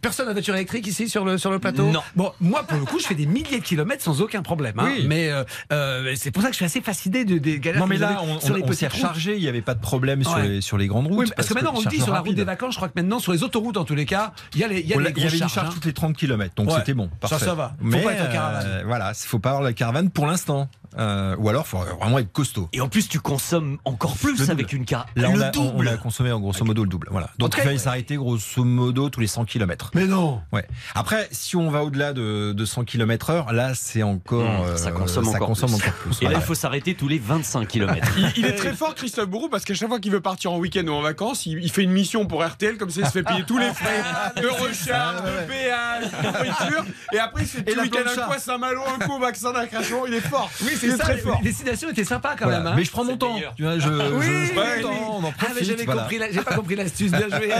personne 0.00 0.26
n'a 0.26 0.32
de 0.32 0.36
voiture 0.38 0.54
électrique 0.54 0.86
ici 0.86 1.08
sur 1.08 1.24
le 1.24 1.38
sur 1.38 1.50
le 1.50 1.58
plateau. 1.58 1.90
Non. 1.90 2.02
Bon, 2.16 2.32
moi 2.40 2.62
pour 2.64 2.78
le 2.78 2.84
coup, 2.84 2.98
je 2.98 3.06
fais 3.06 3.14
des 3.14 3.26
milliers 3.26 3.58
de 3.60 3.64
kilomètres 3.64 4.02
sans 4.02 4.20
aucun 4.22 4.42
problème. 4.42 4.78
hein. 4.78 4.84
Oui. 4.96 5.06
Mais 5.06 5.30
euh, 5.30 5.44
euh, 5.72 6.12
c'est 6.16 6.30
pour 6.30 6.42
ça 6.42 6.48
que 6.48 6.54
je 6.54 6.58
suis 6.58 6.64
assez 6.64 6.80
fasciné 6.80 7.24
de- 7.24 7.38
des 7.38 7.58
galères. 7.60 7.80
Non 7.80 7.86
mais 7.86 7.96
là, 7.98 8.20
on, 8.22 8.40
sur 8.40 8.54
les 8.56 8.62
on 8.62 8.72
s'est 8.72 8.88
rechargé, 8.88 9.36
il 9.36 9.42
n'y 9.42 9.48
avait 9.48 9.62
pas 9.62 9.74
de 9.74 9.80
problème 9.80 10.22
sur, 10.24 10.34
Ouais. 10.34 10.48
les, 10.48 10.60
sur 10.60 10.78
les 10.78 10.86
grandes 10.86 11.06
routes. 11.08 11.18
Oui, 11.18 11.26
parce 11.34 11.48
que 11.48 11.54
maintenant 11.54 11.72
on 11.74 11.80
le 11.80 11.86
dit 11.86 11.96
sur 12.00 12.08
la 12.12 12.18
route 12.20 12.28
rapide. 12.28 12.36
des 12.36 12.44
vacances, 12.44 12.74
je 12.74 12.78
crois 12.78 12.88
que 12.88 12.94
maintenant 12.96 13.18
sur 13.18 13.32
les 13.32 13.42
autoroutes 13.42 13.76
en 13.76 13.84
tous 13.84 13.94
les 13.94 14.06
cas, 14.06 14.32
il 14.54 14.60
y 14.60 14.64
a 14.64 14.68
les, 14.68 14.80
il 14.80 14.86
y 14.86 14.92
a 14.94 14.96
les 14.96 15.10
y 15.10 15.24
avait 15.26 15.38
une 15.38 15.48
charge 15.48 15.68
hein. 15.68 15.70
toutes 15.72 15.84
les 15.86 15.92
30 15.92 16.16
km, 16.16 16.54
donc 16.56 16.68
Ouais. 16.70 16.74
c'était 16.78 16.94
bon. 16.94 17.08
Ça, 17.22 17.28
Parfait. 17.28 17.44
ça 17.46 17.54
va. 17.54 17.74
Faut 17.78 17.84
Mais 17.86 18.02
pas 18.02 18.12
être 18.12 18.28
en 18.28 18.32
caravane. 18.32 18.66
euh, 18.66 18.82
voilà, 18.86 19.12
il 19.12 19.26
faut 19.26 19.38
pas 19.38 19.50
avoir 19.50 19.62
la 19.64 19.72
caravane 19.72 20.10
pour 20.10 20.26
l'instant. 20.26 20.68
Euh, 20.96 21.36
ou 21.38 21.48
alors 21.48 21.66
faut 21.66 21.78
vraiment 21.78 22.18
être 22.18 22.32
costaud. 22.32 22.68
Et 22.72 22.80
en 22.80 22.88
plus, 22.88 23.08
tu 23.08 23.20
consommes 23.20 23.78
encore 23.84 24.16
plus 24.16 24.48
avec 24.50 24.72
une 24.72 24.84
carte. 24.84 25.08
Là, 25.16 25.28
le 25.28 25.34
on 25.38 25.40
a, 25.42 25.50
on 25.74 25.86
a 25.86 25.96
consommé 25.96 26.32
en 26.32 26.40
grosso 26.40 26.64
modo 26.64 26.82
le 26.84 26.88
double. 26.88 27.08
Voilà. 27.10 27.30
Donc 27.38 27.54
il 27.56 27.62
fallait 27.62 27.78
s'arrêter 27.78 28.16
grosso 28.16 28.64
modo 28.64 29.10
tous 29.10 29.20
les 29.20 29.26
100 29.26 29.44
km. 29.44 29.90
Mais 29.94 30.06
non. 30.06 30.40
Ouais. 30.52 30.66
Après, 30.94 31.28
si 31.32 31.56
on 31.56 31.70
va 31.70 31.82
au-delà 31.84 32.12
de, 32.12 32.52
de 32.52 32.64
100 32.64 32.84
km 32.84 33.30
heure, 33.30 33.52
là 33.52 33.72
c'est 33.74 34.02
encore, 34.02 34.38
Mmh, 34.38 34.62
euh, 34.66 34.76
ça 34.76 34.92
consomme 34.92 35.24
ça 35.24 35.30
encore 35.36 35.48
consomme 35.48 35.70
plus. 35.70 35.76
encore 35.88 35.92
plus. 35.94 36.22
Et 36.22 36.24
là, 36.28 36.34
il 36.36 36.40
faut 36.42 36.54
s'arrêter 36.54 36.94
tous 36.94 37.08
les 37.08 37.18
25 37.18 37.66
km. 37.66 38.06
Il, 38.16 38.32
il 38.36 38.44
est 38.46 38.54
très 38.54 38.72
fort, 38.74 38.94
Christophe 38.94 39.28
Bourou, 39.28 39.48
parce 39.48 39.64
qu'à 39.64 39.74
chaque 39.74 39.88
fois 39.88 39.98
qu'il 40.00 40.12
veut 40.12 40.20
partir 40.20 40.52
en 40.52 40.58
week-end 40.58 40.86
ou 40.86 40.92
en 40.92 41.02
vacances, 41.02 41.46
il, 41.46 41.58
il 41.62 41.70
fait 41.70 41.82
une 41.82 41.90
mission 41.92 42.26
pour 42.26 42.44
RTL, 42.44 42.76
comme 42.78 42.90
ça 42.90 43.00
il 43.00 43.06
se 43.06 43.12
fait 43.12 43.22
payer 43.22 43.44
tous 43.44 43.58
les 43.58 43.72
frais 43.72 44.02
de 44.40 44.46
recharge, 44.62 45.22
de 45.22 45.46
péage, 45.48 46.04
de 46.04 46.26
nourriture, 46.26 46.84
et 47.12 47.18
après 47.18 47.42
il 47.42 47.48
se 47.48 47.56
fait 47.58 47.70
Et 47.70 47.74
tout 47.74 47.80
week-end 47.80 48.00
un 48.06 48.26
coup 48.26 48.32
à 48.32 48.38
Saint-Malo, 48.38 48.80
un 49.00 49.04
coup 49.06 49.14
au 49.14 49.18
vaccin 49.20 49.52
d'incréation, 49.52 50.06
il 50.06 50.14
est 50.14 50.20
fort. 50.20 50.50
Oui, 50.62 50.68
il 50.72 50.77
c'est 50.80 50.86
est 50.88 50.96
ça. 50.96 51.04
très 51.04 51.18
fort. 51.18 51.38
Les 51.42 51.50
destinations 51.50 51.90
étaient 51.90 52.04
sympas 52.04 52.34
quand 52.38 52.44
Voilà. 52.44 52.58
même. 52.60 52.66
hein. 52.68 52.74
Mais 52.76 52.84
je 52.84 52.90
prends 52.90 53.04
mon 53.04 53.16
temps. 53.16 53.36
Tu 53.56 53.62
vois, 53.62 53.78
je, 53.78 53.88
Oui, 53.88 54.26
je, 54.26 54.44
je 54.46 54.52
prends 54.52 54.62
oui, 54.62 54.82
mon 54.82 54.88
temps, 54.88 55.18
on 55.20 55.24
en 55.24 55.28
Ah, 55.28 55.32
profite. 55.32 55.56
mais 55.60 55.64
j'avais 55.66 55.84
voilà. 55.84 56.02
compris, 56.02 56.18
j'ai 56.32 56.40
pas 56.42 56.54
compris 56.54 56.76
l'astuce. 56.76 57.10
Bien 57.12 57.28
joué. 57.28 57.50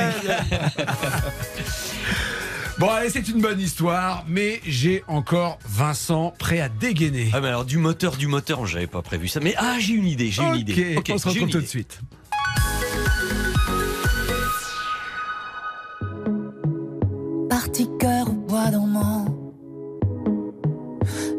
Bon, 2.78 2.88
allez, 2.90 3.10
c'est 3.10 3.26
une 3.28 3.40
bonne 3.40 3.58
histoire, 3.60 4.24
mais 4.28 4.60
j'ai 4.64 5.02
encore 5.08 5.58
Vincent 5.68 6.32
prêt 6.38 6.60
à 6.60 6.68
dégainer. 6.68 7.28
Ah, 7.32 7.40
mais 7.40 7.48
alors, 7.48 7.64
du 7.64 7.76
moteur, 7.76 8.16
du 8.16 8.28
moteur, 8.28 8.66
j'avais 8.66 8.86
pas 8.86 9.02
prévu 9.02 9.26
ça. 9.26 9.40
Mais 9.40 9.52
ah, 9.58 9.74
j'ai 9.80 9.94
une 9.94 10.06
idée, 10.06 10.30
j'ai 10.30 10.42
une 10.42 10.52
Ok, 10.52 10.58
idée. 10.60 10.94
Ok, 10.96 11.10
on 11.12 11.18
se 11.18 11.28
retrouve 11.28 11.50
tout 11.50 11.60
de 11.60 11.66
suite. 11.66 11.98
Parti 17.48 17.88
cœur 17.98 18.28
au 18.28 18.32
bois 18.32 18.70
dormant, 18.70 19.26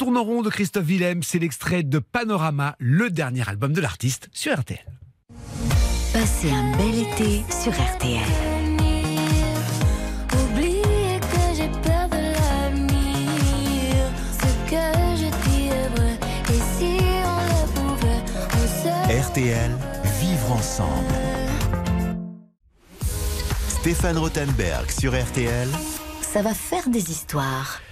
tourne 0.00 0.16
en 0.16 0.24
rond 0.24 0.40
de 0.40 0.48
Christophe 0.48 0.86
Willem, 0.86 1.22
c'est 1.22 1.38
l'extrait 1.38 1.82
de 1.82 1.98
Panorama, 1.98 2.74
le 2.78 3.10
dernier 3.10 3.46
album 3.46 3.74
de 3.74 3.82
l'artiste 3.82 4.30
sur 4.32 4.58
RTL. 4.58 4.78
Passez 6.14 6.50
un 6.50 6.74
bel 6.78 7.00
été 7.00 7.44
sur 7.52 7.70
RTL. 7.70 8.22
Oubliez 10.32 11.20
que 11.20 11.54
j'ai 11.54 11.68
peur 11.82 12.08
de 12.08 12.32
l'avenir. 12.32 12.94
Ce 14.32 14.70
que 14.70 14.86
je 15.20 15.50
dis 15.50 15.66
est 15.66 15.88
vrai. 15.94 16.18
Et 16.48 16.62
si 16.78 16.96
on 17.22 17.40
le 17.50 17.66
pouvait, 17.74 18.22
on 18.54 18.66
se 18.82 19.28
RTL, 19.28 19.70
vivre 20.18 20.52
ensemble. 20.52 21.14
Stéphane 23.68 24.16
Rothenberg 24.16 24.90
sur 24.90 25.12
RTL. 25.12 25.68
Ça 26.22 26.40
va 26.40 26.54
faire 26.54 26.88
des 26.88 27.10
histoires. 27.10 27.82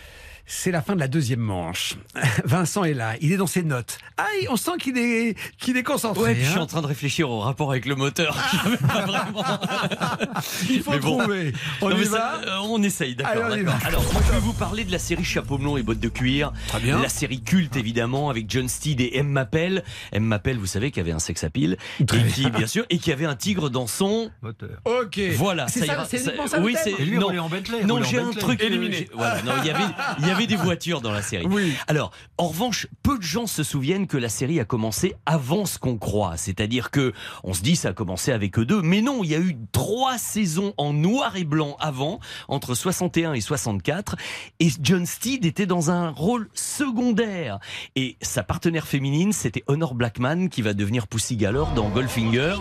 C'est 0.50 0.70
la 0.70 0.80
fin 0.80 0.94
de 0.94 1.00
la 1.00 1.08
deuxième 1.08 1.40
manche. 1.40 1.96
Vincent 2.44 2.82
est 2.84 2.94
là, 2.94 3.14
il 3.20 3.32
est 3.32 3.36
dans 3.36 3.46
ses 3.46 3.62
notes. 3.62 3.98
Ah, 4.16 4.24
on 4.48 4.56
sent 4.56 4.72
qu'il 4.80 4.96
est, 4.96 5.36
qu'il 5.58 5.76
est 5.76 5.82
concentré. 5.82 6.22
Ouais, 6.22 6.34
puis 6.34 6.44
je 6.44 6.50
suis 6.50 6.58
hein. 6.58 6.62
en 6.62 6.66
train 6.66 6.80
de 6.80 6.86
réfléchir 6.86 7.28
au 7.30 7.40
rapport 7.40 7.70
avec 7.70 7.84
le 7.84 7.94
moteur. 7.94 8.34
Pas. 8.88 9.28
Il 10.70 10.82
faut 10.82 10.98
bon. 10.98 11.18
trouver. 11.18 11.52
On 11.82 11.90
Non, 11.90 11.96
y 11.96 12.04
va 12.04 12.16
ça, 12.18 12.40
euh, 12.46 12.56
On 12.62 12.82
essaye, 12.82 13.14
d'accord. 13.14 13.44
Alors, 13.84 14.02
moi, 14.12 14.22
je 14.26 14.32
vais 14.32 14.38
vous 14.38 14.52
parler 14.54 14.84
de 14.84 14.92
la 14.92 14.98
série 14.98 15.22
Chapeau 15.22 15.58
melon 15.58 15.76
et 15.76 15.82
bottes 15.82 16.00
de 16.00 16.08
cuir. 16.08 16.52
Très 16.68 16.80
bien. 16.80 17.00
La 17.00 17.08
série 17.10 17.42
culte, 17.42 17.76
évidemment, 17.76 18.30
avec 18.30 18.50
John 18.50 18.68
Steed 18.68 19.00
et 19.00 19.18
M. 19.18 19.28
Mappel. 19.28 19.84
M. 20.12 20.24
Mappel, 20.24 20.56
vous 20.58 20.66
savez, 20.66 20.90
qui 20.90 21.00
avait 21.00 21.12
un 21.12 21.18
sex 21.18 21.44
appeal. 21.44 21.76
Et 22.00 22.04
qui, 22.06 22.50
bien 22.50 22.66
sûr, 22.66 22.84
et 22.90 22.98
qui 22.98 23.12
avait 23.12 23.26
un 23.26 23.36
tigre 23.36 23.68
dans 23.70 23.86
son. 23.86 24.30
Moteur. 24.42 24.80
Ok. 24.84 25.20
Voilà, 25.34 25.68
C'est 25.68 25.80
ça 25.80 25.86
ça, 25.86 25.92
ira. 25.92 26.48
ça- 26.48 26.60
oui, 26.60 26.74
c'est. 26.82 26.94
Non, 27.06 27.30
non, 27.84 28.02
j'ai 28.02 28.18
un 28.18 28.30
truc. 28.30 28.62
euh, 28.62 28.66
Éliminé. 28.66 29.08
Voilà, 29.14 29.42
non, 29.42 29.52
il 29.62 29.66
y 29.66 29.70
avait, 29.70 29.84
avait 30.38 30.46
des 30.46 30.56
voitures 30.56 31.00
dans 31.00 31.12
la 31.12 31.22
série. 31.22 31.46
Oui. 31.46 31.74
Alors, 31.86 32.12
en 32.36 32.48
revanche, 32.48 32.86
peu 33.02 33.18
de 33.18 33.22
gens 33.22 33.46
se 33.46 33.62
souviennent 33.62 34.06
que 34.06 34.16
la 34.16 34.28
série 34.28 34.60
a 34.60 34.64
commencé 34.64 35.14
avant 35.26 35.66
ce 35.66 35.78
qu'on 35.78 35.98
croit. 35.98 36.36
C'est-à-dire 36.36 36.90
que 36.90 37.12
on 37.44 37.54
se 37.54 37.62
dit 37.62 37.76
ça 37.76 37.90
a 37.90 37.92
commencé 37.92 38.32
avec 38.32 38.58
eux 38.58 38.64
deux, 38.64 38.82
mais 38.82 39.02
non, 39.02 39.24
il 39.24 39.30
y 39.30 39.34
a 39.34 39.40
eu 39.40 39.56
trois 39.72 40.18
saisons 40.18 40.74
en 40.76 40.92
noir 40.92 41.36
et 41.36 41.44
blanc 41.44 41.76
avant, 41.80 42.20
entre 42.48 42.74
61 42.74 43.34
et 43.34 43.40
64, 43.40 44.16
et 44.60 44.68
John 44.82 45.06
Steed 45.06 45.44
était 45.44 45.66
dans 45.66 45.90
un 45.90 46.10
rôle 46.10 46.48
secondaire. 46.54 47.58
Et 47.96 48.16
sa 48.22 48.42
partenaire 48.42 48.86
féminine, 48.86 49.32
c'était 49.32 49.64
Honor 49.66 49.94
Blackman, 49.94 50.48
qui 50.48 50.62
va 50.62 50.74
devenir 50.74 51.06
Pussy 51.06 51.36
Galore 51.36 51.72
dans 51.72 51.88
Goldfinger. 51.88 52.56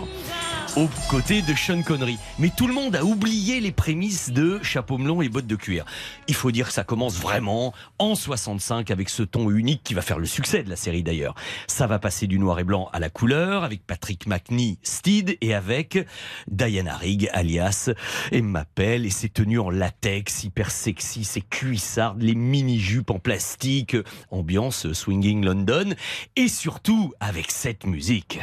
Aux 0.78 0.88
côtés 1.10 1.42
de 1.42 1.54
Sean 1.54 1.82
Connery. 1.82 2.18
Mais 2.38 2.50
tout 2.56 2.68
le 2.68 2.72
monde 2.72 2.94
a 2.94 3.04
oublié 3.04 3.60
les 3.60 3.72
prémices 3.72 4.30
de 4.30 4.60
Chapeau 4.62 4.96
melon 4.96 5.20
et 5.22 5.28
bottes 5.28 5.48
de 5.48 5.56
cuir. 5.56 5.84
Il 6.28 6.36
faut 6.36 6.52
dire 6.52 6.68
que 6.68 6.72
ça 6.72 6.84
commence 6.84 7.16
vraiment 7.18 7.74
en 7.98 8.14
65 8.14 8.92
avec 8.92 9.08
ce 9.08 9.24
ton 9.24 9.50
unique 9.50 9.82
qui 9.82 9.94
va 9.94 10.02
faire 10.02 10.20
le 10.20 10.26
succès 10.26 10.62
de 10.62 10.70
la 10.70 10.76
série 10.76 11.02
d'ailleurs. 11.02 11.34
Ça 11.66 11.88
va 11.88 11.98
passer 11.98 12.28
du 12.28 12.38
noir 12.38 12.60
et 12.60 12.64
blanc 12.64 12.88
à 12.92 13.00
la 13.00 13.10
couleur 13.10 13.64
avec 13.64 13.84
Patrick 13.86 14.28
McNee, 14.28 14.78
Steed 14.84 15.36
et 15.40 15.52
avec 15.52 16.06
Diana 16.46 16.96
Rigg 16.96 17.28
alias 17.32 17.90
Emma 18.30 18.64
Pell 18.64 19.04
et 19.04 19.10
ses 19.10 19.30
tenues 19.30 19.58
en 19.58 19.70
latex 19.70 20.44
hyper 20.44 20.70
sexy, 20.70 21.24
ses 21.24 21.40
cuissardes, 21.40 22.22
les 22.22 22.36
mini-jupes 22.36 23.10
en 23.10 23.18
plastique, 23.18 23.96
ambiance 24.30 24.92
swinging 24.92 25.44
London 25.44 25.94
et 26.36 26.46
surtout 26.46 27.12
avec 27.18 27.50
cette 27.50 27.84
musique. 27.84 28.38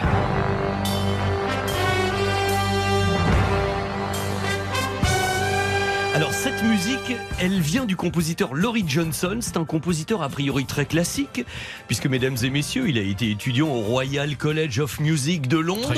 Alors 6.16 6.34
cette 6.34 6.64
musique, 6.64 7.14
elle 7.42 7.60
vient 7.60 7.84
du 7.84 7.98
compositeur 7.98 8.54
Laurie 8.54 8.86
Johnson. 8.88 9.40
C'est 9.42 9.58
un 9.58 9.66
compositeur 9.66 10.22
a 10.22 10.30
priori 10.30 10.64
très 10.64 10.86
classique, 10.86 11.44
puisque 11.88 12.06
mesdames 12.06 12.38
et 12.42 12.50
messieurs, 12.50 12.88
il 12.88 12.98
a 12.98 13.02
été 13.02 13.30
étudiant 13.32 13.68
au 13.68 13.82
Royal 13.82 14.38
College 14.38 14.80
of 14.80 15.02
Music 15.02 15.50
de 15.50 15.58
Londres. 15.58 15.92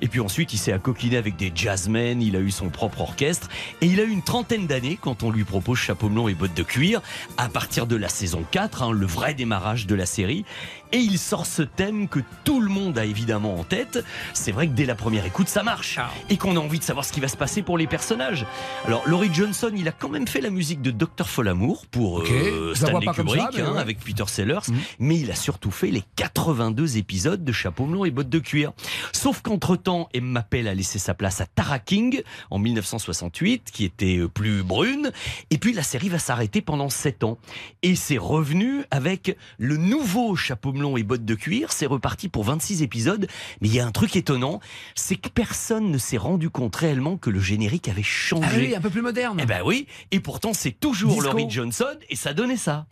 Et 0.00 0.08
puis 0.08 0.18
ensuite, 0.18 0.52
il 0.54 0.58
s'est 0.58 0.72
accoquiné 0.72 1.16
avec 1.16 1.36
des 1.36 1.52
jazzmen, 1.54 2.20
il 2.20 2.34
a 2.34 2.40
eu 2.40 2.50
son 2.50 2.68
propre 2.68 3.02
orchestre, 3.02 3.48
et 3.80 3.86
il 3.86 4.00
a 4.00 4.02
eu 4.02 4.10
une 4.10 4.24
trentaine 4.24 4.66
d'années 4.66 4.98
quand 5.00 5.22
on 5.22 5.30
lui 5.30 5.44
propose 5.44 5.78
Chapeau 5.78 6.08
melon 6.08 6.26
et 6.26 6.34
bottes 6.34 6.56
de 6.56 6.64
cuir, 6.64 7.00
à 7.36 7.48
partir 7.48 7.86
de 7.86 7.94
la 7.94 8.08
saison 8.08 8.44
4, 8.50 8.82
hein, 8.82 8.90
le 8.90 9.06
vrai 9.06 9.34
démarrage 9.34 9.86
de 9.86 9.94
la 9.94 10.04
série. 10.04 10.44
Et 10.90 10.98
il 10.98 11.20
sort 11.20 11.46
ce 11.46 11.62
thème 11.62 12.08
que 12.08 12.18
tout 12.42 12.60
le 12.60 12.68
monde 12.68 12.98
a 12.98 13.04
évidemment 13.04 13.54
en 13.54 13.62
tête. 13.62 14.04
C'est 14.32 14.50
vrai 14.50 14.66
que 14.66 14.72
dès 14.72 14.86
la 14.86 14.96
première 14.96 15.24
écoute, 15.24 15.46
ça 15.46 15.62
marche. 15.62 16.00
Et 16.28 16.36
qu'on 16.36 16.56
a 16.56 16.58
envie 16.58 16.80
de 16.80 16.84
savoir 16.84 17.04
ce 17.04 17.12
qui 17.12 17.20
va 17.20 17.28
se 17.28 17.36
passer 17.36 17.62
pour 17.62 17.78
les 17.78 17.86
personnages. 17.86 18.44
Alors, 18.88 19.04
Laurie 19.06 19.30
Johnson, 19.32 19.59
il 19.74 19.86
a 19.88 19.92
quand 19.92 20.08
même 20.08 20.26
fait 20.26 20.40
la 20.40 20.50
musique 20.50 20.80
de 20.82 20.90
Dr. 20.90 21.26
Folamour 21.28 21.86
pour 21.86 22.14
Ok. 22.14 22.30
euh, 22.30 22.74
Stanley 22.74 23.06
ça, 23.06 23.12
Kubrick, 23.12 23.42
hein, 23.58 23.72
ouais. 23.74 23.78
avec 23.80 23.98
Peter 24.00 24.24
Sellers. 24.26 24.60
Mais 24.98 25.18
il 25.18 25.30
a 25.30 25.34
surtout 25.34 25.70
fait 25.70 25.90
les 25.90 26.02
82 26.16 26.96
épisodes 26.96 27.44
de 27.44 27.52
Chapeau 27.52 27.86
melon 27.86 28.04
et 28.04 28.10
bottes 28.10 28.28
de 28.28 28.38
cuir. 28.38 28.72
Sauf 29.12 29.40
qu'entre-temps, 29.42 30.08
Emma 30.14 30.42
Pell 30.42 30.68
a 30.68 30.74
laissé 30.74 30.98
sa 30.98 31.14
place 31.14 31.40
à 31.40 31.46
Tara 31.46 31.78
King 31.78 32.22
en 32.50 32.58
1968, 32.58 33.70
qui 33.72 33.84
était 33.84 34.18
euh, 34.18 34.28
plus 34.28 34.62
brune. 34.62 35.12
Et 35.50 35.58
puis 35.58 35.72
la 35.72 35.82
série 35.82 36.08
va 36.08 36.18
s'arrêter 36.18 36.60
pendant 36.62 36.88
7 36.88 37.24
ans. 37.24 37.38
Et 37.82 37.94
c'est 37.96 38.18
revenu 38.18 38.82
avec 38.90 39.36
le 39.58 39.76
nouveau 39.76 40.36
Chapeau 40.36 40.72
melon 40.72 40.96
et 40.96 41.02
bottes 41.02 41.24
de 41.24 41.34
cuir. 41.34 41.72
C'est 41.72 41.86
reparti 41.86 42.28
pour 42.28 42.44
26 42.44 42.82
épisodes. 42.82 43.26
Mais 43.60 43.68
il 43.68 43.74
y 43.74 43.80
a 43.80 43.86
un 43.86 43.92
truc 43.92 44.16
étonnant, 44.16 44.60
c'est 44.94 45.16
que 45.16 45.28
personne 45.28 45.90
ne 45.90 45.98
s'est 45.98 46.16
rendu 46.16 46.50
compte 46.50 46.74
réellement 46.76 47.16
que 47.16 47.30
le 47.30 47.40
générique 47.40 47.88
avait 47.88 48.02
changé. 48.02 48.46
Ah 48.50 48.56
oui, 48.56 48.74
un 48.76 48.80
peu 48.80 48.90
plus 48.90 49.02
moderne. 49.02 49.38
Eh 49.42 49.46
ben 49.50 49.62
oui, 49.64 49.88
et 50.12 50.20
pourtant 50.20 50.52
c'est 50.52 50.70
toujours. 50.70 51.20
Laurie 51.22 51.50
Johnson 51.50 51.96
et 52.08 52.14
ça 52.14 52.32
donnait 52.34 52.56
ça. 52.56 52.86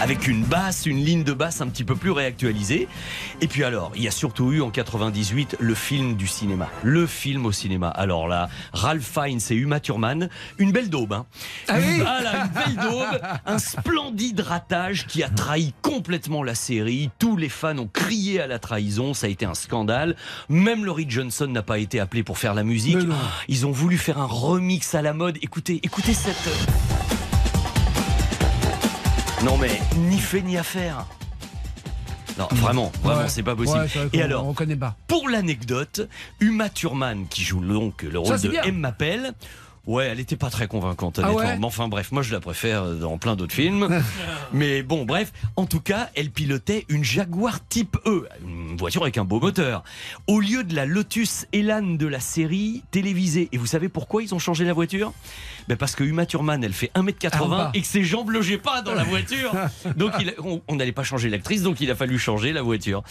Avec 0.00 0.28
une 0.28 0.44
basse, 0.44 0.86
une 0.86 1.02
ligne 1.02 1.24
de 1.24 1.32
basse 1.32 1.60
un 1.60 1.68
petit 1.68 1.84
peu 1.84 1.94
plus 1.94 2.10
réactualisée. 2.10 2.88
Et 3.40 3.48
puis 3.48 3.64
alors, 3.64 3.92
il 3.94 4.02
y 4.02 4.08
a 4.08 4.10
surtout 4.10 4.52
eu 4.52 4.60
en 4.60 4.70
98 4.70 5.56
le 5.60 5.74
film 5.74 6.14
du 6.14 6.26
cinéma. 6.26 6.68
Le 6.82 7.06
film 7.06 7.46
au 7.46 7.52
cinéma. 7.52 7.88
Alors 7.88 8.28
là, 8.28 8.48
Ralph 8.72 9.04
Fiennes 9.04 9.40
et 9.50 9.54
Uma 9.54 9.80
Thurman, 9.80 10.28
une 10.58 10.72
belle 10.72 10.90
daube. 10.90 11.14
Hein. 11.14 11.26
Ah 11.68 11.76
oui 11.78 12.00
Voilà, 12.00 12.44
une 12.44 12.74
belle 12.74 12.84
daube, 12.84 13.20
un 13.46 13.58
splendide 13.58 14.40
ratage 14.40 15.06
qui 15.06 15.22
a 15.22 15.30
trahi 15.30 15.72
complètement 15.80 16.42
la 16.42 16.54
série. 16.54 17.10
Tous 17.18 17.36
les 17.36 17.48
fans 17.48 17.78
ont 17.78 17.88
crié 17.90 18.40
à 18.40 18.46
la 18.46 18.58
trahison, 18.58 19.14
ça 19.14 19.26
a 19.26 19.30
été 19.30 19.46
un 19.46 19.54
scandale. 19.54 20.16
Même 20.50 20.84
Laurie 20.84 21.06
Johnson 21.08 21.46
n'a 21.46 21.62
pas 21.62 21.78
été 21.78 21.98
appelée 21.98 22.22
pour 22.22 22.36
faire 22.36 22.54
la 22.54 22.64
musique. 22.64 22.98
Ils 23.48 23.64
ont 23.64 23.72
voulu 23.72 23.96
faire 23.96 24.18
un 24.18 24.26
remix 24.26 24.94
à 24.94 25.02
la 25.02 25.14
mode. 25.14 25.38
Écoutez, 25.40 25.80
écoutez 25.82 26.12
cette. 26.12 26.50
Non 29.44 29.56
mais 29.58 29.80
ni 29.96 30.18
fait 30.18 30.42
ni 30.42 30.56
à 30.56 30.62
faire. 30.62 31.06
Non, 32.38 32.48
vraiment, 32.52 32.90
vraiment, 33.02 33.20
Ouais. 33.22 33.28
c'est 33.28 33.42
pas 33.44 33.54
possible. 33.54 33.78
Ouais, 33.78 33.86
c'est 33.88 33.98
vrai 34.00 34.08
Et 34.12 34.22
alors, 34.22 34.46
on 34.46 34.54
connaît 34.54 34.74
pas. 34.76 34.96
pour 35.06 35.28
l'anecdote, 35.28 36.08
Uma 36.40 36.68
Thurman, 36.68 37.26
qui 37.28 37.42
joue 37.44 37.60
donc 37.64 38.02
le 38.02 38.18
rôle 38.18 38.40
de. 38.40 38.52
Emma 38.64 38.90
Pell, 38.90 39.32
ouais, 39.86 40.06
elle 40.06 40.18
était 40.18 40.34
pas 40.36 40.50
très 40.50 40.66
convaincante, 40.66 41.20
Ah 41.22 41.28
honnêtement. 41.28 41.44
ouais 41.44 41.58
Mais 41.58 41.64
enfin, 41.66 41.86
bref, 41.86 42.10
moi 42.10 42.22
je 42.22 42.32
la 42.32 42.40
préfère 42.40 42.86
dans 42.96 43.18
plein 43.18 43.36
d'autres 43.36 43.54
films. 43.54 43.88
Mais 44.52 44.82
bon, 44.82 45.04
bref, 45.04 45.32
en 45.54 45.66
tout 45.66 45.80
cas, 45.80 46.10
elle 46.16 46.30
pilotait 46.30 46.86
une 46.88 47.04
Jaguar 47.04 47.64
Type 47.68 47.96
E, 48.04 48.26
une 48.44 48.76
voiture 48.76 49.02
avec 49.02 49.16
un 49.16 49.24
beau 49.24 49.38
moteur, 49.38 49.84
au 50.26 50.40
lieu 50.40 50.64
de 50.64 50.74
la 50.74 50.86
Lotus 50.86 51.46
Elan 51.52 51.82
de 51.82 52.06
la 52.08 52.18
série 52.20 52.82
télévisée. 52.90 53.48
Et 53.52 53.58
vous 53.58 53.66
savez 53.66 53.88
pourquoi 53.88 54.24
ils 54.24 54.34
ont 54.34 54.40
changé 54.40 54.64
la 54.64 54.72
voiture? 54.72 55.12
Ben 55.68 55.76
Parce 55.76 55.94
que 55.94 56.04
Uma 56.04 56.26
Thurman, 56.26 56.62
elle 56.62 56.72
fait 56.72 56.90
1m80 56.94 57.48
Ah, 57.52 57.70
et 57.74 57.80
que 57.80 57.86
ses 57.86 58.04
jambes 58.04 58.30
logeaient 58.30 58.58
pas 58.58 58.82
dans 58.82 58.94
la 58.94 59.04
voiture. 59.04 59.52
Donc 59.96 60.12
il 60.20 60.30
a- 60.30 60.32
on- 60.68 60.74
n'allait 60.74 60.92
pas 60.92 61.02
changer 61.04 61.30
l'actrice, 61.30 61.62
donc 61.62 61.80
il 61.80 61.90
a 61.90 61.94
fallu 61.94 62.18
changer 62.18 62.52
la 62.52 62.62
voiture. 62.62 63.02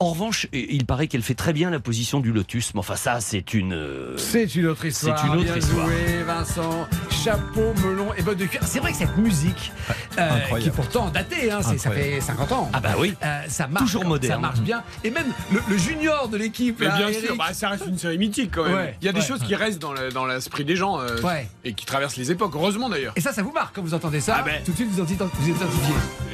En 0.00 0.10
revanche, 0.10 0.46
il 0.52 0.84
paraît 0.86 1.06
qu'elle 1.06 1.22
fait 1.22 1.34
très 1.34 1.52
bien 1.52 1.70
la 1.70 1.78
position 1.80 2.20
du 2.20 2.32
Lotus, 2.32 2.74
mais 2.74 2.80
enfin 2.80 2.96
ça, 2.96 3.20
c'est 3.20 3.54
une... 3.54 3.72
euh, 3.74 4.16
C'est 4.18 4.54
une 4.56 4.66
autre 4.66 4.84
histoire. 4.84 5.18
C'est 5.18 5.26
une 5.26 5.34
autre 5.34 5.44
Bien 5.44 5.56
histoire. 5.56 5.86
joué, 5.86 6.22
Vincent. 6.26 6.88
Chapeau, 7.10 7.72
melon 7.84 8.12
et 8.16 8.22
bottes 8.22 8.38
de 8.38 8.46
cuir. 8.46 8.60
C'est 8.64 8.80
vrai 8.80 8.90
que 8.92 8.98
cette 8.98 9.16
musique, 9.16 9.70
euh, 10.18 10.28
Incroyable. 10.28 10.60
qui 10.62 10.68
est 10.68 10.72
pourtant 10.72 11.08
datée, 11.10 11.50
hein, 11.52 11.62
ça 11.62 11.90
fait 11.90 12.20
50 12.20 12.52
ans. 12.52 12.70
Ah 12.72 12.80
bah 12.80 12.94
oui. 12.98 13.14
Euh, 13.24 13.42
ça 13.48 13.68
marche. 13.68 13.84
Toujours 13.86 14.04
moderne. 14.04 14.34
Ça 14.34 14.40
marche 14.40 14.60
bien. 14.60 14.82
Et 15.04 15.10
même 15.10 15.26
le, 15.52 15.60
le 15.68 15.76
junior 15.78 16.28
de 16.28 16.36
l'équipe. 16.36 16.80
Mais 16.80 16.86
là, 16.86 16.96
bien 16.96 17.08
Eric, 17.08 17.26
sûr, 17.26 17.36
bah, 17.36 17.52
ça 17.52 17.68
reste 17.68 17.84
une 17.86 17.98
série 17.98 18.18
mythique 18.18 18.50
quand 18.52 18.64
même. 18.64 18.74
Ouais, 18.74 18.96
Il 19.00 19.04
y 19.06 19.08
a 19.08 19.12
des 19.12 19.20
ouais. 19.20 19.26
choses 19.26 19.42
qui 19.42 19.54
restent 19.54 19.80
dans 19.80 19.92
le- 19.92 20.10
dans 20.10 20.26
l'esprit 20.26 20.64
des 20.64 20.74
gens 20.76 20.98
euh, 21.00 21.20
Ouais. 21.22 21.46
et 21.64 21.74
qui 21.74 21.86
les 22.16 22.30
époques. 22.30 22.52
Heureusement 22.54 22.88
d'ailleurs. 22.88 23.12
Et 23.16 23.20
ça, 23.20 23.32
ça 23.32 23.42
vous 23.42 23.52
marque 23.52 23.74
quand 23.74 23.82
vous 23.82 23.94
entendez 23.94 24.20
ça. 24.20 24.36
Ah 24.40 24.42
ben. 24.42 24.62
Tout 24.64 24.72
de 24.72 24.76
suite, 24.76 24.88
vous 24.90 25.04
vous 25.04 25.12
identifiez. 25.12 25.54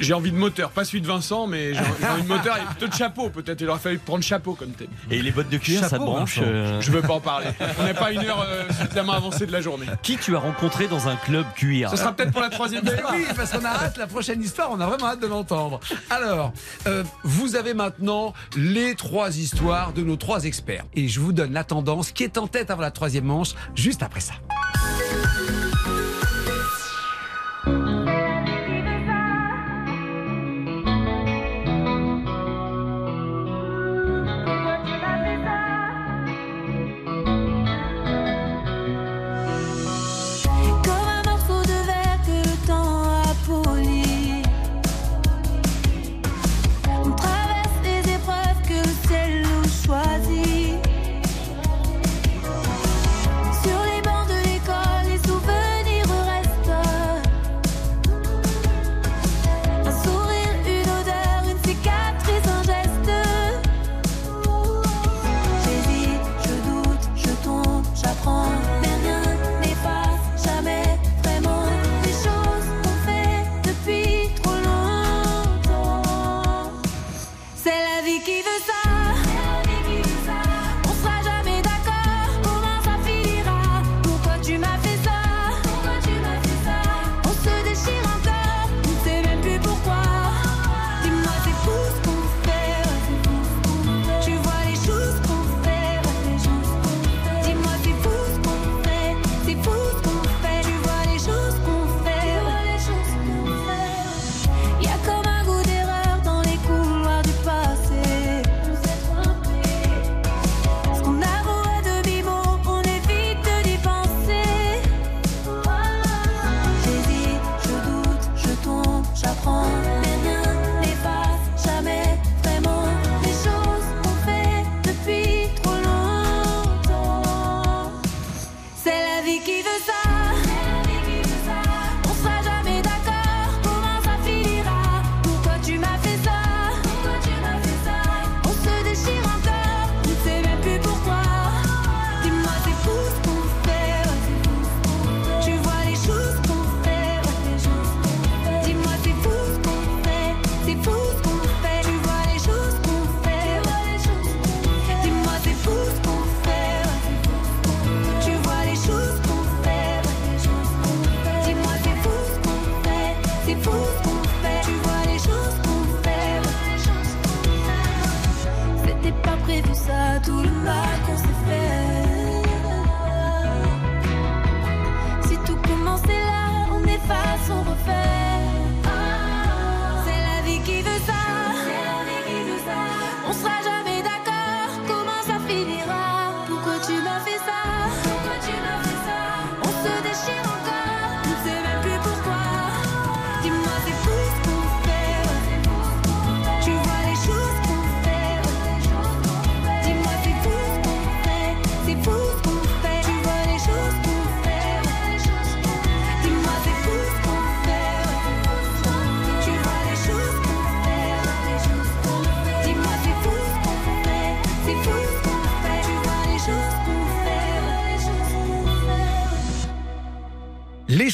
J'ai 0.01 0.14
envie 0.14 0.31
de 0.31 0.37
moteur, 0.37 0.71
pas 0.71 0.85
celui 0.85 1.01
de 1.01 1.07
Vincent, 1.07 1.47
mais 1.47 1.75
j'ai 1.75 1.81
envie 2.09 2.23
de 2.23 2.29
moteur 2.29 2.57
et 2.57 2.64
plutôt 2.66 2.89
de 2.89 2.95
chapeau. 2.95 3.31
Peut-être 3.31 3.61
il 3.61 3.69
aurait 3.69 3.79
fallu 3.79 3.99
prendre 3.99 4.23
chapeau 4.23 4.55
comme 4.55 4.71
thème. 4.71 4.89
Et 5.11 5.21
les 5.23 5.31
bottes 5.31 5.49
de 5.49 5.57
cuir, 5.59 5.81
ça 5.81 5.99
te 5.99 6.05
branche 6.05 6.39
euh, 6.43 6.81
Je 6.81 6.91
veux 6.91 7.03
pas 7.03 7.14
en 7.14 7.21
parler. 7.21 7.47
On 7.81 7.85
n'est 7.85 7.95
pas 7.95 8.12
une 8.12 8.25
heure 8.25 8.45
euh, 8.47 8.64
suffisamment 8.81 9.12
avancée 9.12 9.47
de 9.47 9.53
la 9.53 9.61
journée. 9.61 9.87
Qui 10.03 10.16
tu 10.16 10.35
as 10.37 10.39
rencontré 10.39 10.89
dans 10.89 11.09
un 11.09 11.16
club 11.16 11.45
cuir 11.55 11.91
Ce 11.91 11.97
sera 11.97 12.12
peut-être 12.12 12.33
pour 12.33 12.41
la 12.41 12.51
troisième 12.51 12.85
Ben 12.85 12.99
fois. 12.99 13.11
oui, 13.12 13.25
parce 13.37 13.51
qu'on 13.51 13.64
a 13.64 13.69
hâte, 13.71 13.97
la 13.97 14.07
prochaine 14.07 14.43
histoire, 14.43 14.71
on 14.71 14.81
a 14.81 14.87
vraiment 14.87 15.07
hâte 15.07 15.21
de 15.21 15.27
l'entendre. 15.27 15.81
Alors, 16.11 16.53
euh, 16.87 17.03
vous 17.25 17.57
avez 17.57 17.75
maintenant 17.75 18.33
les 18.57 18.95
trois 18.95 19.37
histoires 19.37 19.93
de 19.93 20.03
nos 20.03 20.16
trois 20.16 20.45
experts. 20.45 20.85
Et 20.95 21.09
je 21.09 21.21
vous 21.21 21.33
donne 21.33 21.53
la 21.53 21.64
tendance 21.64 22.12
qui 22.12 22.25
est 22.25 22.39
en 22.39 22.47
tête 22.47 22.71
avant 22.71 22.83
la 22.83 22.91
troisième 22.91 23.25
manche, 23.25 23.51
juste 23.75 24.03
après 24.03 24.21
ça. 24.21 24.35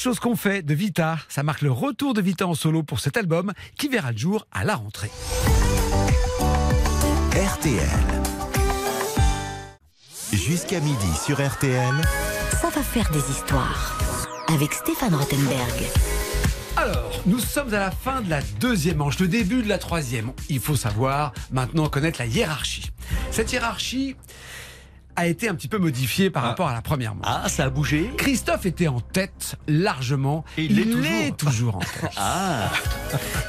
Qu'on 0.05 0.37
fait 0.37 0.63
de 0.63 0.75
Vita, 0.75 1.19
ça 1.31 1.43
marque 1.43 1.63
le 1.63 1.73
retour 1.73 2.13
de 2.13 2.21
Vita 2.21 2.47
en 2.47 2.55
solo 2.55 2.83
pour 2.83 3.01
cet 3.01 3.17
album 3.17 3.55
qui 3.79 3.89
verra 3.89 4.13
le 4.13 4.19
jour 4.19 4.47
à 4.53 4.63
la 4.63 4.77
rentrée. 4.77 5.11
RTL. 7.33 7.89
Jusqu'à 10.31 10.81
midi 10.81 11.17
sur 11.25 11.45
RTL. 11.45 11.95
Ça 12.61 12.69
va 12.69 12.83
faire 12.83 13.11
des 13.13 13.31
histoires. 13.31 13.99
Avec 14.49 14.75
Stéphane 14.75 15.15
Rothenberg. 15.15 15.91
Alors, 16.77 17.23
nous 17.25 17.39
sommes 17.39 17.73
à 17.73 17.79
la 17.79 17.91
fin 17.91 18.21
de 18.21 18.29
la 18.29 18.43
deuxième 18.61 18.99
manche, 18.99 19.19
le 19.21 19.29
début 19.29 19.63
de 19.63 19.69
la 19.69 19.79
troisième. 19.79 20.33
Il 20.51 20.61
faut 20.61 20.77
savoir 20.77 21.33
maintenant 21.51 21.89
connaître 21.89 22.19
la 22.19 22.27
hiérarchie. 22.27 22.91
Cette 23.31 23.53
hiérarchie 23.53 24.17
a 25.17 25.27
été 25.27 25.49
un 25.49 25.55
petit 25.55 25.69
peu 25.69 25.79
modifiée 25.79 26.31
par 26.31 26.43
rapport 26.43 26.69
à 26.69 26.73
la 26.75 26.83
première 26.83 27.15
manche. 27.15 27.25
Ah, 27.27 27.49
ça 27.49 27.65
a 27.65 27.71
bougé 27.71 28.11
Christophe 28.17 28.67
était 28.67 28.89
en 28.89 29.01
tête 29.01 29.57
largement. 29.69 30.45
Et 30.59 30.65
il 30.65 30.79
est 31.07 31.37
toujours 31.37 31.77
en 31.77 31.81
tête. 31.81 32.11
Ah 32.17 32.71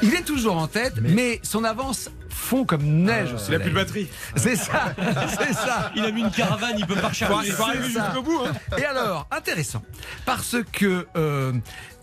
Il 0.01 0.13
est 0.13 0.21
toujours 0.23 0.57
en 0.57 0.67
tête, 0.67 0.95
mais, 1.01 1.39
son 1.43 1.63
avance 1.63 2.09
fond 2.29 2.65
comme 2.65 2.83
neige 2.83 3.29
au 3.29 3.31
Il 3.31 3.35
a 3.35 3.39
soleil. 3.39 3.59
plus 3.61 3.69
de 3.71 3.75
batterie. 3.75 4.07
C'est 4.35 4.55
ça, 4.55 4.93
c'est 5.39 5.53
ça. 5.53 5.91
Il 5.95 6.03
a 6.05 6.11
mis 6.11 6.21
une 6.21 6.31
caravane, 6.31 6.75
il 6.77 6.85
peut 6.85 6.95
pas 6.95 7.01
Il 7.19 7.25
recharger. 7.25 7.53
il 7.77 7.83
jusqu'au 7.85 8.21
bout. 8.21 8.41
hein. 8.45 8.53
Et 8.77 8.85
alors, 8.85 9.27
intéressant, 9.31 9.81
parce 10.25 10.57
que 10.71 11.07
euh, 11.15 11.53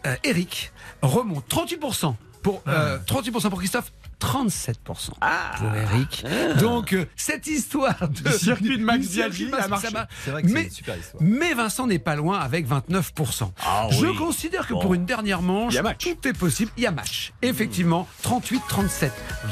euh, 0.07 0.17
Eric 0.25 0.73
remonte 1.03 1.45
38% 1.49 2.15
pour 2.43 2.63
euh, 2.67 2.99
38% 3.07 3.49
pour 3.51 3.59
Christophe. 3.61 3.93
37% 4.23 5.11
pour 5.59 5.75
Eric. 5.75 6.25
Donc 6.61 6.93
euh, 6.93 7.05
cette 7.17 7.47
histoire 7.47 8.09
de 8.09 8.31
Du 8.31 8.33
circuit 8.39 8.79
de 8.79 8.85
Max 8.85 9.07
a 9.19 9.69
marché. 9.69 9.91
marche. 9.93 10.09
C'est 10.25 10.31
vrai 10.31 10.43
que 10.43 10.49
Mais- 10.49 10.65
une 10.65 10.71
super 10.71 10.97
histoire. 10.97 11.23
Mais 11.23 11.55
Vincent 11.55 11.87
n'est 11.87 11.99
pas 11.99 12.15
loin 12.17 12.39
avec 12.39 12.67
29%. 12.69 13.53
Ah 13.65 13.89
Je 13.91 14.07
considère 14.19 14.67
que 14.67 14.75
Bon. 14.75 14.81
pour 14.81 14.95
une 14.95 15.05
dernière 15.05 15.43
manche, 15.43 15.75
tout 15.99 16.29
est 16.29 16.33
possible. 16.33 16.71
Il 16.77 16.83
y 16.85 16.87
a 16.87 16.91
match. 16.93 17.33
Effectivement, 17.43 18.07
38-37. 18.23 19.11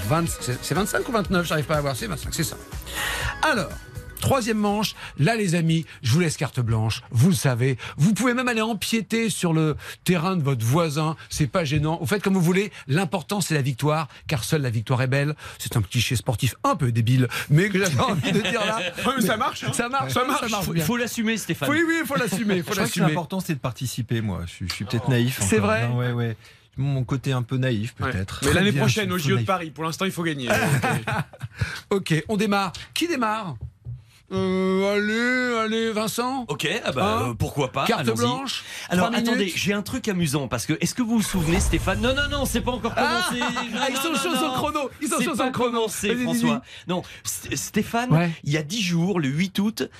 20 0.08 0.24
c'est 0.40 0.58
c'est 0.62 0.74
25 0.74 1.08
ou 1.08 1.12
29 1.12 1.46
J'arrive 1.46 1.64
pas 1.66 1.76
à 1.76 1.80
voir. 1.80 1.96
C'est 1.96 2.06
25, 2.06 2.32
c'est 2.34 2.44
ça. 2.44 2.56
Alors. 3.42 3.70
Troisième 4.20 4.58
manche, 4.58 4.94
là 5.18 5.34
les 5.36 5.54
amis, 5.54 5.86
je 6.02 6.12
vous 6.12 6.20
laisse 6.20 6.36
carte 6.36 6.60
blanche, 6.60 7.02
vous 7.10 7.28
le 7.30 7.34
savez. 7.34 7.78
Vous 7.96 8.12
pouvez 8.14 8.34
même 8.34 8.48
aller 8.48 8.60
empiéter 8.60 9.30
sur 9.30 9.52
le 9.52 9.76
terrain 10.04 10.36
de 10.36 10.42
votre 10.42 10.64
voisin, 10.64 11.16
c'est 11.28 11.46
pas 11.46 11.64
gênant. 11.64 11.98
Vous 12.00 12.06
faites 12.06 12.22
comme 12.22 12.34
vous 12.34 12.40
voulez, 12.42 12.70
l'important 12.86 13.40
c'est 13.40 13.54
la 13.54 13.62
victoire, 13.62 14.08
car 14.28 14.44
seule 14.44 14.62
la 14.62 14.70
victoire 14.70 15.02
est 15.02 15.06
belle. 15.06 15.34
C'est 15.58 15.76
un 15.76 15.82
cliché 15.82 16.16
sportif 16.16 16.54
un 16.64 16.76
peu 16.76 16.92
débile, 16.92 17.28
mais 17.48 17.68
que 17.68 17.78
j'avais 17.78 18.00
envie 18.00 18.32
de 18.32 18.40
dire 18.40 18.64
là. 18.64 18.78
Ouais, 19.06 19.12
mais 19.18 19.26
ça 19.26 19.36
marche, 19.36 19.64
hein. 19.64 19.72
Ça 19.72 19.88
marche, 19.88 20.12
Ça 20.12 20.24
marche. 20.24 20.40
ça 20.42 20.48
marche 20.48 20.66
Il 20.74 20.82
faut 20.82 20.96
l'assumer, 20.96 21.36
Stéphane. 21.36 21.70
Oui, 21.70 21.82
oui, 21.86 21.94
il 22.02 22.06
faut 22.06 22.14
l'assumer, 22.16 22.62
l'important 22.96 23.40
c'est 23.40 23.54
de 23.54 23.58
participer, 23.60 24.20
moi. 24.20 24.42
Je 24.46 24.50
suis, 24.52 24.68
je 24.68 24.74
suis 24.74 24.84
peut-être 24.84 25.08
naïf. 25.08 25.38
C'est 25.42 25.58
vrai 25.58 25.88
Non, 25.88 25.96
Ouais, 25.96 26.12
ouais. 26.12 26.36
Mon 26.76 27.04
côté 27.04 27.32
un 27.32 27.42
peu 27.42 27.56
naïf, 27.56 27.94
Ouais. 28.00 28.10
peut-être. 28.12 28.40
Mais 28.44 28.52
l'année 28.54 28.72
prochaine, 28.72 29.10
au 29.12 29.18
JO 29.18 29.36
de. 29.38 29.42
Paris, 29.44 29.70
pour 29.70 29.84
l'instant, 29.84 30.04
il 30.04 30.12
faut 30.12 30.22
gagner. 30.22 30.48
Ok, 31.90 32.14
on 32.28 32.36
démarre. 32.36 32.72
Qui 32.94 33.08
démarre? 33.08 33.56
Euh, 34.32 34.94
Allez, 34.94 35.58
allez, 35.76 35.92
Vincent 35.92 36.44
Ok, 36.48 36.68
ah 36.84 36.92
bah, 36.92 37.04
Hein 37.04 37.28
euh, 37.30 37.34
pourquoi 37.34 37.70
pas 37.72 37.84
Carte 37.84 38.10
blanche 38.16 38.64
Alors 38.88 39.10
attendez, 39.14 39.52
j'ai 39.54 39.72
un 39.72 39.82
truc 39.82 40.08
amusant 40.08 40.48
parce 40.48 40.66
que 40.66 40.74
est-ce 40.80 40.94
que 40.94 41.02
vous 41.02 41.16
vous 41.16 41.22
souvenez 41.22 41.60
Stéphane? 41.60 42.00
Non 42.00 42.14
non 42.14 42.28
non, 42.30 42.44
c'est 42.44 42.60
pas 42.60 42.72
encore 42.72 42.92
Ah 42.96 43.26
commencé. 43.30 43.40
Non, 43.40 43.80
Ah, 43.80 43.86
ils 43.90 43.96
sont 43.96 44.14
chauds 44.14 44.46
au 44.46 44.52
chrono, 44.52 44.90
ils 45.00 45.08
sont 45.08 45.20
chauds 45.20 45.32
au 45.40 45.50
chrono. 45.50 45.70
commencé 45.72 46.14
François. 46.16 46.62
Non, 46.88 47.02
St- 47.24 47.56
Stéphane, 47.56 48.10
Ouais. 48.12 48.30
il 48.44 48.52
y 48.52 48.56
a 48.56 48.62
10 48.62 48.82
jours, 48.82 49.20
le 49.20 49.28
8 49.28 49.58
août, 49.58 49.90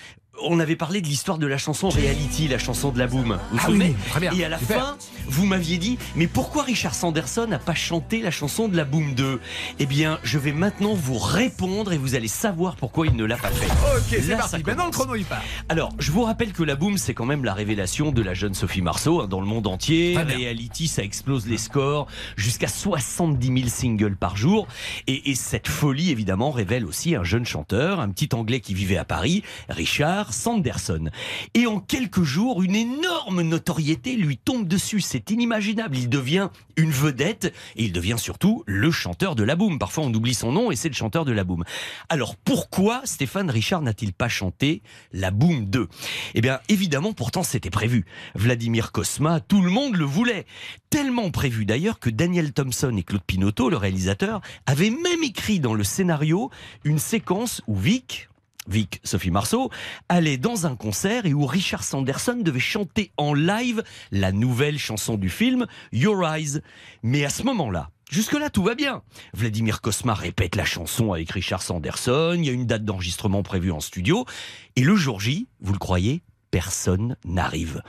on 0.42 0.58
avait 0.60 0.76
parlé 0.76 1.00
de 1.02 1.06
l'histoire 1.06 1.38
de 1.38 1.46
la 1.46 1.58
chanson 1.58 1.88
Reality, 1.90 2.48
la 2.48 2.58
chanson 2.58 2.90
de 2.90 2.98
la 2.98 3.06
boom. 3.06 3.38
Vous 3.52 3.58
Ah 3.62 3.70
oui, 3.70 3.94
très 4.08 4.20
bien, 4.20 4.32
Et 4.32 4.44
à 4.44 4.48
la 4.48 4.58
super. 4.58 4.78
fin, 4.78 4.96
vous 5.26 5.44
m'aviez 5.44 5.76
dit, 5.76 5.98
mais 6.16 6.26
pourquoi 6.28 6.62
Richard 6.62 6.94
Sanderson 6.94 7.46
n'a 7.46 7.58
pas 7.58 7.74
chanté 7.74 8.22
la 8.22 8.30
chanson 8.30 8.68
de 8.68 8.76
la 8.76 8.84
boom 8.84 9.14
2 9.14 9.40
Eh 9.80 9.86
bien, 9.86 10.18
je 10.22 10.38
vais 10.38 10.52
maintenant 10.52 10.94
vous 10.94 11.18
répondre 11.18 11.92
et 11.92 11.98
vous 11.98 12.14
allez 12.14 12.28
savoir 12.28 12.76
pourquoi 12.76 13.06
il 13.06 13.16
ne 13.16 13.24
l'a 13.24 13.36
pas 13.36 13.50
fait. 13.50 13.66
Ok, 13.66 14.20
c'est 14.22 14.36
parti. 14.36 14.62
Maintenant, 14.64 14.86
le 14.86 14.92
chrono, 14.92 15.14
il 15.14 15.24
part. 15.24 15.42
Alors, 15.68 15.90
je 15.98 16.10
vous 16.10 16.22
rappelle 16.22 16.52
que 16.52 16.62
la 16.62 16.74
boom, 16.76 16.96
c'est 16.96 17.12
quand 17.12 17.26
même 17.26 17.44
la 17.44 17.52
révélation 17.52 18.10
de 18.12 18.22
la 18.22 18.32
jeune 18.32 18.54
Sophie 18.54 18.82
Marceau 18.82 19.20
hein, 19.20 19.26
dans 19.28 19.40
le 19.40 19.46
monde 19.46 19.66
entier. 19.66 20.16
Reality, 20.16 20.88
ça 20.88 21.02
explose 21.02 21.46
les 21.48 21.58
scores 21.58 22.06
jusqu'à 22.36 22.68
70 22.68 23.46
000 23.46 23.68
singles 23.68 24.16
par 24.16 24.36
jour. 24.36 24.68
Et, 25.06 25.30
et 25.30 25.34
cette 25.34 25.68
folie, 25.68 26.10
évidemment, 26.10 26.50
révèle 26.50 26.86
aussi 26.86 27.14
un 27.14 27.24
jeune 27.24 27.44
chanteur, 27.44 28.00
un 28.00 28.08
petit 28.10 28.28
Anglais 28.32 28.60
qui 28.60 28.74
vivait 28.74 28.96
à 28.96 29.04
Paris, 29.04 29.42
Richard 29.68 30.19
Sanderson. 30.32 31.10
Et 31.54 31.66
en 31.66 31.80
quelques 31.80 32.22
jours, 32.22 32.62
une 32.62 32.76
énorme 32.76 33.42
notoriété 33.42 34.16
lui 34.16 34.36
tombe 34.36 34.68
dessus. 34.68 35.00
C'est 35.00 35.30
inimaginable. 35.30 35.96
Il 35.96 36.08
devient 36.08 36.48
une 36.76 36.90
vedette 36.90 37.52
et 37.76 37.84
il 37.84 37.92
devient 37.92 38.16
surtout 38.18 38.62
le 38.66 38.90
chanteur 38.90 39.34
de 39.34 39.42
la 39.44 39.56
boom. 39.56 39.78
Parfois, 39.78 40.04
on 40.04 40.14
oublie 40.14 40.34
son 40.34 40.52
nom 40.52 40.70
et 40.70 40.76
c'est 40.76 40.88
le 40.88 40.94
chanteur 40.94 41.24
de 41.24 41.32
la 41.32 41.44
boom. 41.44 41.64
Alors, 42.08 42.36
pourquoi 42.36 43.02
Stéphane 43.04 43.50
Richard 43.50 43.82
n'a-t-il 43.82 44.12
pas 44.12 44.28
chanté 44.28 44.82
la 45.12 45.30
boom 45.30 45.66
2 45.66 45.88
Eh 46.34 46.40
bien, 46.40 46.60
évidemment, 46.68 47.12
pourtant, 47.12 47.42
c'était 47.42 47.70
prévu. 47.70 48.04
Vladimir 48.34 48.92
Kosma, 48.92 49.40
tout 49.40 49.62
le 49.62 49.70
monde 49.70 49.96
le 49.96 50.04
voulait. 50.04 50.46
Tellement 50.88 51.30
prévu 51.30 51.64
d'ailleurs 51.64 51.98
que 51.98 52.10
Daniel 52.10 52.52
Thompson 52.52 52.94
et 52.96 53.02
Claude 53.02 53.22
Pinotto, 53.22 53.70
le 53.70 53.76
réalisateur, 53.76 54.40
avaient 54.66 54.90
même 54.90 55.22
écrit 55.22 55.60
dans 55.60 55.74
le 55.74 55.84
scénario 55.84 56.50
une 56.84 56.98
séquence 56.98 57.62
où 57.66 57.76
Vic, 57.76 58.29
Vic, 58.70 59.00
Sophie 59.04 59.30
Marceau, 59.30 59.70
allait 60.08 60.38
dans 60.38 60.66
un 60.66 60.76
concert 60.76 61.26
et 61.26 61.34
où 61.34 61.44
Richard 61.44 61.82
Sanderson 61.82 62.38
devait 62.40 62.60
chanter 62.60 63.12
en 63.16 63.34
live 63.34 63.82
la 64.12 64.32
nouvelle 64.32 64.78
chanson 64.78 65.16
du 65.16 65.28
film, 65.28 65.66
Your 65.92 66.24
Eyes. 66.24 66.60
Mais 67.02 67.24
à 67.24 67.30
ce 67.30 67.42
moment-là, 67.42 67.90
Jusque-là, 68.10 68.50
tout 68.50 68.64
va 68.64 68.74
bien. 68.74 69.02
Vladimir 69.34 69.80
Kosma 69.80 70.14
répète 70.14 70.56
la 70.56 70.64
chanson 70.64 71.12
avec 71.12 71.30
Richard 71.30 71.62
Sanderson, 71.62 72.34
il 72.36 72.44
y 72.44 72.48
a 72.48 72.52
une 72.52 72.66
date 72.66 72.84
d'enregistrement 72.84 73.44
prévue 73.44 73.70
en 73.70 73.78
studio, 73.78 74.26
et 74.74 74.82
le 74.82 74.96
jour 74.96 75.20
J, 75.20 75.46
vous 75.60 75.72
le 75.72 75.78
croyez, 75.78 76.24
personne 76.50 77.16
n'arrive. 77.24 77.82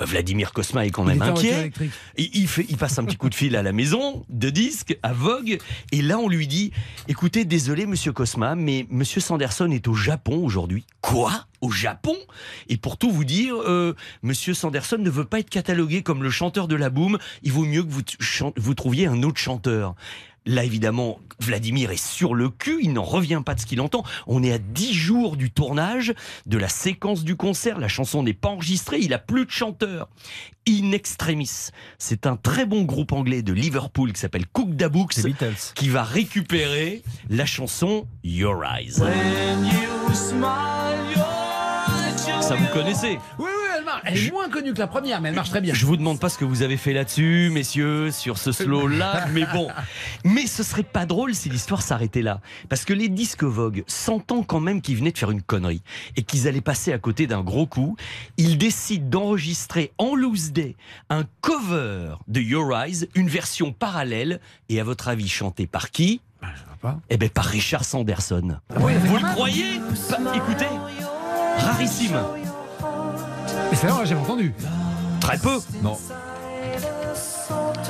Vladimir 0.00 0.52
Kosma 0.52 0.86
est 0.86 0.90
quand 0.90 1.04
même 1.04 1.22
inquiet. 1.22 1.72
Il, 2.16 2.30
il 2.34 2.48
fait, 2.48 2.66
il 2.68 2.76
passe 2.76 2.98
un 2.98 3.04
petit 3.04 3.16
coup 3.16 3.28
de 3.28 3.34
fil 3.34 3.56
à 3.56 3.62
la 3.62 3.72
maison, 3.72 4.24
de 4.28 4.48
disque, 4.48 4.96
à 5.02 5.12
Vogue, 5.12 5.58
et 5.90 6.02
là 6.02 6.18
on 6.18 6.28
lui 6.28 6.46
dit 6.46 6.72
Écoutez, 7.08 7.44
désolé 7.44 7.86
monsieur 7.86 8.12
Cosma, 8.12 8.54
mais 8.54 8.86
monsieur 8.90 9.20
Sanderson 9.20 9.70
est 9.70 9.88
au 9.88 9.94
Japon 9.94 10.44
aujourd'hui. 10.44 10.86
Quoi? 11.00 11.46
Au 11.60 11.70
Japon? 11.70 12.14
Et 12.68 12.76
pour 12.76 12.96
tout 12.96 13.10
vous 13.10 13.24
dire, 13.24 13.56
euh, 13.56 13.94
monsieur 14.22 14.54
Sanderson 14.54 14.98
ne 14.98 15.10
veut 15.10 15.24
pas 15.24 15.40
être 15.40 15.50
catalogué 15.50 16.02
comme 16.02 16.22
le 16.22 16.30
chanteur 16.30 16.68
de 16.68 16.76
la 16.76 16.90
boom, 16.90 17.18
il 17.42 17.50
vaut 17.50 17.64
mieux 17.64 17.82
que 17.82 17.90
vous 18.56 18.74
trouviez 18.74 19.06
un 19.06 19.24
autre 19.24 19.40
chanteur. 19.40 19.96
Là, 20.46 20.64
évidemment, 20.64 21.20
Vladimir 21.40 21.90
est 21.90 22.02
sur 22.02 22.34
le 22.34 22.48
cul, 22.48 22.78
il 22.82 22.92
n'en 22.94 23.02
revient 23.02 23.42
pas 23.44 23.54
de 23.54 23.60
ce 23.60 23.66
qu'il 23.66 23.80
entend. 23.82 24.02
On 24.26 24.42
est 24.42 24.52
à 24.52 24.58
10 24.58 24.94
jours 24.94 25.36
du 25.36 25.50
tournage, 25.50 26.14
de 26.46 26.56
la 26.56 26.68
séquence 26.68 27.22
du 27.22 27.36
concert, 27.36 27.78
la 27.78 27.88
chanson 27.88 28.22
n'est 28.22 28.32
pas 28.32 28.48
enregistrée, 28.48 28.98
il 29.00 29.12
a 29.12 29.18
plus 29.18 29.44
de 29.44 29.50
chanteur. 29.50 30.08
In 30.68 30.92
Extremis, 30.92 31.68
c'est 31.98 32.26
un 32.26 32.36
très 32.36 32.64
bon 32.66 32.82
groupe 32.82 33.12
anglais 33.12 33.42
de 33.42 33.52
Liverpool 33.52 34.12
qui 34.12 34.20
s'appelle 34.20 34.46
Cook 34.46 34.70
Da 34.74 34.88
Books, 34.88 35.16
Les 35.16 35.22
Beatles. 35.24 35.72
qui 35.74 35.88
va 35.90 36.02
récupérer 36.02 37.02
la 37.28 37.46
chanson 37.46 38.06
Your 38.24 38.62
Eyes. 38.64 39.00
Ça 42.40 42.54
vous 42.54 42.66
connaissez 42.72 43.18
Oui, 43.38 43.50
marche. 43.88 44.02
Elle 44.04 44.18
est 44.26 44.30
moins 44.30 44.48
connue 44.48 44.72
que 44.72 44.78
la 44.78 44.86
première, 44.86 45.20
mais 45.20 45.30
elle 45.30 45.34
marche 45.34 45.50
très 45.50 45.60
bien. 45.60 45.74
Je 45.74 45.86
vous 45.86 45.96
demande 45.96 46.20
pas 46.20 46.28
ce 46.28 46.38
que 46.38 46.44
vous 46.44 46.62
avez 46.62 46.76
fait 46.76 46.92
là-dessus, 46.92 47.50
messieurs, 47.52 48.10
sur 48.10 48.38
ce 48.38 48.52
slow-là, 48.52 49.26
mais 49.32 49.44
bon. 49.52 49.68
Mais 50.24 50.46
ce 50.46 50.62
serait 50.62 50.82
pas 50.82 51.06
drôle 51.06 51.34
si 51.34 51.48
l'histoire 51.48 51.82
s'arrêtait 51.82 52.22
là. 52.22 52.40
Parce 52.68 52.84
que 52.84 52.92
les 52.92 53.08
disques 53.08 53.44
Vogue, 53.44 53.84
sentant 53.86 54.42
quand 54.42 54.60
même 54.60 54.80
qu'ils 54.80 54.96
venaient 54.96 55.12
de 55.12 55.18
faire 55.18 55.30
une 55.30 55.42
connerie 55.42 55.82
et 56.16 56.22
qu'ils 56.22 56.48
allaient 56.48 56.60
passer 56.60 56.92
à 56.92 56.98
côté 56.98 57.26
d'un 57.26 57.42
gros 57.42 57.66
coup, 57.66 57.96
ils 58.36 58.58
décident 58.58 59.08
d'enregistrer 59.08 59.92
en 59.98 60.14
loose 60.14 60.52
day 60.52 60.76
un 61.10 61.24
cover 61.40 62.14
de 62.28 62.40
Your 62.40 62.76
Eyes, 62.76 63.08
une 63.14 63.28
version 63.28 63.72
parallèle, 63.72 64.40
et 64.68 64.80
à 64.80 64.84
votre 64.84 65.08
avis, 65.08 65.28
chantée 65.28 65.66
par 65.66 65.90
qui? 65.90 66.20
Eh 67.10 67.16
ben 67.16 67.28
par 67.28 67.44
Richard 67.46 67.84
Sanderson. 67.84 68.58
vous 68.70 68.88
le 69.16 69.34
croyez? 69.34 69.80
Bah, 70.10 70.32
Écoutez, 70.34 70.66
rarissime. 71.58 72.18
Mais 73.70 73.76
c'est 73.76 73.86
vrai, 73.86 74.06
j'ai 74.06 74.14
entendu. 74.14 74.54
Très 75.20 75.38
peu. 75.38 75.58
Non. 75.82 75.96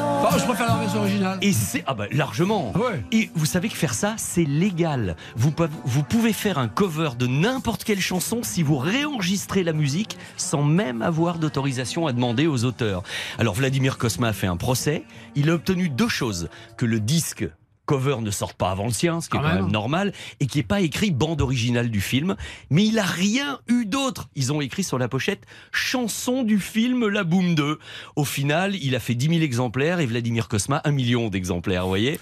Oh, 0.00 0.26
je 0.38 0.44
préfère 0.44 0.66
la 0.68 0.76
version 0.80 1.00
originale. 1.00 1.38
Et 1.42 1.52
c'est 1.52 1.82
ah 1.86 1.94
bah 1.94 2.06
largement. 2.12 2.72
Et 3.12 3.30
vous 3.34 3.46
savez 3.46 3.68
que 3.68 3.76
faire 3.76 3.94
ça, 3.94 4.14
c'est 4.16 4.44
légal. 4.44 5.16
Vous, 5.36 5.50
peuvent- 5.50 5.70
vous 5.84 6.02
pouvez 6.02 6.32
faire 6.32 6.58
un 6.58 6.68
cover 6.68 7.10
de 7.18 7.26
n'importe 7.26 7.84
quelle 7.84 8.00
chanson 8.00 8.40
si 8.42 8.62
vous 8.62 8.76
réenregistrez 8.78 9.64
la 9.64 9.72
musique 9.72 10.16
sans 10.36 10.62
même 10.62 11.02
avoir 11.02 11.38
d'autorisation 11.38 12.06
à 12.06 12.12
demander 12.12 12.46
aux 12.46 12.64
auteurs. 12.64 13.02
Alors 13.38 13.54
Vladimir 13.54 13.98
Kosma 13.98 14.28
a 14.28 14.32
fait 14.32 14.46
un 14.46 14.56
procès. 14.56 15.04
Il 15.34 15.50
a 15.50 15.54
obtenu 15.54 15.88
deux 15.88 16.08
choses 16.08 16.48
que 16.76 16.86
le 16.86 17.00
disque 17.00 17.48
cover 17.88 18.16
ne 18.20 18.30
sorte 18.30 18.56
pas 18.56 18.70
avant 18.70 18.84
le 18.86 18.92
sien, 18.92 19.20
ce 19.22 19.30
qui 19.30 19.36
est 19.36 19.40
Quand 19.40 19.46
quand 19.46 19.54
même. 19.54 19.62
même 19.64 19.72
normal, 19.72 20.12
et 20.40 20.46
qui 20.46 20.58
n'est 20.58 20.62
pas 20.64 20.80
écrit 20.82 21.10
bande 21.10 21.40
originale 21.40 21.90
du 21.90 22.00
film. 22.02 22.36
Mais 22.70 22.84
il 22.84 22.98
a 22.98 23.04
rien 23.04 23.60
eu 23.68 23.86
d'autre. 23.86 24.28
Ils 24.36 24.52
ont 24.52 24.60
écrit 24.60 24.84
sur 24.84 24.98
la 24.98 25.08
pochette 25.08 25.44
chanson 25.72 26.42
du 26.42 26.58
film 26.60 27.08
La 27.08 27.24
Boom 27.24 27.54
2. 27.54 27.78
Au 28.16 28.24
final, 28.24 28.74
il 28.76 28.94
a 28.94 29.00
fait 29.00 29.14
10 29.14 29.28
000 29.28 29.40
exemplaires 29.40 30.00
et 30.00 30.06
Vladimir 30.06 30.48
Kosma 30.48 30.82
1 30.84 30.90
million 30.90 31.28
d'exemplaires, 31.28 31.82
vous 31.84 31.88
voyez 31.88 32.20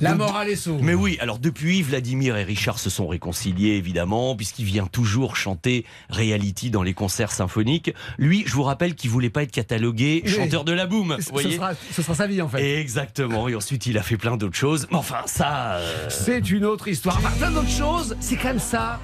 La 0.00 0.10
Donc, 0.10 0.18
morale 0.18 0.50
est 0.50 0.56
sauve. 0.56 0.82
mais 0.82 0.94
oui, 0.94 1.16
alors 1.20 1.38
depuis, 1.40 1.82
Vladimir 1.82 2.36
et 2.36 2.44
Richard 2.44 2.78
se 2.78 2.90
sont 2.90 3.08
réconciliés, 3.08 3.72
évidemment, 3.72 4.36
puisqu'il 4.36 4.66
vient 4.66 4.86
toujours 4.86 5.34
chanter 5.36 5.84
reality 6.10 6.70
dans 6.70 6.82
les 6.84 6.94
concerts 6.94 7.32
symphoniques. 7.32 7.92
Lui, 8.18 8.44
je 8.46 8.52
vous 8.54 8.62
rappelle 8.62 8.94
qu'il 8.94 9.10
voulait 9.10 9.30
pas 9.30 9.42
être 9.42 9.50
catalogué 9.52 10.22
Oui. 10.24 10.30
chanteur 10.32 10.64
de 10.64 10.72
la 10.72 10.86
vous 10.86 11.04
voyez 11.32 11.50
ce, 11.50 11.56
sera, 11.56 11.72
ce 11.92 12.02
sera 12.02 12.14
sa 12.14 12.26
vie 12.26 12.40
en 12.42 12.48
fait. 12.48 12.80
Exactement, 12.80 13.48
et 13.48 13.54
ensuite 13.54 13.86
il 13.86 13.98
a 13.98 14.02
fait 14.02 14.16
plein 14.16 14.36
d'autres 14.36 14.56
choses. 14.56 14.86
Enfin, 15.10 15.22
ça... 15.26 15.74
euh, 15.76 16.06
C'est 16.10 16.50
une 16.50 16.64
autre 16.64 16.88
histoire. 16.88 17.16
Enfin, 17.18 17.30
plein 17.38 17.50
d'autres 17.50 17.68
choses, 17.68 18.16
c'est 18.20 18.36
comme 18.36 18.58
ça. 18.58 18.98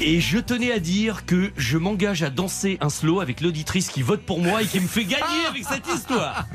Et 0.00 0.20
je 0.20 0.38
tenais 0.38 0.72
à 0.72 0.78
dire 0.78 1.24
que 1.24 1.50
je 1.56 1.78
m'engage 1.78 2.22
à 2.22 2.28
danser 2.30 2.76
un 2.82 2.90
slow 2.90 3.20
avec 3.20 3.40
l'auditrice 3.40 3.88
qui 3.88 4.02
vote 4.02 4.20
pour 4.22 4.40
moi 4.40 4.60
et 4.62 4.66
qui 4.66 4.78
me 4.80 4.86
fait 4.88 5.04
gagner 5.04 5.46
avec 5.48 5.64
cette 5.64 5.86
histoire. 5.88 6.46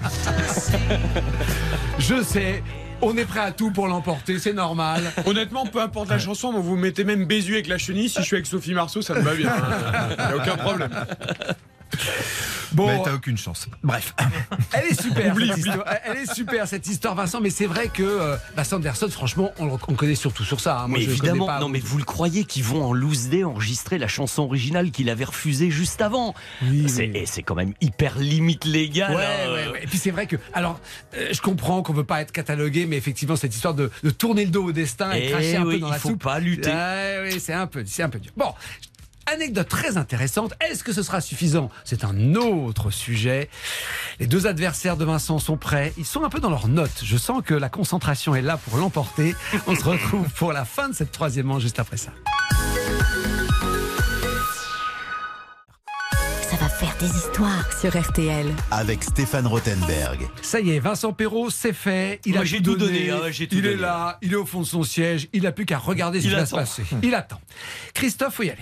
Je 1.97 2.21
sais, 2.21 2.63
on 3.01 3.17
est 3.17 3.25
prêt 3.25 3.39
à 3.39 3.51
tout 3.51 3.71
pour 3.71 3.87
l'emporter, 3.87 4.37
c'est 4.37 4.53
normal. 4.53 5.11
Honnêtement, 5.25 5.65
peu 5.65 5.81
importe 5.81 6.09
la 6.09 6.19
chanson, 6.19 6.51
vous 6.53 6.75
me 6.75 6.83
mettez 6.83 7.03
même 7.03 7.25
Bézu 7.25 7.53
avec 7.53 7.67
la 7.67 7.79
chenille. 7.79 8.09
Si 8.09 8.19
je 8.19 8.25
suis 8.25 8.35
avec 8.35 8.45
Sophie 8.45 8.73
Marceau, 8.73 9.01
ça 9.01 9.15
me 9.15 9.21
va 9.21 9.33
bien. 9.33 9.51
Il 10.11 10.15
n'y 10.25 10.31
a 10.33 10.35
aucun 10.37 10.57
problème. 10.57 10.91
Bon, 12.73 12.87
Mais 12.87 13.01
t'as 13.03 13.13
aucune 13.15 13.37
chance. 13.37 13.67
Bref. 13.83 14.15
elle 14.73 14.85
est 14.91 15.01
super, 15.01 15.33
Oublie, 15.33 15.49
cette 15.49 15.57
histoire. 15.57 15.85
Elle 16.05 16.17
est 16.17 16.33
super 16.33 16.67
cette 16.67 16.87
histoire, 16.87 17.15
Vincent. 17.15 17.41
Mais 17.41 17.49
c'est 17.49 17.65
vrai 17.65 17.89
que 17.89 18.01
euh, 18.01 18.37
bah, 18.55 18.63
Sanderson, 18.63 19.09
franchement, 19.09 19.51
on 19.59 19.65
le 19.65 19.71
on 19.87 19.91
le 19.91 19.97
connaît 19.97 20.15
surtout 20.15 20.45
sur 20.45 20.61
ça. 20.61 20.79
hein. 20.79 20.87
Moi, 20.87 20.99
mais 20.99 21.05
je 21.05 21.09
évidemment, 21.09 21.47
pas. 21.47 21.59
non 21.59 21.67
mais 21.67 21.79
vous 21.79 21.97
le 21.97 22.05
croyez 22.05 22.45
qu'ils 22.45 22.63
vont 22.63 22.83
en 22.85 22.93
loose 22.93 23.27
day 23.27 23.43
enregistrer 23.43 23.97
la 23.97 24.07
chanson 24.07 24.43
originale 24.43 24.91
qu'il 24.91 25.09
avait 25.09 25.25
refusée 25.25 25.69
juste 25.69 26.01
avant? 26.01 26.33
Oui, 26.63 26.85
C'est 26.87 27.11
oui. 27.13 27.43
quand 27.45 27.55
même 27.55 27.73
hyper 27.81 28.17
limite 28.17 28.63
légal. 28.63 29.15
Ouais, 29.15 29.25
hein. 29.25 29.51
ouais, 29.53 29.67
ouais. 29.73 29.83
Et 29.83 29.87
puis 29.87 29.97
c'est 29.97 30.11
vrai 30.11 30.25
que, 30.27 30.37
alors, 30.53 30.79
euh, 31.15 31.27
je 31.33 31.41
comprends 31.41 31.81
qu'on 31.83 31.93
veut 31.93 32.05
pas 32.05 32.21
être 32.21 32.31
catalogué, 32.31 32.85
mais 32.85 32.95
effectivement, 32.95 33.35
cette 33.35 33.53
histoire 33.53 33.73
de, 33.73 33.91
de 34.03 34.09
tourner 34.11 34.45
le 34.45 34.51
dos 34.51 34.63
au 34.65 34.71
destin 34.71 35.11
et, 35.11 35.25
Eh 35.25 35.29
cracher 35.31 35.57
un 35.57 35.65
oui, 35.65 35.75
peu 35.75 35.79
dans 35.81 35.87
il 35.87 35.91
la 35.91 35.99
faut 35.99 36.09
soupe. 36.09 36.23
pas 36.23 36.39
lutter. 36.39 36.71
C'est 37.39 37.53
un 37.53 37.67
peu, 37.67 37.83
c'est 37.85 38.03
un 38.03 38.09
peu 38.09 38.19
dur. 38.19 38.31
Bon. 38.37 38.53
Anecdote 39.33 39.69
très 39.69 39.95
intéressante. 39.97 40.53
Est-ce 40.69 40.83
que 40.83 40.91
ce 40.91 41.03
sera 41.03 41.21
suffisant? 41.21 41.69
C'est 41.85 42.03
un 42.03 42.35
autre 42.35 42.91
sujet. 42.91 43.49
Les 44.19 44.27
deux 44.27 44.45
adversaires 44.45 44.97
de 44.97 45.05
Vincent 45.05 45.39
sont 45.39 45.55
prêts. 45.57 45.93
Ils 45.97 46.05
sont 46.05 46.23
un 46.23 46.29
peu 46.29 46.39
dans 46.39 46.49
leurs 46.49 46.67
notes. 46.67 47.01
Je 47.03 47.15
sens 47.17 47.41
que 47.45 47.53
la 47.53 47.69
concentration 47.69 48.35
est 48.35 48.41
là 48.41 48.57
pour 48.57 48.77
l'emporter. 48.77 49.33
On 49.67 49.75
se 49.75 49.83
retrouve 49.85 50.27
pour 50.31 50.51
la 50.51 50.65
fin 50.65 50.89
de 50.89 50.93
cette 50.95 51.11
troisième 51.13 51.45
manche 51.45 51.61
juste 51.61 51.79
après 51.79 51.95
ça. 51.97 52.11
Ça 56.49 56.57
va 56.57 56.67
faire 56.67 56.93
des 56.99 57.07
histoires 57.15 57.69
sur 57.79 57.97
RTL. 57.97 58.47
Avec 58.71 59.01
Stéphane 59.03 59.47
Rothenberg. 59.47 60.27
Ça 60.41 60.59
y 60.59 60.71
est, 60.71 60.79
Vincent 60.79 61.13
Perrault, 61.13 61.49
c'est 61.49 61.71
fait. 61.73 62.19
Il 62.25 62.33
Moi, 62.33 62.41
a 62.41 62.45
j'ai 62.45 62.57
tout 62.57 62.71
tout 62.73 62.77
donné. 62.79 63.07
donné, 63.07 63.11
hein, 63.11 63.31
tout 63.49 63.55
il 63.55 63.65
est 63.65 63.77
là, 63.77 64.17
il 64.21 64.33
est 64.33 64.35
au 64.35 64.45
fond 64.45 64.59
de 64.59 64.65
son 64.65 64.83
siège. 64.83 65.29
Il 65.31 65.43
n'a 65.43 65.53
plus 65.53 65.65
qu'à 65.65 65.77
regarder 65.77 66.19
ce 66.19 66.27
qui 66.27 66.33
va 66.33 66.45
se 66.45 66.53
passer. 66.53 66.83
Il 67.01 67.15
attend. 67.15 67.39
Christophe, 67.93 68.35
faut 68.35 68.43
y 68.43 68.49
aller. 68.49 68.61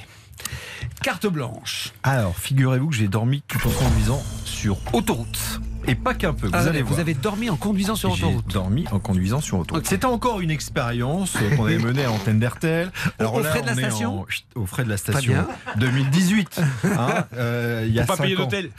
Carte 1.01 1.27
blanche. 1.27 1.93
Alors, 2.03 2.35
figurez-vous 2.37 2.89
que 2.89 2.95
j'ai 2.95 3.07
dormi 3.07 3.41
tout 3.47 3.59
en 3.67 3.71
conduisant 3.71 4.21
sur 4.45 4.77
autoroute. 4.93 5.61
Et 5.89 5.95
pas 5.95 6.13
qu'un 6.13 6.33
peu, 6.33 6.47
vous 6.47 6.53
Ah, 6.55 6.59
allez 6.67 6.81
vous 6.81 6.89
voir. 6.89 6.99
avez 6.99 7.13
dormi 7.13 7.49
en 7.49 7.55
conduisant 7.55 7.95
sur 7.95 8.15
J'ai 8.15 8.25
autoroute. 8.25 8.53
dormi 8.53 8.85
en 8.91 8.99
conduisant 8.99 9.41
sur 9.41 9.59
autoroute. 9.59 9.87
C'était 9.87 10.05
encore 10.05 10.39
une 10.41 10.51
expérience 10.51 11.35
euh, 11.41 11.55
qu'on 11.55 11.65
avait 11.65 11.77
menée 11.79 12.03
à 12.03 12.07
l'antenne 12.07 12.39
d'RTL. 12.39 12.91
Au 13.19 13.43
frais 13.43 13.61
de 13.61 13.67
la 13.67 13.73
on 13.73 13.77
est 13.77 13.79
station 13.81 14.19
en- 14.21 14.25
chut, 14.27 14.45
Au 14.55 14.65
frais 14.65 14.83
de 14.83 14.89
la 14.89 14.95
Pas 14.95 15.13
station. 15.13 15.33
bien. 15.33 15.47
2018. 15.77 16.61
hein, 16.85 17.25
euh, 17.35 17.85
il 17.87 17.93
y 17.93 17.99
a 17.99 18.05
pas 18.05 18.17
payer 18.17 18.35
d'hôtel. 18.35 18.69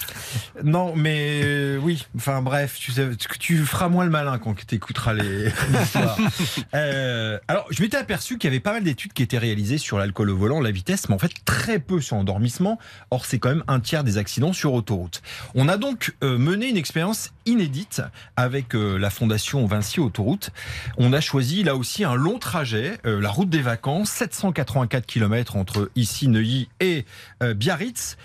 Non, 0.65 0.95
mais 0.97 1.41
euh, 1.45 1.79
oui. 1.83 2.07
Enfin 2.17 2.43
bref, 2.43 2.77
tu, 2.79 2.93
sais, 2.93 3.09
tu, 3.17 3.29
tu 3.39 3.59
feras 3.65 3.89
moins 3.89 4.05
le 4.05 4.11
malin 4.11 4.39
quand 4.39 4.55
tu 4.55 4.75
écouteras 4.75 5.15
les 5.15 5.49
histoires. 5.83 6.17
Euh, 6.75 7.39
alors, 7.49 7.67
je 7.71 7.83
m'étais 7.83 7.97
aperçu 7.97 8.39
qu'il 8.39 8.49
y 8.49 8.53
avait 8.53 8.61
pas 8.61 8.73
mal 8.73 8.83
d'études 8.85 9.13
qui 9.13 9.23
étaient 9.23 9.39
réalisées 9.39 9.79
sur 9.79 9.99
l'alcool 9.99 10.31
au 10.31 10.37
volant, 10.37 10.61
la 10.61 10.71
vitesse, 10.71 11.09
mais 11.09 11.15
en 11.15 11.19
fait 11.19 11.33
très 11.45 11.79
peu 11.79 12.01
sur 12.01 12.17
l'endormissement. 12.17 12.79
Or, 13.11 13.25
c'est 13.27 13.39
quand 13.39 13.49
même 13.49 13.65
un 13.69 13.81
tiers 13.81 14.05
des 14.05 14.19
accidents 14.19 14.53
sur 14.53 14.73
autoroute. 14.75 15.23
On 15.55 15.69
a 15.69 15.77
donc 15.77 16.15
euh, 16.23 16.39
mené 16.39 16.69
une 16.69 16.77
expérience 16.77 17.00
inédite 17.47 18.03
avec 18.37 18.75
euh, 18.75 18.99
la 18.99 19.11
fondation 19.11 19.65
Vinci 19.67 20.01
Autoroute. 20.01 20.51
On 20.97 21.13
a 21.13 21.21
choisi 21.21 21.63
là 21.63 21.77
aussi 21.77 22.05
un 22.05 22.15
long 22.15 22.39
trajet, 22.39 22.99
euh, 23.07 23.21
la 23.21 23.31
route 23.31 23.51
des 23.51 23.63
vacances, 23.63 24.11
784 24.11 25.07
km 25.07 25.57
entre 25.57 25.91
ici 25.97 26.29
Neuilly 26.29 26.69
et 26.81 27.05
euh, 27.43 27.55
Biarritz. 27.55 28.17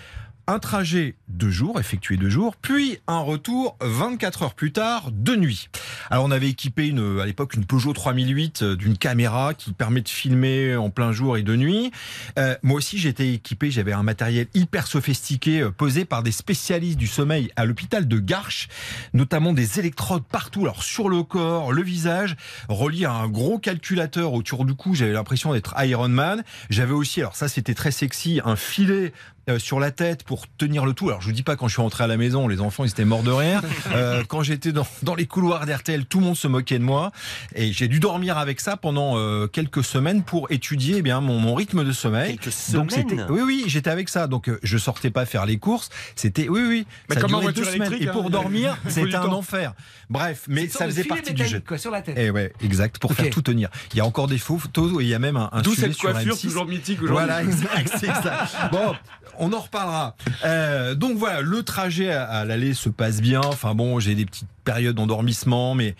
Un 0.48 0.60
trajet 0.60 1.16
de 1.26 1.50
jour, 1.50 1.80
effectué 1.80 2.16
de 2.16 2.28
jour, 2.28 2.54
puis 2.54 2.98
un 3.08 3.18
retour 3.18 3.76
24 3.80 4.42
heures 4.44 4.54
plus 4.54 4.70
tard, 4.70 5.10
de 5.10 5.34
nuit. 5.34 5.68
Alors 6.08 6.24
on 6.24 6.30
avait 6.30 6.48
équipé 6.48 6.86
une, 6.86 7.18
à 7.20 7.26
l'époque 7.26 7.54
une 7.54 7.64
Peugeot 7.64 7.92
3008 7.92 8.62
euh, 8.62 8.76
d'une 8.76 8.96
caméra 8.96 9.54
qui 9.54 9.72
permet 9.72 10.02
de 10.02 10.08
filmer 10.08 10.76
en 10.76 10.88
plein 10.88 11.10
jour 11.10 11.36
et 11.36 11.42
de 11.42 11.56
nuit. 11.56 11.90
Euh, 12.38 12.54
moi 12.62 12.76
aussi 12.76 12.96
j'étais 12.96 13.34
équipé, 13.34 13.72
j'avais 13.72 13.92
un 13.92 14.04
matériel 14.04 14.46
hyper 14.54 14.86
sophistiqué 14.86 15.62
euh, 15.62 15.72
posé 15.72 16.04
par 16.04 16.22
des 16.22 16.30
spécialistes 16.30 16.98
du 16.98 17.08
sommeil 17.08 17.50
à 17.56 17.64
l'hôpital 17.64 18.06
de 18.06 18.18
Garches, 18.20 18.68
notamment 19.14 19.52
des 19.52 19.80
électrodes 19.80 20.24
partout, 20.24 20.60
alors 20.60 20.84
sur 20.84 21.08
le 21.08 21.24
corps, 21.24 21.72
le 21.72 21.82
visage, 21.82 22.36
relié 22.68 23.04
à 23.04 23.12
un 23.14 23.26
gros 23.26 23.58
calculateur 23.58 24.32
autour 24.32 24.64
du 24.64 24.74
cou. 24.74 24.94
J'avais 24.94 25.12
l'impression 25.12 25.52
d'être 25.52 25.74
Iron 25.84 26.08
Man. 26.08 26.44
J'avais 26.70 26.94
aussi, 26.94 27.18
alors 27.20 27.34
ça 27.34 27.48
c'était 27.48 27.74
très 27.74 27.90
sexy, 27.90 28.40
un 28.44 28.54
filet 28.54 29.12
euh, 29.48 29.58
sur 29.58 29.78
la 29.78 29.90
tête 29.92 30.24
pour 30.24 30.46
tenir 30.58 30.84
le 30.84 30.92
tout. 30.92 31.08
Alors 31.08 31.20
je 31.20 31.26
vous 31.26 31.32
dis 31.32 31.42
pas 31.42 31.56
quand 31.56 31.68
je 31.68 31.74
suis 31.74 31.82
rentré 31.82 32.02
à 32.04 32.06
la 32.06 32.16
maison, 32.16 32.48
les 32.48 32.60
enfants 32.60 32.84
ils 32.84 32.90
étaient 32.90 33.04
morts 33.04 33.22
de 33.22 33.30
rire. 33.30 33.62
Euh, 33.94 34.24
quand 34.26 34.42
j'étais 34.42 34.72
dans, 34.72 34.86
dans 35.04 35.14
les 35.14 35.26
couloirs 35.26 35.64
d'RTL, 35.64 36.04
tout 36.06 36.18
le 36.18 36.26
monde 36.26 36.36
se 36.36 36.48
moquait 36.48 36.78
de 36.78 36.84
moi 36.84 37.12
et 37.54 37.72
j'ai 37.72 37.86
dû 37.88 38.00
dormir 38.00 38.36
avec 38.36 38.60
ça 38.60 38.76
pendant 38.76 39.16
euh, 39.16 39.46
quelques 39.46 39.84
semaines 39.84 40.22
pour 40.24 40.50
étudier 40.50 40.96
eh 40.98 41.02
bien 41.02 41.20
mon, 41.20 41.38
mon 41.38 41.54
rythme 41.54 41.84
de 41.84 41.92
sommeil. 41.92 42.36
Quelques 42.36 42.72
Donc 42.72 42.90
semaines 42.90 43.08
c'était 43.08 43.22
oui 43.30 43.40
oui 43.44 43.64
j'étais 43.68 43.90
avec 43.90 44.08
ça 44.08 44.26
donc 44.26 44.48
euh, 44.48 44.58
je 44.62 44.76
sortais 44.76 45.10
pas 45.10 45.24
faire 45.24 45.46
les 45.46 45.58
courses 45.58 45.88
c'était 46.16 46.48
oui 46.48 46.62
oui 46.68 46.86
Mais 47.08 47.14
ça 47.14 47.26
durait 47.26 47.52
deux 47.52 47.62
voiture 47.62 47.66
semaines 47.66 47.94
et 48.00 48.06
pour 48.08 48.26
hein, 48.26 48.30
dormir 48.30 48.76
c'était 48.88 49.14
un 49.14 49.22
temps. 49.22 49.38
enfer 49.38 49.72
bref 50.10 50.44
mais 50.48 50.68
ça 50.68 50.84
faisait 50.86 51.04
partie 51.04 51.32
du 51.32 51.46
jeu 51.46 51.60
quoi, 51.66 51.78
sur 51.78 51.90
la 51.92 52.02
tête. 52.02 52.18
et 52.18 52.30
ouais 52.30 52.52
exact 52.62 52.98
pour 52.98 53.12
faire 53.14 53.30
tout 53.30 53.42
tenir 53.42 53.70
il 53.92 53.98
y 53.98 54.00
a 54.00 54.04
encore 54.06 54.26
des 54.26 54.38
photos 54.38 54.92
et 55.00 55.04
il 55.04 55.08
y 55.08 55.14
a 55.14 55.18
même 55.20 55.36
un, 55.36 55.48
un 55.52 55.62
D'où 55.62 55.74
cette 55.74 55.92
sur 55.94 56.10
coiffure 56.10 56.34
M6. 56.34 56.40
toujours 56.42 56.66
mythique 56.66 57.02
aujourd'hui. 57.02 57.24
Voilà, 57.26 57.42
exact, 57.44 57.92
c'est 57.98 58.06
ça. 58.06 58.46
Bon, 58.72 58.94
on 59.38 59.52
en 59.52 59.60
reparlera. 59.60 60.16
Euh, 60.44 60.94
donc 60.94 61.16
voilà, 61.16 61.40
le 61.40 61.62
trajet 61.62 62.10
à, 62.10 62.44
l'aller 62.44 62.74
se 62.74 62.88
passe 62.88 63.20
bien. 63.20 63.40
Enfin 63.44 63.74
bon, 63.74 64.00
j'ai 64.00 64.14
des 64.14 64.26
petites 64.26 64.48
périodes 64.64 64.96
d'endormissement, 64.96 65.74
mais 65.74 65.94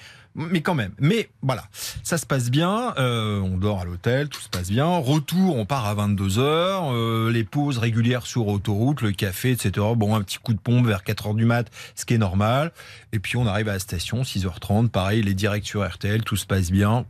quand 0.62 0.74
même. 0.74 0.92
Mais 0.98 1.30
voilà, 1.42 1.64
ça 2.02 2.18
se 2.18 2.26
passe 2.26 2.50
bien. 2.50 2.94
euh, 2.98 3.40
on 3.40 3.56
dort 3.56 3.80
à 3.80 3.84
l'hôtel, 3.84 4.28
tout 4.28 4.40
se 4.40 4.48
passe 4.48 4.70
bien. 4.70 4.86
Retour, 4.86 5.56
on 5.56 5.64
part 5.64 5.86
à 5.86 5.94
22 5.94 6.38
heures. 6.38 6.92
euh, 6.92 7.30
les 7.30 7.44
pauses 7.44 7.78
régulières 7.78 8.26
sur 8.26 8.48
autoroute, 8.48 9.00
le 9.00 9.12
café, 9.12 9.52
etc. 9.52 9.86
Bon, 9.96 10.14
un 10.14 10.22
petit 10.22 10.38
coup 10.38 10.52
de 10.52 10.58
pompe 10.58 10.86
vers 10.86 11.04
4 11.04 11.28
heures 11.28 11.34
du 11.34 11.44
mat, 11.44 11.70
ce 11.94 12.04
qui 12.04 12.14
est 12.14 12.18
normal. 12.18 12.72
Et 13.12 13.18
puis 13.18 13.36
on 13.36 13.46
arrive 13.46 13.68
à 13.68 13.74
la 13.74 13.78
station, 13.78 14.22
6h30. 14.22 14.88
Pareil, 14.88 15.22
les 15.22 15.34
directs 15.34 15.66
sur 15.66 15.86
RTL, 15.86 16.22
tout 16.22 16.36
se 16.36 16.46
passe 16.46 16.70
bien. 16.70 17.06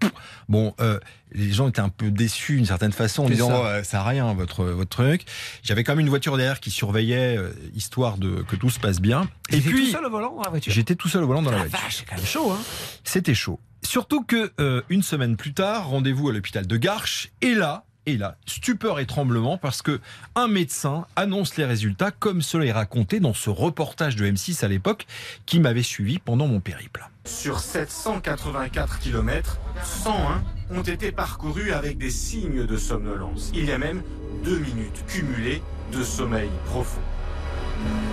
Bon, 0.48 0.74
euh, 0.80 1.00
les 1.32 1.52
gens 1.52 1.68
étaient 1.68 1.80
un 1.80 1.88
peu 1.88 2.10
déçus 2.10 2.56
d'une 2.56 2.66
certaine 2.66 2.92
façon 2.92 3.24
en 3.24 3.28
disant 3.28 3.48
ça. 3.48 3.78
Oh, 3.80 3.84
ça 3.84 4.00
a 4.00 4.04
rien 4.04 4.32
votre 4.34 4.64
votre 4.64 4.90
truc. 4.90 5.24
J'avais 5.62 5.82
quand 5.82 5.92
même 5.92 6.00
une 6.00 6.08
voiture 6.08 6.36
derrière 6.36 6.60
qui 6.60 6.70
surveillait 6.70 7.36
euh, 7.36 7.50
histoire 7.74 8.18
de 8.18 8.42
que 8.42 8.54
tout 8.54 8.70
se 8.70 8.78
passe 8.78 9.00
bien. 9.00 9.28
Et 9.50 9.60
puis 9.60 9.86
tout 9.86 9.92
seul 9.92 10.04
au 10.04 10.10
volant 10.10 10.34
dans 10.36 10.42
la 10.42 10.50
voiture. 10.50 10.72
J'étais 10.72 10.94
tout 10.94 11.08
seul 11.08 11.24
au 11.24 11.26
volant 11.26 11.42
dans 11.42 11.50
la 11.50 11.58
voiture. 11.58 11.78
c'est 11.90 12.04
quand 12.04 12.16
même 12.16 12.24
chaud, 12.24 12.52
hein. 12.52 12.60
C'était 13.02 13.34
chaud. 13.34 13.58
Surtout 13.82 14.22
que 14.24 14.52
euh, 14.60 14.82
une 14.88 15.02
semaine 15.02 15.36
plus 15.36 15.54
tard, 15.54 15.88
rendez-vous 15.88 16.28
à 16.28 16.32
l'hôpital 16.32 16.66
de 16.66 16.76
Garches, 16.76 17.30
et 17.40 17.54
là, 17.54 17.85
et 18.06 18.16
là, 18.16 18.36
stupeur 18.46 19.00
et 19.00 19.06
tremblement 19.06 19.58
parce 19.58 19.82
que 19.82 20.00
un 20.36 20.46
médecin 20.46 21.06
annonce 21.16 21.56
les 21.56 21.64
résultats 21.64 22.12
comme 22.12 22.40
cela 22.40 22.64
est 22.64 22.72
raconté 22.72 23.20
dans 23.20 23.34
ce 23.34 23.50
reportage 23.50 24.16
de 24.16 24.24
M6 24.24 24.64
à 24.64 24.68
l'époque 24.68 25.06
qui 25.44 25.58
m'avait 25.58 25.82
suivi 25.82 26.18
pendant 26.18 26.46
mon 26.46 26.60
périple. 26.60 27.08
Sur 27.24 27.58
784 27.58 29.00
km, 29.00 29.58
101 29.82 30.42
ont 30.70 30.82
été 30.82 31.10
parcourus 31.10 31.72
avec 31.72 31.98
des 31.98 32.10
signes 32.10 32.64
de 32.64 32.76
somnolence. 32.76 33.50
Il 33.54 33.64
y 33.64 33.72
a 33.72 33.78
même 33.78 34.02
deux 34.44 34.58
minutes 34.58 35.04
cumulées 35.08 35.62
de 35.92 36.04
sommeil 36.04 36.48
profond. 36.66 37.00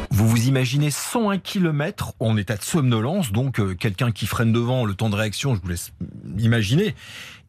Vous 0.09 0.27
vous 0.27 0.47
imaginez 0.47 0.91
101 0.91 1.37
km 1.37 2.13
en 2.19 2.35
état 2.37 2.55
de 2.55 2.63
somnolence, 2.63 3.31
donc 3.31 3.59
euh, 3.59 3.75
quelqu'un 3.75 4.11
qui 4.11 4.25
freine 4.25 4.51
devant, 4.51 4.85
le 4.85 4.93
temps 4.93 5.09
de 5.09 5.15
réaction, 5.15 5.55
je 5.55 5.61
vous 5.61 5.69
laisse 5.69 5.91
imaginer, 6.37 6.95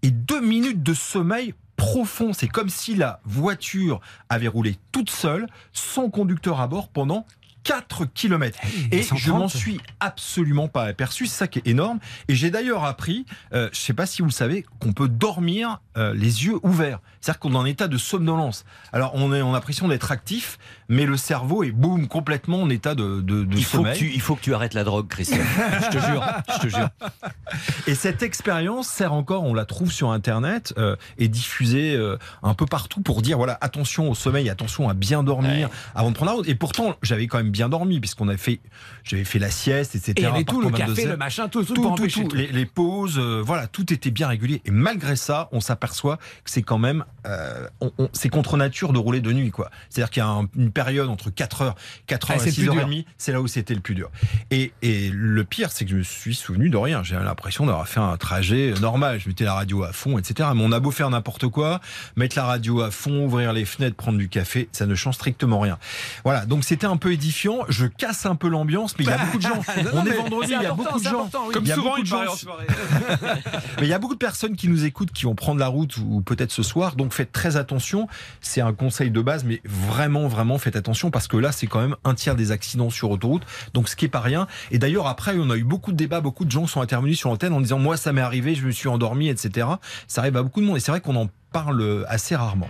et 0.02 0.10
deux 0.10 0.40
minutes 0.40 0.82
de 0.82 0.94
sommeil 0.94 1.54
profond. 1.76 2.32
C'est 2.32 2.48
comme 2.48 2.68
si 2.68 2.94
la 2.94 3.20
voiture 3.24 4.00
avait 4.28 4.48
roulé 4.48 4.76
toute 4.92 5.10
seule, 5.10 5.46
sans 5.72 6.10
conducteur 6.10 6.60
à 6.60 6.66
bord, 6.66 6.88
pendant 6.88 7.26
4 7.64 8.04
km. 8.14 8.58
Et 8.92 9.02
je 9.02 9.08
130. 9.08 9.28
m'en 9.38 9.48
suis 9.48 9.80
absolument 9.98 10.68
pas 10.68 10.84
aperçu, 10.84 11.26
c'est 11.26 11.36
ça 11.36 11.48
qui 11.48 11.58
est 11.58 11.66
énorme. 11.66 11.98
Et 12.28 12.34
j'ai 12.34 12.50
d'ailleurs 12.50 12.84
appris, 12.84 13.24
euh, 13.52 13.68
je 13.72 13.78
sais 13.78 13.94
pas 13.94 14.06
si 14.06 14.22
vous 14.22 14.28
le 14.28 14.32
savez, 14.32 14.64
qu'on 14.80 14.92
peut 14.92 15.08
dormir 15.08 15.80
euh, 15.96 16.12
les 16.14 16.44
yeux 16.44 16.58
ouverts. 16.62 17.00
C'est-à-dire 17.20 17.40
qu'on 17.40 17.54
est 17.54 17.56
en 17.56 17.64
état 17.64 17.88
de 17.88 17.96
somnolence. 17.96 18.66
Alors 18.92 19.12
on, 19.14 19.32
est, 19.32 19.40
on 19.40 19.50
a 19.50 19.52
l'impression 19.54 19.88
d'être 19.88 20.12
actif, 20.12 20.58
mais 20.88 21.06
le 21.06 21.16
cerveau 21.16 21.64
est 21.64 21.70
boum 21.72 22.06
complètement 22.06 22.62
en 22.62 22.68
état 22.68 22.94
de, 22.94 23.22
de, 23.22 23.44
de 23.44 23.56
Il 23.56 23.64
faut, 23.64 23.82
que 23.82 23.96
tu, 23.96 24.10
il 24.12 24.20
faut 24.20 24.36
que 24.36 24.42
tu 24.42 24.54
arrêtes 24.54 24.74
la 24.74 24.84
drogue, 24.84 25.08
Christian. 25.08 25.38
je 25.84 25.88
te 25.88 26.04
jure, 26.04 26.24
je 26.54 26.58
te 26.58 26.68
jure. 26.68 26.90
Et 27.86 27.94
cette 27.94 28.22
expérience 28.22 28.88
sert 28.88 29.14
encore, 29.14 29.44
on 29.44 29.54
la 29.54 29.64
trouve 29.64 29.90
sur 29.90 30.10
Internet, 30.10 30.74
euh, 30.76 30.96
et 31.16 31.28
diffusée 31.28 31.98
un 32.42 32.54
peu 32.54 32.66
partout 32.66 33.00
pour 33.00 33.22
dire 33.22 33.38
voilà 33.38 33.56
attention 33.62 34.10
au 34.10 34.14
sommeil, 34.14 34.50
attention 34.50 34.88
à 34.90 34.94
bien 34.94 35.22
dormir 35.22 35.70
avant 35.94 36.10
de 36.10 36.14
prendre 36.14 36.30
la 36.32 36.36
route. 36.36 36.48
Et 36.48 36.54
pourtant 36.54 36.96
j'avais 37.02 37.26
quand 37.26 37.38
même 37.38 37.53
bien 37.54 37.68
dormi 37.70 38.00
puisqu'on 38.00 38.28
avait 38.28 38.36
fait, 38.36 38.60
j'avais 39.04 39.24
fait 39.24 39.38
la 39.38 39.50
sieste, 39.50 39.94
etc. 39.94 40.12
Et 40.16 40.20
il 40.20 40.24
y 40.24 40.26
avait 40.26 40.44
tout, 40.44 40.60
le 40.60 40.68
café, 40.70 40.92
22 40.92 41.08
le 41.08 41.16
machin, 41.16 41.48
tout, 41.48 41.64
tout, 41.64 41.74
tout. 41.74 42.28
Les, 42.34 42.48
les 42.48 42.66
pauses, 42.66 43.18
euh, 43.18 43.40
voilà, 43.44 43.66
tout 43.68 43.90
était 43.92 44.10
bien 44.10 44.28
régulier. 44.28 44.60
Et 44.66 44.70
malgré 44.70 45.16
ça, 45.16 45.48
on 45.52 45.60
s'aperçoit 45.60 46.16
que 46.18 46.50
c'est 46.50 46.62
quand 46.62 46.78
même, 46.78 47.04
euh, 47.26 47.66
on- 47.80 47.92
on- 47.98 48.08
c'est 48.12 48.28
contre 48.28 48.56
nature 48.56 48.92
de 48.92 48.98
rouler 48.98 49.20
de 49.20 49.32
nuit, 49.32 49.50
quoi. 49.50 49.70
C'est-à-dire 49.88 50.10
qu'il 50.10 50.20
y 50.22 50.26
a 50.26 50.28
un- 50.28 50.48
une 50.56 50.70
période 50.72 51.08
entre 51.08 51.30
4 51.30 51.62
heures, 51.62 51.74
4 52.06 52.30
heures 52.32 52.36
Ah, 52.40 52.42
et 52.42 52.44
c'est 52.44 52.46
le 52.46 52.52
6 52.52 52.60
plus 52.62 52.68
heures 52.68 52.74
et 52.74 52.78
dur. 52.78 52.86
demie, 52.86 53.06
c'est 53.16 53.32
là 53.32 53.40
où 53.40 53.46
c'était 53.46 53.74
le 53.74 53.80
plus 53.80 53.94
dur. 53.94 54.10
Et, 54.50 54.72
et 54.82 55.10
le 55.10 55.44
pire, 55.44 55.70
c'est 55.70 55.84
que 55.84 55.90
je 55.92 55.96
me 55.96 56.02
suis 56.02 56.34
souvenu 56.34 56.68
de 56.70 56.76
rien. 56.76 57.02
J'ai 57.02 57.14
l'impression 57.14 57.66
d'avoir 57.66 57.86
fait 57.88 58.00
un 58.00 58.16
trajet 58.16 58.74
normal. 58.80 59.20
Je 59.20 59.28
mettais 59.28 59.44
la 59.44 59.54
radio 59.54 59.84
à 59.84 59.92
fond, 59.92 60.18
etc. 60.18 60.48
Mais 60.54 60.62
on 60.64 60.72
a 60.72 60.80
beau 60.80 60.90
faire 60.90 61.08
n'importe 61.10 61.46
quoi, 61.48 61.80
mettre 62.16 62.36
la 62.36 62.44
radio 62.44 62.80
à 62.80 62.90
fond, 62.90 63.24
ouvrir 63.26 63.52
les 63.52 63.64
fenêtres, 63.64 63.96
prendre 63.96 64.18
du 64.18 64.28
café, 64.28 64.68
ça 64.72 64.86
ne 64.86 64.94
change 64.94 65.14
strictement 65.14 65.60
rien. 65.60 65.78
Voilà. 66.24 66.46
Donc 66.46 66.64
c'était 66.64 66.86
un 66.86 66.96
peu 66.96 67.12
édifiant. 67.12 67.43
Je 67.68 67.86
casse 67.86 68.26
un 68.26 68.34
peu 68.34 68.48
l'ambiance, 68.48 68.94
mais 68.98 69.04
il 69.04 69.10
y 69.10 69.12
a 69.12 69.18
beaucoup 69.18 69.38
de 69.38 69.42
gens. 69.42 69.54
Non, 69.76 69.82
non, 69.82 69.90
on 69.94 70.06
est 70.06 70.10
mais 70.10 70.16
vendredi, 70.16 70.52
il 70.58 70.62
y 70.62 70.66
a 70.66 70.72
beaucoup 70.72 70.98
de 70.98 71.04
gens. 71.04 71.30
oui. 71.46 71.52
Comme 71.52 71.64
Il 71.64 71.68
y 71.68 71.72
a 71.72 71.74
souvent, 71.74 71.88
beaucoup 71.90 72.00
il 72.00 72.04
de 72.04 72.10
paraît 72.10 72.26
gens 72.26 72.32
en 72.32 72.36
soirée. 72.36 72.66
mais 73.80 73.86
il 73.86 73.88
y 73.88 73.92
a 73.92 73.98
beaucoup 73.98 74.14
de 74.14 74.18
personnes 74.18 74.56
qui 74.56 74.68
nous 74.68 74.84
écoutent, 74.84 75.12
qui 75.12 75.24
vont 75.24 75.34
prendre 75.34 75.60
la 75.60 75.68
route 75.68 75.96
ou 75.98 76.20
peut-être 76.20 76.52
ce 76.52 76.62
soir. 76.62 76.96
Donc 76.96 77.12
faites 77.12 77.32
très 77.32 77.56
attention. 77.56 78.08
C'est 78.40 78.60
un 78.60 78.72
conseil 78.72 79.10
de 79.10 79.20
base, 79.20 79.44
mais 79.44 79.60
vraiment, 79.64 80.28
vraiment 80.28 80.58
faites 80.58 80.76
attention 80.76 81.10
parce 81.10 81.28
que 81.28 81.36
là, 81.36 81.52
c'est 81.52 81.66
quand 81.66 81.80
même 81.80 81.96
un 82.04 82.14
tiers 82.14 82.36
des 82.36 82.50
accidents 82.50 82.90
sur 82.90 83.10
autoroute. 83.10 83.42
Donc 83.74 83.88
ce 83.88 83.96
qui 83.96 84.04
est 84.04 84.08
pas 84.08 84.20
rien. 84.20 84.46
Et 84.70 84.78
d'ailleurs, 84.78 85.06
après, 85.06 85.34
on 85.38 85.50
a 85.50 85.56
eu 85.56 85.64
beaucoup 85.64 85.92
de 85.92 85.96
débats. 85.96 86.20
Beaucoup 86.20 86.44
de 86.44 86.50
gens 86.50 86.66
sont 86.66 86.80
intervenus 86.80 87.18
sur 87.18 87.28
l'antenne 87.30 87.52
en 87.52 87.60
disant 87.60 87.78
moi, 87.78 87.96
ça 87.96 88.12
m'est 88.12 88.20
arrivé, 88.20 88.54
je 88.54 88.66
me 88.66 88.70
suis 88.70 88.88
endormi, 88.88 89.28
etc. 89.28 89.66
Ça 90.08 90.20
arrive 90.20 90.36
à 90.36 90.42
beaucoup 90.42 90.60
de 90.60 90.66
monde. 90.66 90.76
Et 90.76 90.80
c'est 90.80 90.92
vrai 90.92 91.00
qu'on 91.00 91.16
en 91.16 91.28
parle 91.52 92.04
assez 92.08 92.34
rarement. 92.36 92.68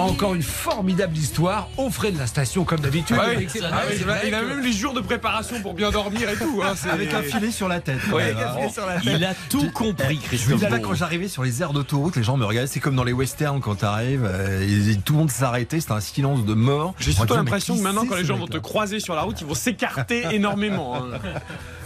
Encore 0.00 0.34
une 0.34 0.42
formidable 0.42 1.16
histoire 1.16 1.68
au 1.76 1.90
frais 1.90 2.10
de 2.12 2.18
la 2.18 2.26
station, 2.26 2.64
comme 2.64 2.80
d'habitude. 2.80 3.16
Ah 3.20 3.26
oui, 3.36 3.46
ah 3.62 3.82
oui, 3.88 3.96
il 4.26 4.34
a- 4.34 4.42
même 4.42 4.60
les 4.60 4.72
jours 4.72 4.92
de 4.94 5.00
préparation 5.00 5.60
pour 5.60 5.74
bien 5.74 5.90
dormir 5.90 6.28
et 6.28 6.36
tout. 6.36 6.62
hein, 6.64 6.74
Avec 6.90 7.12
un 7.14 7.22
filet 7.22 7.50
sur 7.50 7.68
la 7.68 7.80
tête. 7.80 7.98
Ouais, 8.12 8.34
sur 8.72 8.86
la. 8.86 8.98
Il 9.02 9.24
a 9.24 9.34
tout 9.48 9.70
compris, 9.70 10.20
vous 10.46 10.54
dis 10.56 10.62
là, 10.64 10.78
quand 10.78 10.94
j'arrivais 10.94 11.28
sur 11.28 11.42
les 11.42 11.62
aires 11.62 11.72
d'autoroute, 11.72 12.16
les 12.16 12.22
gens 12.22 12.36
me 12.36 12.44
regardaient. 12.44 12.66
C'est 12.68 12.80
comme 12.80 12.96
dans 12.96 13.04
les 13.04 13.12
westerns 13.12 13.60
quand 13.60 13.76
t'arrives, 13.76 14.24
euh, 14.24 14.94
tout 15.04 15.12
le 15.14 15.18
monde 15.20 15.30
s'arrêtait. 15.30 15.80
C'était 15.80 15.92
un 15.92 16.00
silence 16.00 16.44
de 16.44 16.54
mort. 16.54 16.94
J'ai 16.98 17.12
surtout 17.12 17.34
l'impression 17.34 17.76
que 17.76 17.82
maintenant, 17.82 18.06
quand 18.06 18.16
les 18.16 18.24
gens 18.24 18.36
vont 18.36 18.46
te 18.46 18.58
croiser 18.58 19.00
sur 19.00 19.14
la 19.14 19.22
route, 19.22 19.40
ils 19.40 19.46
vont 19.46 19.54
s'écarter 19.54 20.24
énormément. 20.32 20.96
hein. 20.96 21.18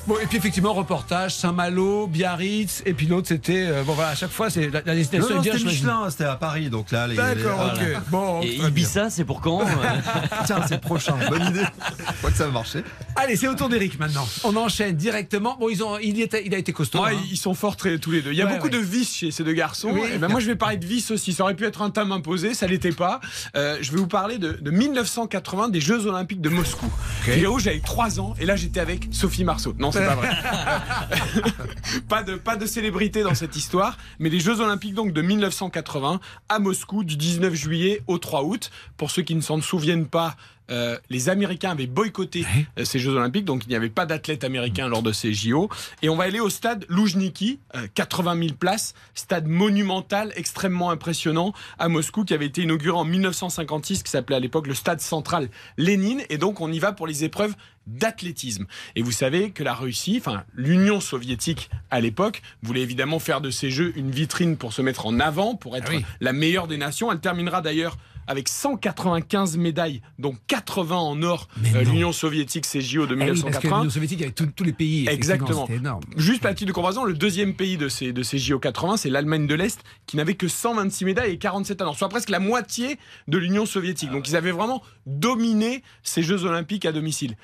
Bon, 0.07 0.17
et 0.23 0.27
puis 0.27 0.37
effectivement, 0.37 0.75
reportage, 0.75 1.35
Saint-Malo, 1.35 2.07
Biarritz, 2.07 2.83
et 2.85 2.93
puis 2.93 3.07
l'autre, 3.07 3.29
c'était. 3.29 3.65
euh, 3.69 3.83
bon, 3.85 3.95
voilà, 3.95 4.11
à 4.11 4.15
chaque 4.15 4.31
fois, 4.33 4.51
c'est 4.51 4.69
la, 4.69 4.83
la 4.85 4.95
destination 4.95 5.43
c'était. 5.43 5.57
Michelin, 5.65 6.11
c'était 6.11 6.25
à 6.25 6.35
Paris, 6.37 6.69
donc 6.69 6.91
là, 6.91 7.07
les. 7.07 7.17
D'accord, 7.17 7.73
les- 7.81 7.95
ok. 7.95 8.01
Bon, 8.11 8.43
Et 8.43 8.57
Ibiza, 8.57 9.09
c'est 9.09 9.25
pour 9.25 9.41
quand 9.41 9.63
Tiens, 10.47 10.61
c'est 10.69 10.75
le 10.75 10.81
prochain. 10.81 11.17
Bonne 11.31 11.47
idée. 11.47 11.63
Je 11.63 12.13
crois 12.19 12.31
que 12.31 12.37
ça 12.37 12.45
va 12.47 12.51
marcher. 12.53 12.85
Allez, 13.17 13.37
c'est 13.37 13.49
au 13.49 13.55
tour 13.55 13.69
d'Eric 13.71 13.99
maintenant. 13.99 14.29
On 14.45 14.55
enchaîne 14.57 14.95
directement. 14.95 15.57
Bon, 15.59 15.69
ils 15.71 15.83
ont, 15.83 15.99
il, 15.99 16.21
était- 16.21 16.45
il 16.45 16.55
a 16.55 16.59
été 16.59 16.73
costaud. 16.75 17.03
Ouais, 17.03 17.13
hein. 17.15 17.21
ils 17.31 17.39
sont 17.39 17.55
forts 17.55 17.77
très- 17.77 17.99
tous 17.99 18.11
les 18.11 18.21
deux. 18.21 18.33
Il 18.33 18.37
y 18.37 18.43
a 18.43 18.47
Ouais, 18.47 18.53
beaucoup 18.55 18.65
ouais. 18.65 18.71
de 18.73 18.79
vices 18.79 19.15
chez 19.17 19.31
ces 19.31 19.43
deux 19.43 19.55
garçons. 19.55 19.91
Oui. 19.93 20.03
Et 20.15 20.19
ben 20.19 20.29
moi, 20.29 20.41
je 20.41 20.47
vais 20.47 20.57
parler 20.57 20.77
de 20.77 20.85
vices 20.87 21.11
aussi. 21.13 21.33
Ça 21.33 21.45
aurait 21.45 21.55
pu 21.55 21.65
être 21.65 21.81
un 21.81 21.89
thème 21.91 22.13
imposé, 22.13 22.53
ça 22.53 22.67
l'était 22.67 22.93
pas. 22.93 23.21
Euh, 23.57 23.79
je 23.81 23.91
vais 23.91 23.97
vous 23.99 24.07
parler 24.07 24.37
de, 24.37 24.53
de 24.61 24.71
1980 24.71 25.69
des 25.71 25.81
Jeux 25.81 26.07
Olympiques 26.07 26.41
de 26.43 26.51
Moscou. 26.51 26.91
Figurez-vous, 27.23 27.59
j'avais 27.59 27.81
3 27.81 28.21
ans 28.21 28.35
et 28.39 28.45
là, 28.45 28.55
j'étais 28.57 28.81
avec 28.81 29.09
Sophie 29.13 29.45
Marceau. 29.45 29.75
Non, 29.79 29.93
pas 32.09 32.23
de 32.23 32.37
pas 32.37 32.57
de 32.57 32.67
célébrité 32.67 33.23
dans 33.23 33.35
cette 33.35 33.57
histoire, 33.57 33.97
mais 34.19 34.29
les 34.29 34.41
Jeux 34.41 34.61
Olympiques 34.61 34.95
donc 34.95 35.13
de 35.13 35.23
1980 35.23 36.21
à 36.49 36.59
Moscou 36.59 37.05
du 37.05 37.17
19 37.17 37.55
juillet 37.55 38.03
au 38.07 38.19
3 38.19 38.45
août. 38.45 38.71
Pour 38.97 39.11
ceux 39.11 39.23
qui 39.23 39.35
ne 39.35 39.41
s'en 39.41 39.61
souviennent 39.61 40.07
pas. 40.07 40.37
Euh, 40.71 40.99
les 41.11 41.29
Américains 41.29 41.71
avaient 41.71 41.87
boycotté 41.87 42.47
euh, 42.79 42.85
ces 42.85 42.99
Jeux 42.99 43.13
Olympiques, 43.13 43.45
donc 43.45 43.65
il 43.67 43.69
n'y 43.69 43.75
avait 43.77 43.91
pas 43.91 44.07
d'athlètes 44.07 44.45
américains 44.45 44.89
lors 44.89 45.03
de 45.03 45.13
ces 45.13 45.35
JO. 45.35 45.69
Et 46.03 46.09
on 46.09 46.17
va 46.17 46.25
aller 46.25 46.41
au 46.41 46.49
stade 46.49 46.87
Loujniki, 46.89 47.59
euh, 47.77 47.87
80 47.95 48.39
000 48.39 48.49
places, 48.59 48.95
stade 49.15 49.47
monumental, 49.47 50.33
extrêmement 50.37 50.91
impressionnant 50.91 51.53
à 51.79 51.89
Moscou, 51.89 52.25
qui 52.25 52.35
avait 52.35 52.47
été 52.47 52.63
inauguré 52.63 52.97
en 52.97 53.05
1956, 53.05 54.03
qui 54.03 54.11
s'appelait 54.11 54.37
à 54.37 54.41
l'époque 54.41 54.67
le 54.67 54.75
stade 54.75 55.01
central 55.01 55.49
Lénine. 55.77 56.23
Et 56.31 56.39
donc 56.39 56.61
on 56.61 56.73
y 56.73 56.79
va 56.79 56.93
pour 56.93 57.07
les 57.07 57.25
épreuves 57.25 57.55
d'athlétisme. 57.87 58.67
Et 58.97 59.03
vous 59.03 59.13
savez 59.13 59.51
que 59.51 59.63
la 59.63 59.75
Russie, 59.75 60.17
enfin 60.19 60.45
l'Union 60.55 61.01
soviétique 61.01 61.69
à 61.91 62.01
l'époque, 62.01 62.41
voulait 62.63 62.81
évidemment 62.81 63.19
faire 63.19 63.41
de 63.41 63.51
ces 63.51 63.71
Jeux 63.71 63.93
une 63.97 64.11
vitrine 64.11 64.57
pour 64.57 64.73
se 64.73 64.83
mettre 64.83 65.07
en 65.07 65.21
avant, 65.21 65.55
pour 65.55 65.77
être 65.77 65.89
Ah 65.91 65.97
oui. 65.97 66.05
la 66.21 66.33
meilleure 66.33 66.67
des 66.67 66.79
nations. 66.79 67.13
Elle 67.13 67.21
terminera 67.21 67.61
d'ailleurs 67.61 67.97
avec 68.27 68.49
195 68.49 69.57
médailles, 69.57 70.03
dont 70.19 70.35
80 70.47 70.97
en 70.97 71.23
or, 71.23 71.49
euh, 71.75 71.83
l'Union 71.85 72.13
soviétique, 72.13 72.67
ces 72.67 72.81
JO 72.81 73.07
de 73.07 73.15
Eh 73.15 73.19
oui, 73.19 73.27
parce 73.27 73.41
que 73.41 73.45
1980. 73.47 73.77
l'Union 73.79 73.91
soviétique 73.91 74.23
avec 74.23 74.35
tous- 74.35 74.47
tous 74.47 74.65
les 74.65 74.73
pays. 74.73 75.09
Exactement. 75.09 75.67
Énorme. 75.69 76.03
Juste 76.17 76.45
à 76.47 76.55
titre 76.55 76.69
de 76.69 76.73
comparaison, 76.73 77.05
le 77.05 77.15
deuxième 77.15 77.55
pays 77.55 77.77
de 77.77 77.89
ces, 77.89 78.13
de 78.13 78.23
ces 78.23 78.39
JO 78.39 78.59
80, 78.59 78.97
c'est 78.97 79.11
l'Allemagne 79.11 79.47
de 79.47 79.55
l'Est, 79.55 79.81
qui 80.07 80.17
n'avait 80.17 80.35
que 80.35 80.49
126 80.49 81.05
médailles 81.05 81.33
et 81.33 81.39
47 81.39 81.79
talents, 81.79 81.95
soit 81.95 82.09
presque 82.09 82.31
la 82.31 82.41
moitié 82.41 82.99
de 83.29 83.39
l'Union 83.39 83.67
soviétique. 83.67 84.11
Donc 84.11 84.29
ils 84.29 84.37
avaient 84.37 84.51
vraiment 84.53 84.83
dominé 85.07 85.83
ces 86.03 86.23
Jeux 86.23 86.45
olympiques 86.45 86.85
à 86.87 86.93
domicile. 86.93 87.37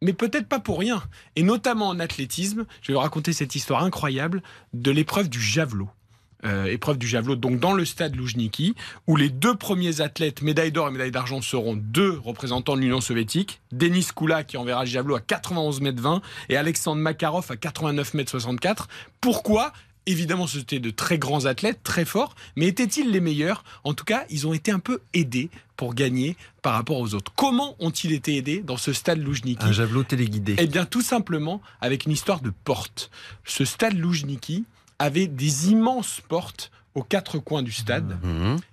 Mais 0.00 0.12
peut-être 0.12 0.46
pas 0.46 0.60
pour 0.60 0.78
rien. 0.78 1.02
Et 1.34 1.42
notamment 1.42 1.88
en 1.88 1.98
athlétisme, 1.98 2.66
je 2.82 2.88
vais 2.88 2.94
vous 2.94 3.00
raconter 3.00 3.32
cette 3.32 3.56
histoire 3.56 3.82
incroyable 3.82 4.42
de 4.72 4.92
l'épreuve 4.92 5.28
du 5.28 5.40
javelot. 5.40 5.88
Euh, 6.44 6.66
épreuve 6.66 6.98
du 6.98 7.08
javelot, 7.08 7.34
donc 7.34 7.58
dans 7.58 7.72
le 7.72 7.84
stade 7.84 8.14
Loujniki, 8.14 8.76
où 9.08 9.16
les 9.16 9.28
deux 9.28 9.56
premiers 9.56 10.00
athlètes, 10.00 10.40
médaille 10.40 10.70
d'or 10.70 10.86
et 10.86 10.92
médaille 10.92 11.10
d'argent, 11.10 11.42
seront 11.42 11.74
deux 11.74 12.16
représentants 12.24 12.76
de 12.76 12.80
l'Union 12.80 13.00
soviétique. 13.00 13.60
Denis 13.72 14.06
Koula, 14.14 14.44
qui 14.44 14.56
enverra 14.56 14.84
le 14.84 14.90
javelot 14.90 15.16
à 15.16 15.20
91 15.20 15.80
mètres 15.80 16.00
20, 16.00 16.22
et 16.48 16.56
Alexandre 16.56 17.02
Makarov 17.02 17.46
à 17.50 17.56
89 17.56 18.14
mètres 18.14 18.30
64. 18.30 18.88
Pourquoi? 19.20 19.72
Évidemment, 20.06 20.46
c'était 20.46 20.78
de 20.78 20.90
très 20.90 21.18
grands 21.18 21.44
athlètes, 21.44 21.80
très 21.82 22.04
forts, 22.04 22.36
mais 22.54 22.68
étaient-ils 22.68 23.10
les 23.10 23.20
meilleurs? 23.20 23.64
En 23.82 23.92
tout 23.92 24.04
cas, 24.04 24.24
ils 24.30 24.46
ont 24.46 24.54
été 24.54 24.70
un 24.70 24.78
peu 24.78 25.00
aidés 25.12 25.50
pour 25.76 25.94
gagner 25.94 26.36
par 26.62 26.74
rapport 26.74 26.98
aux 26.98 27.14
autres. 27.14 27.32
Comment 27.34 27.74
ont-ils 27.78 28.12
été 28.12 28.36
aidés 28.36 28.60
dans 28.60 28.76
ce 28.76 28.92
stade 28.92 29.18
Loujniki? 29.18 29.64
Un 29.64 29.72
javelot 29.72 30.04
téléguidé. 30.04 30.54
Eh 30.58 30.66
bien, 30.66 30.86
tout 30.86 31.02
simplement 31.02 31.60
avec 31.80 32.06
une 32.06 32.12
histoire 32.12 32.40
de 32.40 32.50
porte. 32.50 33.10
Ce 33.44 33.64
stade 33.64 33.98
Loujniki 33.98 34.64
avait 34.98 35.26
des 35.26 35.70
immenses 35.70 36.20
portes 36.28 36.70
aux 36.94 37.02
quatre 37.02 37.38
coins 37.38 37.62
du 37.62 37.70
stade. 37.70 38.18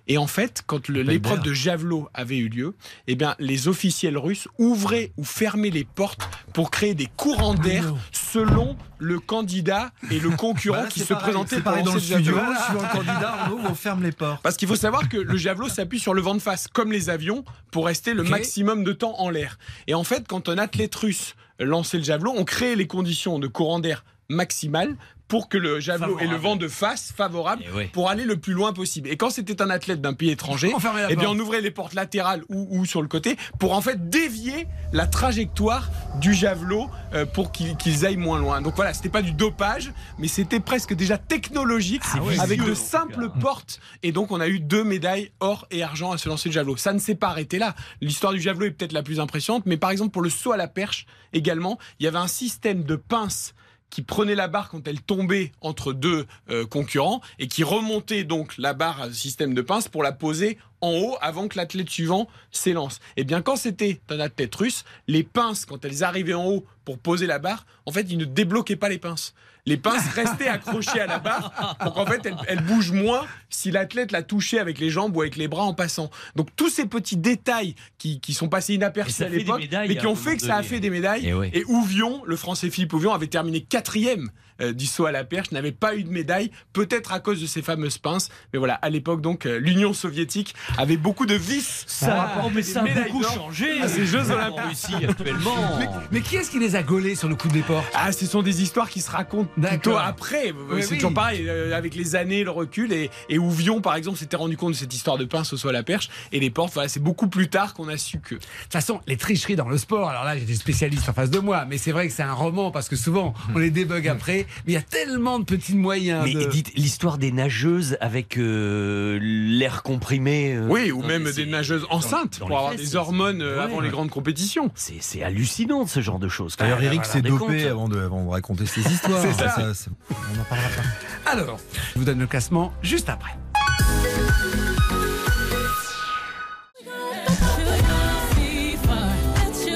Et 0.08 0.18
en 0.18 0.26
fait, 0.26 0.62
quand 0.66 0.88
l'épreuve 0.88 1.42
de 1.42 1.52
javelot 1.52 2.08
avait 2.12 2.38
eu 2.38 2.48
lieu, 2.48 2.74
eh 3.06 3.14
bien, 3.14 3.36
les 3.38 3.68
officiels 3.68 4.18
russes 4.18 4.48
ouvraient 4.58 5.12
ou 5.16 5.24
fermaient 5.24 5.70
les 5.70 5.84
portes 5.84 6.28
pour 6.52 6.70
créer 6.70 6.94
des 6.94 7.08
courants 7.16 7.54
d'air 7.54 7.94
selon 8.10 8.76
le 8.98 9.20
candidat 9.20 9.92
et 10.10 10.18
le 10.18 10.30
concurrent 10.36 10.76
Voilà, 10.76 10.90
qui 10.90 11.00
se 11.00 11.14
pareil, 11.14 11.22
présentait 11.22 11.60
dans 11.60 11.94
le 11.94 12.00
studio. 12.00 12.34
Suivant 12.64 12.82
le 12.82 12.92
candidat, 12.92 13.38
on 13.48 13.52
ouvre, 13.52 13.70
on 13.70 13.74
ferme 13.74 14.02
les 14.02 14.12
portes. 14.12 14.42
Parce 14.42 14.56
qu'il 14.56 14.66
faut 14.66 14.76
savoir 14.76 15.08
que 15.08 15.18
le 15.18 15.36
javelot 15.36 15.68
s'appuie 15.68 16.00
sur 16.00 16.14
le 16.14 16.20
vent 16.22 16.34
de 16.34 16.40
face, 16.40 16.66
comme 16.66 16.90
les 16.90 17.10
avions, 17.10 17.44
pour 17.70 17.86
rester 17.86 18.12
le 18.12 18.24
maximum 18.24 18.82
de 18.82 18.92
temps 18.92 19.20
en 19.20 19.30
l'air. 19.30 19.58
Et 19.86 19.94
en 19.94 20.04
fait, 20.04 20.26
quand 20.26 20.48
un 20.48 20.58
athlète 20.58 20.94
russe 20.96 21.36
lançait 21.60 21.98
le 21.98 22.04
javelot, 22.04 22.34
on 22.36 22.44
créait 22.44 22.76
les 22.76 22.86
conditions 22.88 23.38
de 23.38 23.46
courant 23.46 23.78
d'air 23.78 24.04
maximal 24.28 24.96
pour 25.28 25.48
que 25.48 25.58
le 25.58 25.80
javelot 25.80 26.18
ait 26.20 26.26
le 26.26 26.36
vent 26.36 26.56
de 26.56 26.68
face 26.68 27.12
favorable 27.16 27.64
Eh 27.66 27.70
oui. 27.76 27.86
pour 27.92 28.08
aller 28.10 28.24
le 28.24 28.36
plus 28.36 28.52
loin 28.52 28.72
possible. 28.72 29.08
Et 29.08 29.16
quand 29.16 29.30
c'était 29.30 29.60
un 29.60 29.70
athlète 29.70 30.00
d'un 30.00 30.14
pays 30.14 30.30
étranger, 30.30 30.72
eh 31.08 31.16
bien 31.16 31.28
on 31.30 31.38
ouvrait 31.38 31.60
les 31.60 31.70
portes 31.70 31.94
latérales 31.94 32.42
ou, 32.48 32.66
ou 32.70 32.84
sur 32.84 33.02
le 33.02 33.08
côté 33.08 33.36
pour 33.58 33.72
en 33.72 33.80
fait 33.80 34.08
dévier 34.08 34.66
la 34.92 35.06
trajectoire 35.06 35.90
du 36.20 36.32
javelot 36.34 36.88
euh, 37.14 37.26
pour 37.26 37.50
qu'ils 37.52 38.06
aillent 38.06 38.16
moins 38.16 38.38
loin. 38.38 38.60
Donc 38.60 38.76
voilà, 38.76 38.94
c'était 38.94 39.08
pas 39.08 39.22
du 39.22 39.32
dopage, 39.32 39.92
mais 40.18 40.28
c'était 40.28 40.60
presque 40.60 40.94
déjà 40.94 41.18
technologique 41.18 42.02
Ah 42.14 42.22
ouais, 42.22 42.38
avec 42.38 42.62
de 42.64 42.74
simples 42.74 43.30
portes. 43.40 43.80
Et 44.02 44.12
donc 44.12 44.30
on 44.30 44.40
a 44.40 44.48
eu 44.48 44.60
deux 44.60 44.84
médailles 44.84 45.30
or 45.40 45.66
et 45.70 45.82
argent 45.82 46.12
à 46.12 46.18
se 46.18 46.28
lancer 46.28 46.48
le 46.48 46.54
javelot. 46.54 46.76
Ça 46.76 46.92
ne 46.92 46.98
s'est 46.98 47.14
pas 47.16 47.28
arrêté 47.28 47.58
là. 47.58 47.74
L'histoire 48.00 48.32
du 48.32 48.40
javelot 48.40 48.66
est 48.66 48.70
peut-être 48.70 48.92
la 48.92 49.02
plus 49.02 49.18
impressionnante, 49.20 49.64
mais 49.66 49.76
par 49.76 49.90
exemple 49.90 50.10
pour 50.12 50.22
le 50.22 50.30
saut 50.30 50.52
à 50.52 50.56
la 50.56 50.68
perche 50.68 51.06
également, 51.32 51.78
il 51.98 52.04
y 52.04 52.06
avait 52.06 52.18
un 52.18 52.28
système 52.28 52.84
de 52.84 52.96
pinces 52.96 53.54
qui 53.96 54.02
prenait 54.02 54.34
la 54.34 54.46
barre 54.46 54.68
quand 54.68 54.86
elle 54.88 55.00
tombait 55.00 55.52
entre 55.62 55.94
deux 55.94 56.26
euh, 56.50 56.66
concurrents 56.66 57.22
et 57.38 57.48
qui 57.48 57.64
remontait 57.64 58.24
donc 58.24 58.58
la 58.58 58.74
barre 58.74 59.00
à 59.00 59.10
système 59.10 59.54
de 59.54 59.62
pince 59.62 59.88
pour 59.88 60.02
la 60.02 60.12
poser 60.12 60.58
en 60.82 60.90
haut 60.90 61.16
avant 61.22 61.48
que 61.48 61.56
l'athlète 61.56 61.88
suivant 61.88 62.28
s'élance. 62.50 63.00
Et 63.16 63.24
bien 63.24 63.40
quand 63.40 63.56
c'était 63.56 64.02
un 64.10 64.20
athlète 64.20 64.54
russe, 64.54 64.84
les 65.08 65.22
pinces 65.22 65.64
quand 65.64 65.82
elles 65.86 66.04
arrivaient 66.04 66.34
en 66.34 66.44
haut 66.44 66.66
pour 66.84 66.98
poser 66.98 67.26
la 67.26 67.38
barre, 67.38 67.64
en 67.86 67.90
fait 67.90 68.02
ils 68.10 68.18
ne 68.18 68.26
débloquaient 68.26 68.76
pas 68.76 68.90
les 68.90 68.98
pinces. 68.98 69.32
Les 69.66 69.76
pinces 69.76 70.08
restaient 70.14 70.46
accrochées 70.46 71.00
à 71.00 71.06
la 71.06 71.18
barre 71.18 71.76
pour 71.80 71.92
qu'en 71.94 72.06
fait 72.06 72.24
elles, 72.24 72.36
elles 72.46 72.62
bougent 72.62 72.92
moins 72.92 73.26
si 73.50 73.70
l'athlète 73.70 74.12
la 74.12 74.22
touchait 74.22 74.58
avec 74.60 74.78
les 74.78 74.90
jambes 74.90 75.16
ou 75.16 75.22
avec 75.22 75.36
les 75.36 75.48
bras 75.48 75.64
en 75.64 75.74
passant. 75.74 76.10
Donc 76.36 76.54
tous 76.54 76.70
ces 76.70 76.86
petits 76.86 77.16
détails 77.16 77.74
qui, 77.98 78.20
qui 78.20 78.32
sont 78.32 78.48
passés 78.48 78.74
inaperçus 78.74 79.24
à 79.24 79.28
fait 79.28 79.38
l'époque, 79.38 79.68
mais 79.72 79.96
qui 79.96 80.06
ont 80.06 80.14
fait 80.14 80.30
moment 80.30 80.36
que 80.36 80.46
ça 80.46 80.56
a 80.56 80.62
fait 80.62 80.80
des 80.80 80.90
médailles. 80.90 81.28
Et 81.28 81.34
ouais. 81.34 81.50
Et 81.52 81.64
Ouvion, 81.64 82.22
le 82.24 82.36
français 82.36 82.70
Philippe 82.70 82.92
Ouvion, 82.92 83.12
avait 83.12 83.26
terminé 83.26 83.60
quatrième 83.60 84.30
euh, 84.60 84.72
du 84.72 84.86
saut 84.86 85.06
à 85.06 85.12
la 85.12 85.24
perche, 85.24 85.50
n'avait 85.52 85.72
pas 85.72 85.96
eu 85.96 86.04
de 86.04 86.10
médaille, 86.10 86.50
peut-être 86.72 87.12
à 87.12 87.20
cause 87.20 87.40
de 87.40 87.46
ces 87.46 87.62
fameuses 87.62 87.98
pinces. 87.98 88.28
Mais 88.52 88.58
voilà, 88.58 88.74
à 88.74 88.90
l'époque, 88.90 89.20
donc, 89.20 89.46
euh, 89.46 89.58
l'Union 89.58 89.92
soviétique 89.92 90.54
avait 90.78 90.96
beaucoup 90.96 91.26
de 91.26 91.34
vices. 91.34 91.84
Ça, 91.86 92.34
mais 92.52 92.60
à 92.60 92.64
ça 92.64 92.82
a 92.82 92.84
beaucoup 93.04 93.22
changé. 93.22 93.80
à 93.80 93.88
ces 93.88 94.06
Jeux 94.06 94.30
En 94.30 94.34
Olympiques. 94.34 94.60
Russie 94.68 95.04
actuellement. 95.04 95.78
Mais, 95.78 95.88
mais 96.10 96.20
qui 96.20 96.36
est-ce 96.36 96.50
qui 96.50 96.58
les 96.58 96.76
a 96.76 96.82
gaulés 96.82 97.14
sur 97.14 97.28
le 97.28 97.34
coup 97.34 97.48
des 97.48 97.62
portes 97.62 97.86
Ah, 97.94 98.12
ce 98.12 98.26
sont 98.26 98.42
des 98.42 98.62
histoires 98.62 98.88
qui 98.88 99.00
se 99.00 99.10
racontent 99.10 99.50
plutôt 99.60 99.96
après. 99.96 100.52
Oui, 100.70 100.82
c'est 100.82 100.90
oui. 100.90 100.96
toujours 100.96 101.14
pareil, 101.14 101.46
euh, 101.48 101.76
avec 101.76 101.94
les 101.94 102.16
années, 102.16 102.44
le 102.44 102.50
recul. 102.50 102.92
Et, 102.92 103.10
et 103.28 103.38
Ouvion, 103.38 103.80
par 103.80 103.94
exemple, 103.96 104.18
s'était 104.18 104.36
rendu 104.36 104.56
compte 104.56 104.72
de 104.72 104.76
cette 104.76 104.94
histoire 104.94 105.18
de 105.18 105.24
pince 105.24 105.52
au 105.52 105.56
saut 105.56 105.68
à 105.68 105.72
la 105.72 105.82
perche. 105.82 106.08
Et 106.32 106.40
les 106.40 106.50
portes, 106.50 106.72
voilà, 106.74 106.88
c'est 106.88 107.00
beaucoup 107.02 107.28
plus 107.28 107.48
tard 107.48 107.74
qu'on 107.74 107.88
a 107.88 107.96
su 107.96 108.18
que. 108.20 108.34
De 108.34 108.40
toute 108.40 108.72
façon, 108.72 109.00
les 109.06 109.16
tricheries 109.16 109.56
dans 109.56 109.68
le 109.68 109.78
sport, 109.78 110.08
alors 110.08 110.24
là, 110.24 110.36
j'ai 110.36 110.44
des 110.44 110.54
spécialistes 110.54 111.08
en 111.08 111.12
face 111.12 111.30
de 111.30 111.38
moi, 111.38 111.64
mais 111.68 111.78
c'est 111.78 111.92
vrai 111.92 112.08
que 112.08 112.12
c'est 112.12 112.22
un 112.22 112.32
roman 112.32 112.70
parce 112.70 112.88
que 112.88 112.96
souvent, 112.96 113.34
on 113.54 113.58
les 113.58 113.70
débug 113.70 114.08
après, 114.08 114.45
mais 114.66 114.72
il 114.72 114.74
y 114.74 114.78
a 114.78 114.82
tellement 114.82 115.38
de 115.38 115.44
petits 115.44 115.74
moyens. 115.76 116.22
Mais 116.24 116.34
de- 116.34 116.44
dites 116.50 116.72
l'histoire 116.76 117.18
des 117.18 117.32
nageuses 117.32 117.96
avec 118.00 118.36
euh, 118.38 119.18
l'air 119.20 119.82
comprimé. 119.82 120.54
euh, 120.54 120.66
Oui, 120.68 120.90
ou 120.92 121.02
non, 121.02 121.08
même 121.08 121.30
des 121.30 121.46
nageuses 121.46 121.86
enceintes 121.90 122.38
dans 122.40 122.46
pour 122.48 122.56
avoir 122.58 122.72
fesses, 122.72 122.80
des 122.82 122.96
hormones 122.96 123.42
euh, 123.42 123.56
Ouais, 123.58 123.62
avant 123.64 123.76
ouais. 123.78 123.84
les 123.84 123.90
grandes 123.90 124.10
compétitions. 124.10 124.70
C'est 124.74 124.96
c'est 125.00 125.22
hallucinant 125.22 125.86
ce 125.86 126.00
genre 126.00 126.18
de 126.18 126.28
choses. 126.28 126.56
D'ailleurs. 126.56 126.82
Eric 126.82 127.04
s'est 127.04 127.22
dopé 127.22 127.66
avant 127.66 127.88
de, 127.88 127.98
avant 127.98 128.24
de 128.24 128.30
raconter 128.30 128.66
ses 128.66 128.80
histoires. 128.80 129.20
C'est 129.22 129.32
ça. 129.32 129.72
c'est- 129.74 129.90
on 130.10 130.36
n'en 130.36 130.44
parlera 130.44 130.68
pas. 130.68 131.30
Alors, 131.30 131.58
je 131.94 131.98
vous 131.98 132.04
donne 132.04 132.18
le 132.20 132.26
classement 132.26 132.72
juste 132.82 133.08
après. 133.08 133.32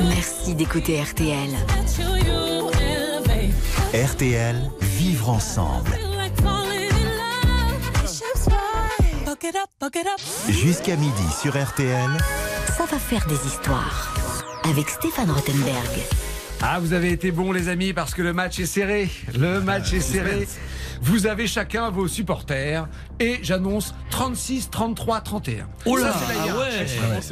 Merci 0.08 0.54
d'écouter 0.54 1.00
RTL. 1.02 1.50
RTL, 3.92 4.70
vivre 4.80 5.30
ensemble. 5.30 5.90
Jusqu'à 10.48 10.94
midi 10.94 11.32
sur 11.42 11.60
RTL. 11.60 12.10
Ça 12.76 12.84
va 12.84 12.98
faire 13.00 13.26
des 13.26 13.48
histoires. 13.48 14.14
Avec 14.62 14.88
Stéphane 14.88 15.32
Rothenberg. 15.32 16.29
Ah, 16.62 16.78
vous 16.78 16.92
avez 16.92 17.10
été 17.12 17.30
bons, 17.30 17.52
les 17.52 17.68
amis, 17.68 17.92
parce 17.94 18.12
que 18.14 18.20
le 18.22 18.32
match 18.34 18.58
est 18.60 18.66
serré. 18.66 19.08
Le 19.38 19.60
match 19.60 19.92
est 19.94 20.00
serré. 20.00 20.46
Vous 21.02 21.26
avez 21.26 21.46
chacun 21.46 21.88
vos 21.88 22.06
supporters. 22.06 22.86
Et 23.18 23.38
j'annonce 23.42 23.94
36, 24.10 24.68
33, 24.70 25.22
31. 25.22 25.66
Oh 25.86 25.96
là, 25.96 26.12
Ça, 26.12 26.18
c'est 26.26 26.34
la 26.34 26.40
ah 26.42 26.46
hiérarchie. 26.46 26.76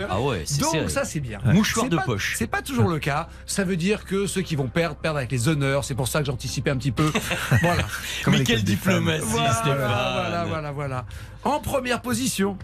ouais, 0.00 0.06
ah 0.08 0.20
ouais, 0.22 0.42
c'est 0.46 0.60
Donc 0.60 0.70
serré. 0.70 0.88
ça 0.88 1.04
c'est 1.04 1.20
bien. 1.20 1.38
Mouchoir 1.44 1.84
C'est 1.84 1.90
de 1.90 1.96
pas- 1.96 2.02
poche. 2.02 2.34
C'est 2.38 2.46
pas 2.46 2.62
toujours 2.62 2.88
le 2.88 2.98
cas. 2.98 3.28
Ça 3.44 3.64
veut 3.64 3.76
dire 3.76 4.06
que 4.06 4.26
ceux 4.26 4.40
qui 4.40 4.56
vont 4.56 4.68
perdre 4.68 4.96
perdent 4.96 5.18
avec 5.18 5.30
les 5.30 5.48
honneurs. 5.48 5.84
C'est 5.84 5.94
pour 5.94 6.08
ça 6.08 6.20
que 6.20 6.24
j'anticipais 6.26 6.70
un 6.70 6.76
petit 6.78 6.92
peu. 6.92 7.12
voilà. 7.62 7.84
Comme 8.24 8.34
Mais 8.38 8.44
quelle 8.44 8.64
diplomatie, 8.64 9.24
Voilà, 9.26 9.52
Stéphane. 9.52 9.76
voilà, 9.76 10.44
voilà, 10.48 10.72
voilà. 10.72 11.04
En 11.44 11.60
première 11.60 12.00
position. 12.00 12.56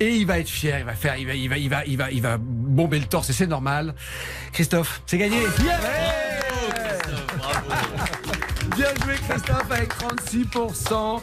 Et 0.00 0.16
il 0.16 0.26
va 0.26 0.38
être 0.40 0.48
fier, 0.48 0.78
il 0.80 0.84
va 0.84 0.94
faire, 0.94 1.16
il 1.16 1.26
va, 1.26 1.34
il 1.34 1.48
va, 1.48 1.56
il 1.56 1.68
va, 1.68 1.84
il 1.86 1.96
va, 1.96 2.10
il 2.10 2.20
va 2.22 2.36
bomber 2.38 2.98
le 2.98 3.06
torse 3.06 3.30
et 3.30 3.32
c'est 3.32 3.46
normal. 3.46 3.94
Christophe, 4.52 5.02
c'est 5.06 5.18
gagné. 5.18 5.38
Bien 8.76 8.88
joué 9.04 9.14
Christophe 9.28 9.70
avec 9.70 9.92
36%. 9.94 11.20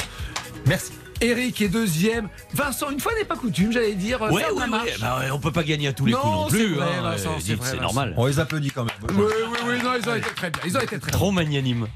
Merci. 0.68 0.92
Eric 1.20 1.62
est 1.62 1.70
deuxième. 1.70 2.30
Vincent, 2.54 2.90
une 2.90 3.00
fois 3.00 3.12
n'est 3.14 3.26
pas 3.26 3.36
coutume, 3.36 3.72
j'allais 3.72 3.94
dire. 3.94 4.24
euh, 4.24 4.32
Ouais, 4.32 4.44
marche. 4.68 5.00
Bah 5.00 5.20
on 5.32 5.40
peut 5.40 5.52
pas 5.52 5.64
gagner 5.64 5.88
à 5.90 5.94
tous 5.94 6.06
les 6.08 6.14
Non, 6.14 6.20
coups 6.20 6.34
non 6.34 6.48
plus. 6.48 6.74
vrai, 6.76 6.88
hein. 6.98 7.02
Vincent, 7.04 7.38
c'est 7.40 7.56
Vincent. 7.56 7.82
normal. 7.82 8.14
On 8.18 8.26
les 8.26 8.40
applaudit 8.40 8.72
quand 8.72 8.86
même. 8.86 8.96
Oui, 9.10 9.26
oui, 9.52 9.58
oui, 9.68 9.84
non, 9.84 9.92
ils 10.02 10.10
ont 10.10 10.16
été 10.16 10.30
très 10.34 10.50
bien. 10.50 10.62
Ils 10.66 10.78
ont 10.78 10.82
été 10.82 10.88
très 10.98 11.12
bien. 11.12 11.12
Trop 11.12 11.32
magnanime. 11.32 11.88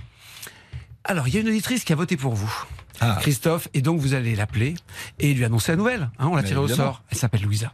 Alors, 1.04 1.28
il 1.28 1.34
y 1.34 1.38
a 1.38 1.41
une 1.41 1.48
auditrice 1.48 1.84
qui 1.84 1.94
a 1.94 1.95
voté 1.95 2.18
pour 2.18 2.34
vous. 2.36 2.54
Ah. 3.02 3.18
Christophe, 3.22 3.68
et 3.74 3.82
donc 3.82 4.00
vous 4.00 4.14
allez 4.14 4.36
l'appeler 4.36 4.76
et 5.20 5.34
lui 5.34 5.44
annoncer 5.46 5.72
la 5.74 5.76
nouvelle. 5.78 6.10
hein, 6.20 6.28
on 6.28 6.36
l'a 6.36 6.44
tirée 6.44 6.60
au 6.60 6.68
sort. 6.68 7.04
Elle 7.12 7.18
s'appelle 7.18 7.42
Louisa. 7.44 7.72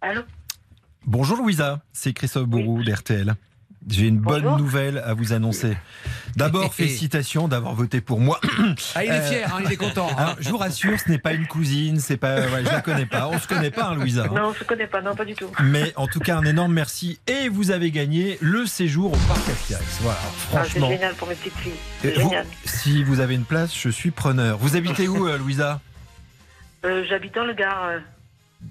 Allô? 0.00 0.22
Bonjour 1.06 1.36
Louisa, 1.36 1.80
c'est 1.92 2.12
Christophe 2.12 2.46
Bourou 2.46 2.82
d'RTL. 2.82 3.34
J'ai 3.88 4.06
une 4.06 4.18
bonne 4.18 4.44
nouvelle 4.58 4.98
à 4.98 5.14
vous 5.14 5.32
annoncer. 5.32 5.76
D'abord, 6.36 6.74
félicitations 6.74 7.48
d'avoir 7.48 7.74
voté 7.74 8.00
pour 8.00 8.20
moi. 8.20 8.38
Ah, 8.94 9.04
il 9.04 9.10
est 9.10 9.14
Euh, 9.14 9.22
fier, 9.22 9.54
hein, 9.54 9.62
il 9.64 9.72
est 9.72 9.76
content. 9.88 10.08
hein. 10.10 10.14
Alors, 10.18 10.36
je 10.38 10.48
vous 10.50 10.58
rassure, 10.58 10.98
ce 11.00 11.08
n'est 11.08 11.18
pas 11.18 11.32
une 11.32 11.46
cousine, 11.46 11.98
c'est 11.98 12.16
pas, 12.18 12.36
ouais, 12.40 12.60
je 12.64 12.70
la 12.70 12.82
connais 12.82 13.06
pas. 13.06 13.28
On 13.28 13.38
se 13.38 13.48
connaît 13.48 13.70
pas, 13.70 13.86
hein, 13.88 13.94
Louisa. 13.94 14.24
hein. 14.24 14.32
Non, 14.34 14.48
on 14.50 14.54
se 14.54 14.64
connaît 14.64 14.86
pas, 14.86 15.00
non, 15.00 15.14
pas 15.16 15.24
du 15.24 15.34
tout. 15.34 15.50
Mais 15.62 15.92
en 15.96 16.06
tout 16.06 16.20
cas, 16.20 16.36
un 16.36 16.44
énorme 16.44 16.72
merci. 16.74 17.18
Et 17.26 17.48
vous 17.48 17.70
avez 17.70 17.90
gagné 17.90 18.36
le 18.42 18.66
séjour 18.66 19.12
au 19.14 19.16
parc 19.28 19.48
Astérix. 19.48 19.98
Voilà, 20.02 20.18
Ah, 20.22 20.26
c'est 20.34 20.56
franchement. 20.56 20.88
génial 20.90 21.14
pour 21.14 21.28
mes 21.28 21.34
petites 21.34 21.56
filles. 21.56 21.72
C'est 22.02 22.14
génial. 22.14 22.46
si 22.66 23.02
vous 23.02 23.20
avez 23.20 23.34
une 23.34 23.44
place, 23.44 23.74
je 23.76 23.88
suis 23.88 24.10
preneur. 24.10 24.58
Vous 24.58 24.76
habitez 24.76 25.08
où, 25.08 25.26
euh, 25.26 25.38
Louisa? 25.38 25.80
Euh, 26.84 27.02
J'habite 27.08 27.34
dans 27.34 27.44
le 27.44 27.54
Gard. 27.54 28.00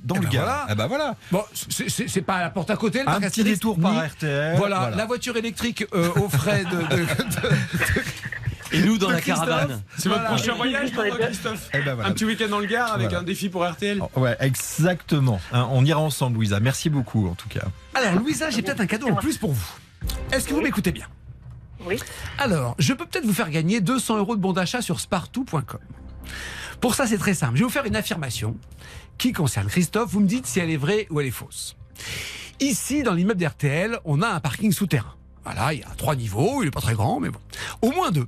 Dans 0.04 0.16
Eh 0.16 0.20
le 0.20 0.24
ben 0.26 0.30
Gard. 0.32 0.44
voilà. 0.46 0.66
Ah 0.70 0.76
bah 0.76 0.88
voilà. 0.88 1.16
Bon, 1.32 1.44
c'est- 1.54 2.22
pas 2.22 2.36
à 2.36 2.42
la 2.42 2.50
porte 2.52 2.70
à 2.70 2.78
côté. 2.78 3.02
Le 3.04 3.10
Un 3.10 3.20
petit 3.22 3.44
détour 3.44 3.78
ni- 3.78 3.84
par 3.84 4.06
RTL. 4.06 4.56
Voilà, 4.58 4.92
la 4.92 5.06
voiture 5.06 5.36
électrique 5.38 5.86
euh, 5.94 6.10
aux 6.16 6.30
frais 6.30 6.64
de. 6.64 6.70
de- 6.96 7.06
de- 7.06 7.56
Et 8.72 8.82
nous 8.84 9.00
dans 9.00 9.10
la 9.10 9.20
Christophe. 9.20 9.48
caravane. 9.48 9.82
C'est 9.98 10.10
votre 10.10 10.22
Voilà. 10.22 10.36
prochain 10.36 10.54
voyage. 10.54 10.92
Christophe 10.92 11.70
Eh 11.74 11.82
ben 11.82 11.96
voilà. 11.96 12.10
Un 12.10 12.14
petit 12.14 12.26
week-end 12.26 12.48
dans 12.50 12.60
le 12.60 12.68
Gard 12.68 12.94
avec 12.94 13.08
Voilà. 13.08 13.20
un 13.22 13.24
défi 13.24 13.50
pour 13.50 13.66
RTL. 13.68 14.00
Oh, 14.16 14.20
Ouais, 14.20 14.38
exactement. 14.40 15.42
Hein, 15.52 15.68
on 15.72 15.84
ira 15.84 16.00
ensemble, 16.00 16.36
Louisa. 16.36 16.60
Merci 16.60 16.90
beaucoup, 16.92 17.28
en 17.28 17.34
tout 17.34 17.50
cas. 17.50 17.66
Alors, 17.96 18.14
Louisa, 18.14 18.52
j'ai 18.52 18.62
peut-être 18.62 18.82
un 18.82 18.86
cadeau 18.86 19.08
en 19.10 19.16
plus 19.16 19.38
pour 19.40 19.54
vous. 19.54 19.72
Est-ce 20.32 20.48
que 20.48 20.54
vous 20.54 20.62
m'écoutez 20.62 20.92
bien? 20.92 21.08
Oui. 21.86 21.98
Alors, 22.38 22.76
je 22.78 22.94
peux 22.94 23.06
peut-être 23.08 23.26
vous 23.26 23.34
faire 23.34 23.50
gagner 23.50 23.82
200 23.82 24.18
euros 24.18 24.36
de 24.36 24.42
bon 24.42 24.54
d'achat 24.54 24.82
sur 24.84 25.00
spartou.com. 25.00 25.80
Pour 26.80 26.94
ça, 26.94 27.08
c'est 27.08 27.18
très 27.18 27.34
simple. 27.34 27.56
Je 27.56 27.60
vais 27.62 27.66
vous 27.66 27.72
faire 27.72 27.86
une 27.86 27.96
affirmation 27.96 28.56
qui 29.20 29.34
concerne 29.34 29.68
Christophe. 29.68 30.10
Vous 30.12 30.20
me 30.22 30.28
dites 30.28 30.48
si 30.48 30.60
elle 30.60 30.72
est 30.72 30.78
vraie 30.78 31.06
ou 31.12 31.20
elle 31.20 31.28
est 31.28 31.32
fausse. 31.32 31.76
Ici, 32.60 33.04
dans 33.04 33.14
l'immeuble 33.14 33.40
d'RTL, 33.40 34.00
on 34.06 34.22
a 34.24 34.28
un 34.30 34.40
parking 34.40 34.72
souterrain. 34.72 35.14
Voilà, 35.44 35.74
il 35.74 35.80
y 35.82 35.84
a 35.84 35.90
trois 35.98 36.16
niveaux, 36.16 36.64
il 36.64 36.68
est 36.68 36.72
pas 36.72 36.82
très 36.82 36.94
grand, 36.96 37.20
mais 37.20 37.30
bon. 37.30 37.40
Au 37.82 37.92
moins 37.92 38.12
deux. 38.12 38.28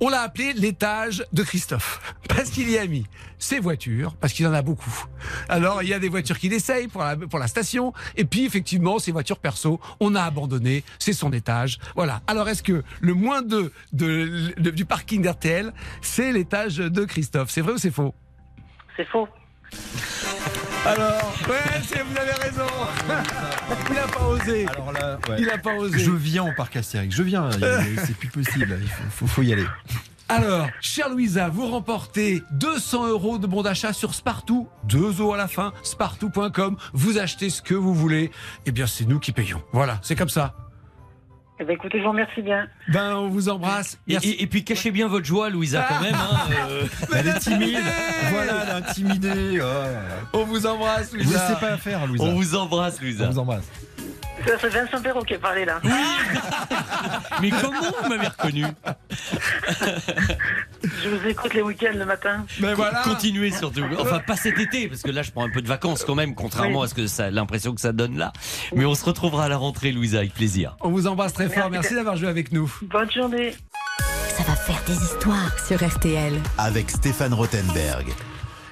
On 0.00 0.08
l'a 0.08 0.22
appelé 0.22 0.52
l'étage 0.52 1.24
de 1.32 1.42
Christophe, 1.42 2.14
parce 2.28 2.50
qu'il 2.50 2.68
y 2.70 2.76
a 2.76 2.86
mis 2.86 3.06
ses 3.38 3.60
voitures, 3.60 4.14
parce 4.16 4.32
qu'il 4.32 4.46
en 4.46 4.52
a 4.52 4.62
beaucoup. 4.62 5.04
Alors, 5.48 5.82
il 5.82 5.88
y 5.88 5.94
a 5.94 5.98
des 5.98 6.08
voitures 6.08 6.38
qu'il 6.38 6.52
essaye 6.52 6.88
pour 6.88 7.02
la, 7.02 7.16
pour 7.16 7.38
la 7.38 7.46
station, 7.46 7.92
et 8.16 8.24
puis 8.24 8.44
effectivement, 8.44 8.98
ses 8.98 9.12
voitures 9.12 9.38
perso, 9.38 9.80
on 10.00 10.14
a 10.14 10.22
abandonné, 10.22 10.82
c'est 10.98 11.12
son 11.12 11.32
étage. 11.32 11.78
Voilà. 11.94 12.20
Alors, 12.26 12.48
est-ce 12.48 12.62
que 12.62 12.82
le 13.00 13.14
moins 13.14 13.42
2 13.42 13.72
de, 13.92 14.52
de- 14.58 14.70
du 14.70 14.84
parking 14.84 15.22
d'RTL, 15.22 15.72
c'est 16.00 16.32
l'étage 16.32 16.76
de 16.78 17.04
Christophe? 17.04 17.50
C'est 17.50 17.60
vrai 17.60 17.72
ou 17.74 17.78
c'est 17.78 17.90
faux? 17.92 18.14
C'est 18.96 19.06
faux. 19.08 19.28
Alors, 20.84 21.32
ouais, 21.48 22.02
vous 22.04 22.18
avez 22.18 22.32
raison. 22.32 22.66
Il 23.88 23.94
n'a 23.94 24.06
pas 24.08 24.24
osé. 24.26 24.66
Alors 24.68 24.92
là, 24.92 25.18
ouais. 25.28 25.36
Il 25.38 25.46
n'a 25.46 25.58
pas 25.58 25.74
osé. 25.74 25.98
Je 25.98 26.10
viens 26.10 26.44
au 26.44 26.52
parc 26.56 26.76
Astérix. 26.76 27.14
Je 27.14 27.22
viens. 27.22 27.50
C'est 28.04 28.16
plus 28.16 28.28
possible. 28.28 28.78
Il 28.82 28.88
faut, 28.88 29.02
faut- 29.10 29.26
faut 29.26 29.42
y 29.42 29.52
aller. 29.52 29.66
Alors, 30.28 30.66
chère 30.80 31.08
Louisa, 31.10 31.48
vous 31.48 31.66
remportez 31.70 32.42
200 32.52 33.06
euros 33.08 33.38
de 33.38 33.46
bon 33.46 33.62
d'achat 33.62 33.92
sur 33.92 34.14
Spartou, 34.14 34.66
deux 34.84 35.12
euros 35.20 35.34
à 35.34 35.36
la 35.36 35.46
fin, 35.48 35.72
spartou.com. 35.82 36.76
Vous 36.94 37.18
achetez 37.18 37.50
ce 37.50 37.60
que 37.60 37.74
vous 37.74 37.94
voulez. 37.94 38.30
Eh 38.64 38.72
bien, 38.72 38.86
c'est 38.86 39.04
nous 39.04 39.18
qui 39.20 39.32
payons. 39.32 39.62
Voilà, 39.72 39.98
c'est 40.02 40.16
comme 40.16 40.30
ça. 40.30 40.54
Eh 41.60 41.64
ben, 41.64 41.74
écoutez, 41.74 41.98
je 41.98 42.02
vous 42.04 42.10
remercie 42.10 42.42
bien. 42.42 42.66
Ben, 42.88 43.14
on 43.16 43.28
vous 43.28 43.48
embrasse. 43.48 43.98
Et, 44.08 44.14
et- 44.14 44.42
et 44.42 44.46
puis 44.46 44.64
cachez 44.64 44.90
bien 44.90 45.06
votre 45.06 45.26
joie, 45.26 45.48
Louisa, 45.50 45.86
quand 45.88 46.00
même. 46.00 46.14
hein, 46.14 46.38
euh. 46.68 46.86
Elle 47.14 47.28
est 47.28 47.38
timide. 47.38 47.78
Voilà, 48.30 48.52
elle 48.62 48.68
est 48.68 48.88
intimidée. 48.88 49.60
Oh. 49.62 50.38
On 50.38 50.44
vous 50.44 50.66
embrasse, 50.66 51.10
Vous 51.10 51.18
Louisa. 51.18 51.32
ne 51.34 51.54
savez 51.54 51.60
pas 51.60 51.76
faire, 51.76 52.06
Louisa. 52.06 52.24
On 52.24 52.32
vous 52.34 52.54
embrasse, 52.56 53.00
Louisa. 53.00 53.26
On 53.26 53.30
vous 53.30 53.38
embrasse. 53.38 53.70
C'est 54.44 54.68
Vincent 54.68 55.00
Perrault 55.02 55.22
qui 55.22 55.34
a 55.34 55.38
parlé 55.38 55.64
là. 55.64 55.80
Mais 57.40 57.50
comment 57.50 57.80
vous 58.02 58.08
m'avez 58.08 58.28
reconnu 58.28 58.64
Je 61.02 61.08
vous 61.08 61.26
écoute 61.28 61.54
les 61.54 61.62
week-ends 61.62 61.94
le 61.96 62.04
matin. 62.04 62.44
Ben 62.60 62.74
voilà. 62.74 63.02
Continuez 63.04 63.50
surtout. 63.50 63.82
Enfin, 63.98 64.18
pas 64.20 64.36
cet 64.36 64.58
été, 64.58 64.88
parce 64.88 65.02
que 65.02 65.10
là, 65.10 65.22
je 65.22 65.30
prends 65.30 65.44
un 65.44 65.50
peu 65.50 65.62
de 65.62 65.68
vacances 65.68 66.04
quand 66.04 66.14
même, 66.14 66.34
contrairement 66.34 66.80
Oui. 66.80 66.84
à 66.86 66.88
ce 66.88 66.94
que 66.94 67.06
ça, 67.06 67.30
l'impression 67.30 67.74
que 67.74 67.80
ça 67.80 67.92
donne 67.92 68.18
là. 68.18 68.32
Mais 68.74 68.84
on 68.84 68.94
se 68.94 69.04
retrouvera 69.04 69.44
à 69.44 69.48
la 69.48 69.56
rentrée, 69.56 69.92
Louisa, 69.92 70.18
avec 70.18 70.34
plaisir. 70.34 70.76
On 70.80 70.90
vous 70.90 71.06
embrasse 71.06 71.32
très 71.32 71.48
fort. 71.48 71.70
Merci. 71.70 71.72
Merci 71.72 71.94
d'avoir 71.94 72.16
joué 72.16 72.28
avec 72.28 72.52
nous. 72.52 72.72
Bonne 72.82 73.10
journée. 73.10 73.54
Ça 74.36 74.42
va 74.44 74.54
faire 74.56 74.80
des 74.86 74.94
histoires 74.94 75.58
sur 75.66 75.84
RTL. 75.86 76.32
Avec 76.58 76.90
Stéphane 76.90 77.34
Rothenberg. 77.34 78.06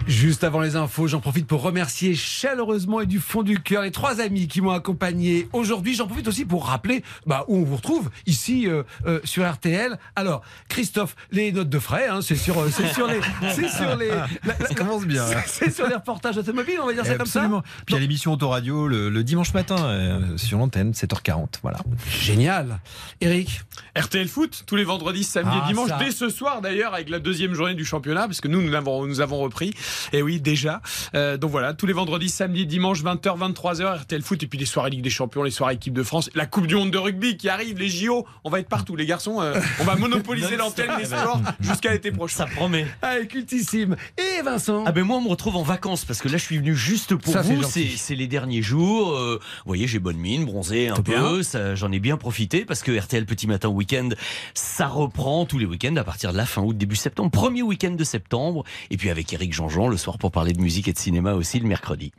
Juste 0.06 0.43
avant 0.43 0.60
les 0.60 0.74
infos, 0.77 1.06
j'en 1.06 1.20
profite 1.20 1.47
pour 1.47 1.62
remercier 1.62 2.14
chaleureusement 2.16 3.01
et 3.01 3.06
du 3.06 3.20
fond 3.20 3.43
du 3.43 3.60
cœur 3.60 3.82
les 3.82 3.93
trois 3.93 4.20
amis 4.20 4.48
qui 4.48 4.60
m'ont 4.60 4.72
accompagné 4.72 5.48
aujourd'hui. 5.52 5.94
J'en 5.94 6.06
profite 6.09 6.27
aussi 6.27 6.44
pour 6.44 6.66
rappeler 6.66 7.05
bah, 7.27 7.44
où 7.47 7.59
on 7.59 7.62
vous 7.64 7.77
retrouve 7.77 8.10
ici 8.27 8.66
euh, 8.66 8.82
euh, 9.06 9.20
sur 9.24 9.48
RTL. 9.48 9.98
Alors, 10.16 10.43
Christophe, 10.68 11.14
les 11.31 11.52
notes 11.52 11.68
de 11.68 11.78
frais, 11.78 12.09
hein, 12.09 12.20
c'est 12.22 12.35
sur, 12.35 12.59
euh, 12.59 12.68
c'est 12.72 12.89
sur 12.93 13.06
les, 13.06 13.20
c'est 13.55 13.68
sur 13.68 13.94
les, 13.97 14.09
la- 14.09 14.27
la- 14.44 14.66
Ça 14.66 14.74
commence 14.74 15.06
bien. 15.06 15.24
hein. 15.24 15.43
c'est 15.47 15.70
sur 15.72 15.86
les 15.86 15.94
reportages 15.94 16.36
automobiles, 16.39 16.78
on 16.82 16.86
va 16.86 16.93
dire 16.94 17.06
ça 17.06 17.14
comme 17.14 17.27
ça. 17.27 17.40
Absolument. 17.40 17.62
Puis 17.86 17.90
il 17.90 17.94
y 17.94 17.97
a 17.97 18.01
l'émission 18.01 18.32
Autoradio 18.32 18.89
le, 18.89 19.10
le 19.10 19.22
dimanche 19.24 19.55
matin 19.55 19.77
euh, 19.78 20.36
sur 20.36 20.59
l'antenne, 20.59 20.90
7h40. 20.90 21.47
Voilà. 21.62 21.78
Génial. 22.20 22.81
Eric, 23.20 23.60
RTL 23.97 24.27
Foot, 24.28 24.64
tous 24.66 24.77
les 24.77 24.85
vendredis, 24.85 25.22
samedi 25.24 25.56
Ah, 25.60 25.64
et 25.64 25.68
dimanche, 25.68 25.90
ça. 25.90 25.98
dès 25.98 26.10
ce 26.10 26.31
soir 26.31 26.62
d'ailleurs, 26.62 26.94
avec 26.94 27.10
la 27.10 27.20
deuxième 27.20 27.55
journée 27.55 27.74
du 27.74 27.85
championnat, 27.85 28.27
parce 28.27 28.40
que 28.40 28.48
nous, 28.48 28.60
nous 28.62 28.74
avons, 28.74 29.06
nous 29.06 29.20
avons 29.20 29.39
repris. 29.39 29.72
Et 30.12 30.22
oui, 30.22 30.40
déjà. 30.40 30.80
Euh, 31.14 31.36
donc 31.36 31.50
voilà, 31.50 31.74
tous 31.74 31.86
les 31.86 31.92
vendredis, 31.92 32.28
samedi, 32.28 32.66
dimanche, 32.66 33.02
20h, 33.02 33.38
23h, 33.52 34.00
RTL 34.02 34.22
Foot, 34.22 34.42
et 34.42 34.46
puis 34.46 34.58
les 34.58 34.66
soirées 34.66 34.90
Ligue 34.90 35.02
des 35.02 35.10
Champions, 35.10 35.42
les 35.42 35.50
soirées 35.50 35.74
équipe 35.74 35.94
de 35.94 36.02
France, 36.02 36.30
la 36.34 36.46
Coupe 36.46 36.66
du 36.66 36.74
Monde 36.74 36.90
de 36.90 36.98
rugby 36.98 37.36
qui 37.36 37.48
arrive, 37.48 37.78
les 37.78 37.88
JO, 37.88 38.26
on 38.44 38.50
va 38.50 38.60
être 38.60 38.68
partout, 38.68 38.96
les 38.96 39.06
garçons. 39.06 39.40
euh, 39.40 39.60
on 39.80 39.84
va 39.84 39.96
monopoliser 39.96 40.56
l'antenne 40.58 40.90
des 40.98 41.04
sports 41.06 41.40
jusqu'à 41.60 41.92
l'été 41.92 42.10
prochain. 42.10 42.36
Ça 42.38 42.46
promet. 42.46 42.86
allez, 43.02 43.26
cultissime. 43.26 43.96
Et 44.18 44.42
Vincent. 44.42 44.84
Ah 44.86 44.92
ben 44.92 45.04
moi 45.04 45.18
on 45.18 45.22
me 45.22 45.28
retrouve 45.28 45.56
en 45.56 45.62
vacances 45.62 46.04
parce 46.04 46.20
que 46.20 46.28
là 46.28 46.36
je 46.38 46.42
suis 46.44 46.56
venu 46.58 46.74
juste 46.74 47.14
pour 47.14 47.32
Ça, 47.32 47.42
vous, 47.42 47.62
c'est 47.62 48.14
les 48.14 48.26
derniers 48.26 48.62
jours. 48.62 49.12
euh, 49.14 49.38
vous 49.40 49.68
voyez 49.68 49.86
j'ai 49.86 49.98
bonne 49.98 50.16
mine, 50.16 50.44
bronzé 50.44 50.88
un 50.88 50.96
peu, 50.96 51.42
j'en 51.74 51.92
ai 51.92 51.98
bien 52.00 52.16
profité 52.16 52.64
parce 52.64 52.82
que 52.82 52.98
RTL 52.98 53.26
Petit 53.26 53.46
Matin 53.46 53.68
Week-end 53.68 54.08
ça 54.54 54.86
reprend 54.88 55.44
tous 55.44 55.58
les 55.58 55.66
week-ends 55.66 55.96
à 55.96 56.04
partir 56.04 56.32
de 56.32 56.36
la 56.36 56.46
fin 56.46 56.62
août 56.62 56.76
début 56.76 56.96
septembre, 56.96 57.30
premier 57.30 57.62
week-end 57.62 57.92
de 57.92 58.04
septembre 58.04 58.64
et 58.90 58.96
puis 58.96 59.10
avec 59.10 59.32
Eric 59.32 59.52
Le 59.89 59.97
soir 59.97 60.19
pour 60.19 60.31
parler 60.31 60.52
de 60.52 60.61
musique 60.61 60.89
et 60.89 60.93
de 60.93 60.98
cinéma 60.98 61.35
aussi 61.35 61.59
le 61.59 61.66
mercredi. 61.66 62.12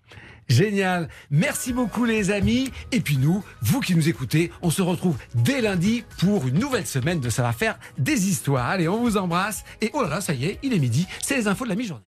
Génial. 0.49 1.07
Merci 1.29 1.73
beaucoup 1.73 2.05
les 2.05 2.31
amis. 2.31 2.71
Et 2.91 2.99
puis 2.99 3.17
nous, 3.17 3.43
vous 3.61 3.79
qui 3.79 3.95
nous 3.95 4.09
écoutez, 4.09 4.51
on 4.61 4.69
se 4.69 4.81
retrouve 4.81 5.17
dès 5.35 5.61
lundi 5.61 6.03
pour 6.19 6.47
une 6.47 6.59
nouvelle 6.59 6.85
semaine 6.85 7.19
de 7.19 7.29
Ça 7.29 7.43
va 7.43 7.53
faire 7.53 7.79
des 7.97 8.29
histoires. 8.29 8.67
Allez, 8.67 8.87
on 8.87 9.01
vous 9.01 9.17
embrasse. 9.17 9.63
Et 9.79 9.91
oh 9.93 10.01
là 10.01 10.09
là, 10.09 10.21
ça 10.21 10.33
y 10.33 10.45
est, 10.45 10.59
il 10.63 10.73
est 10.73 10.79
midi. 10.79 11.07
C'est 11.21 11.37
les 11.37 11.47
infos 11.47 11.63
de 11.63 11.69
la 11.69 11.75
mi-journée. 11.75 12.03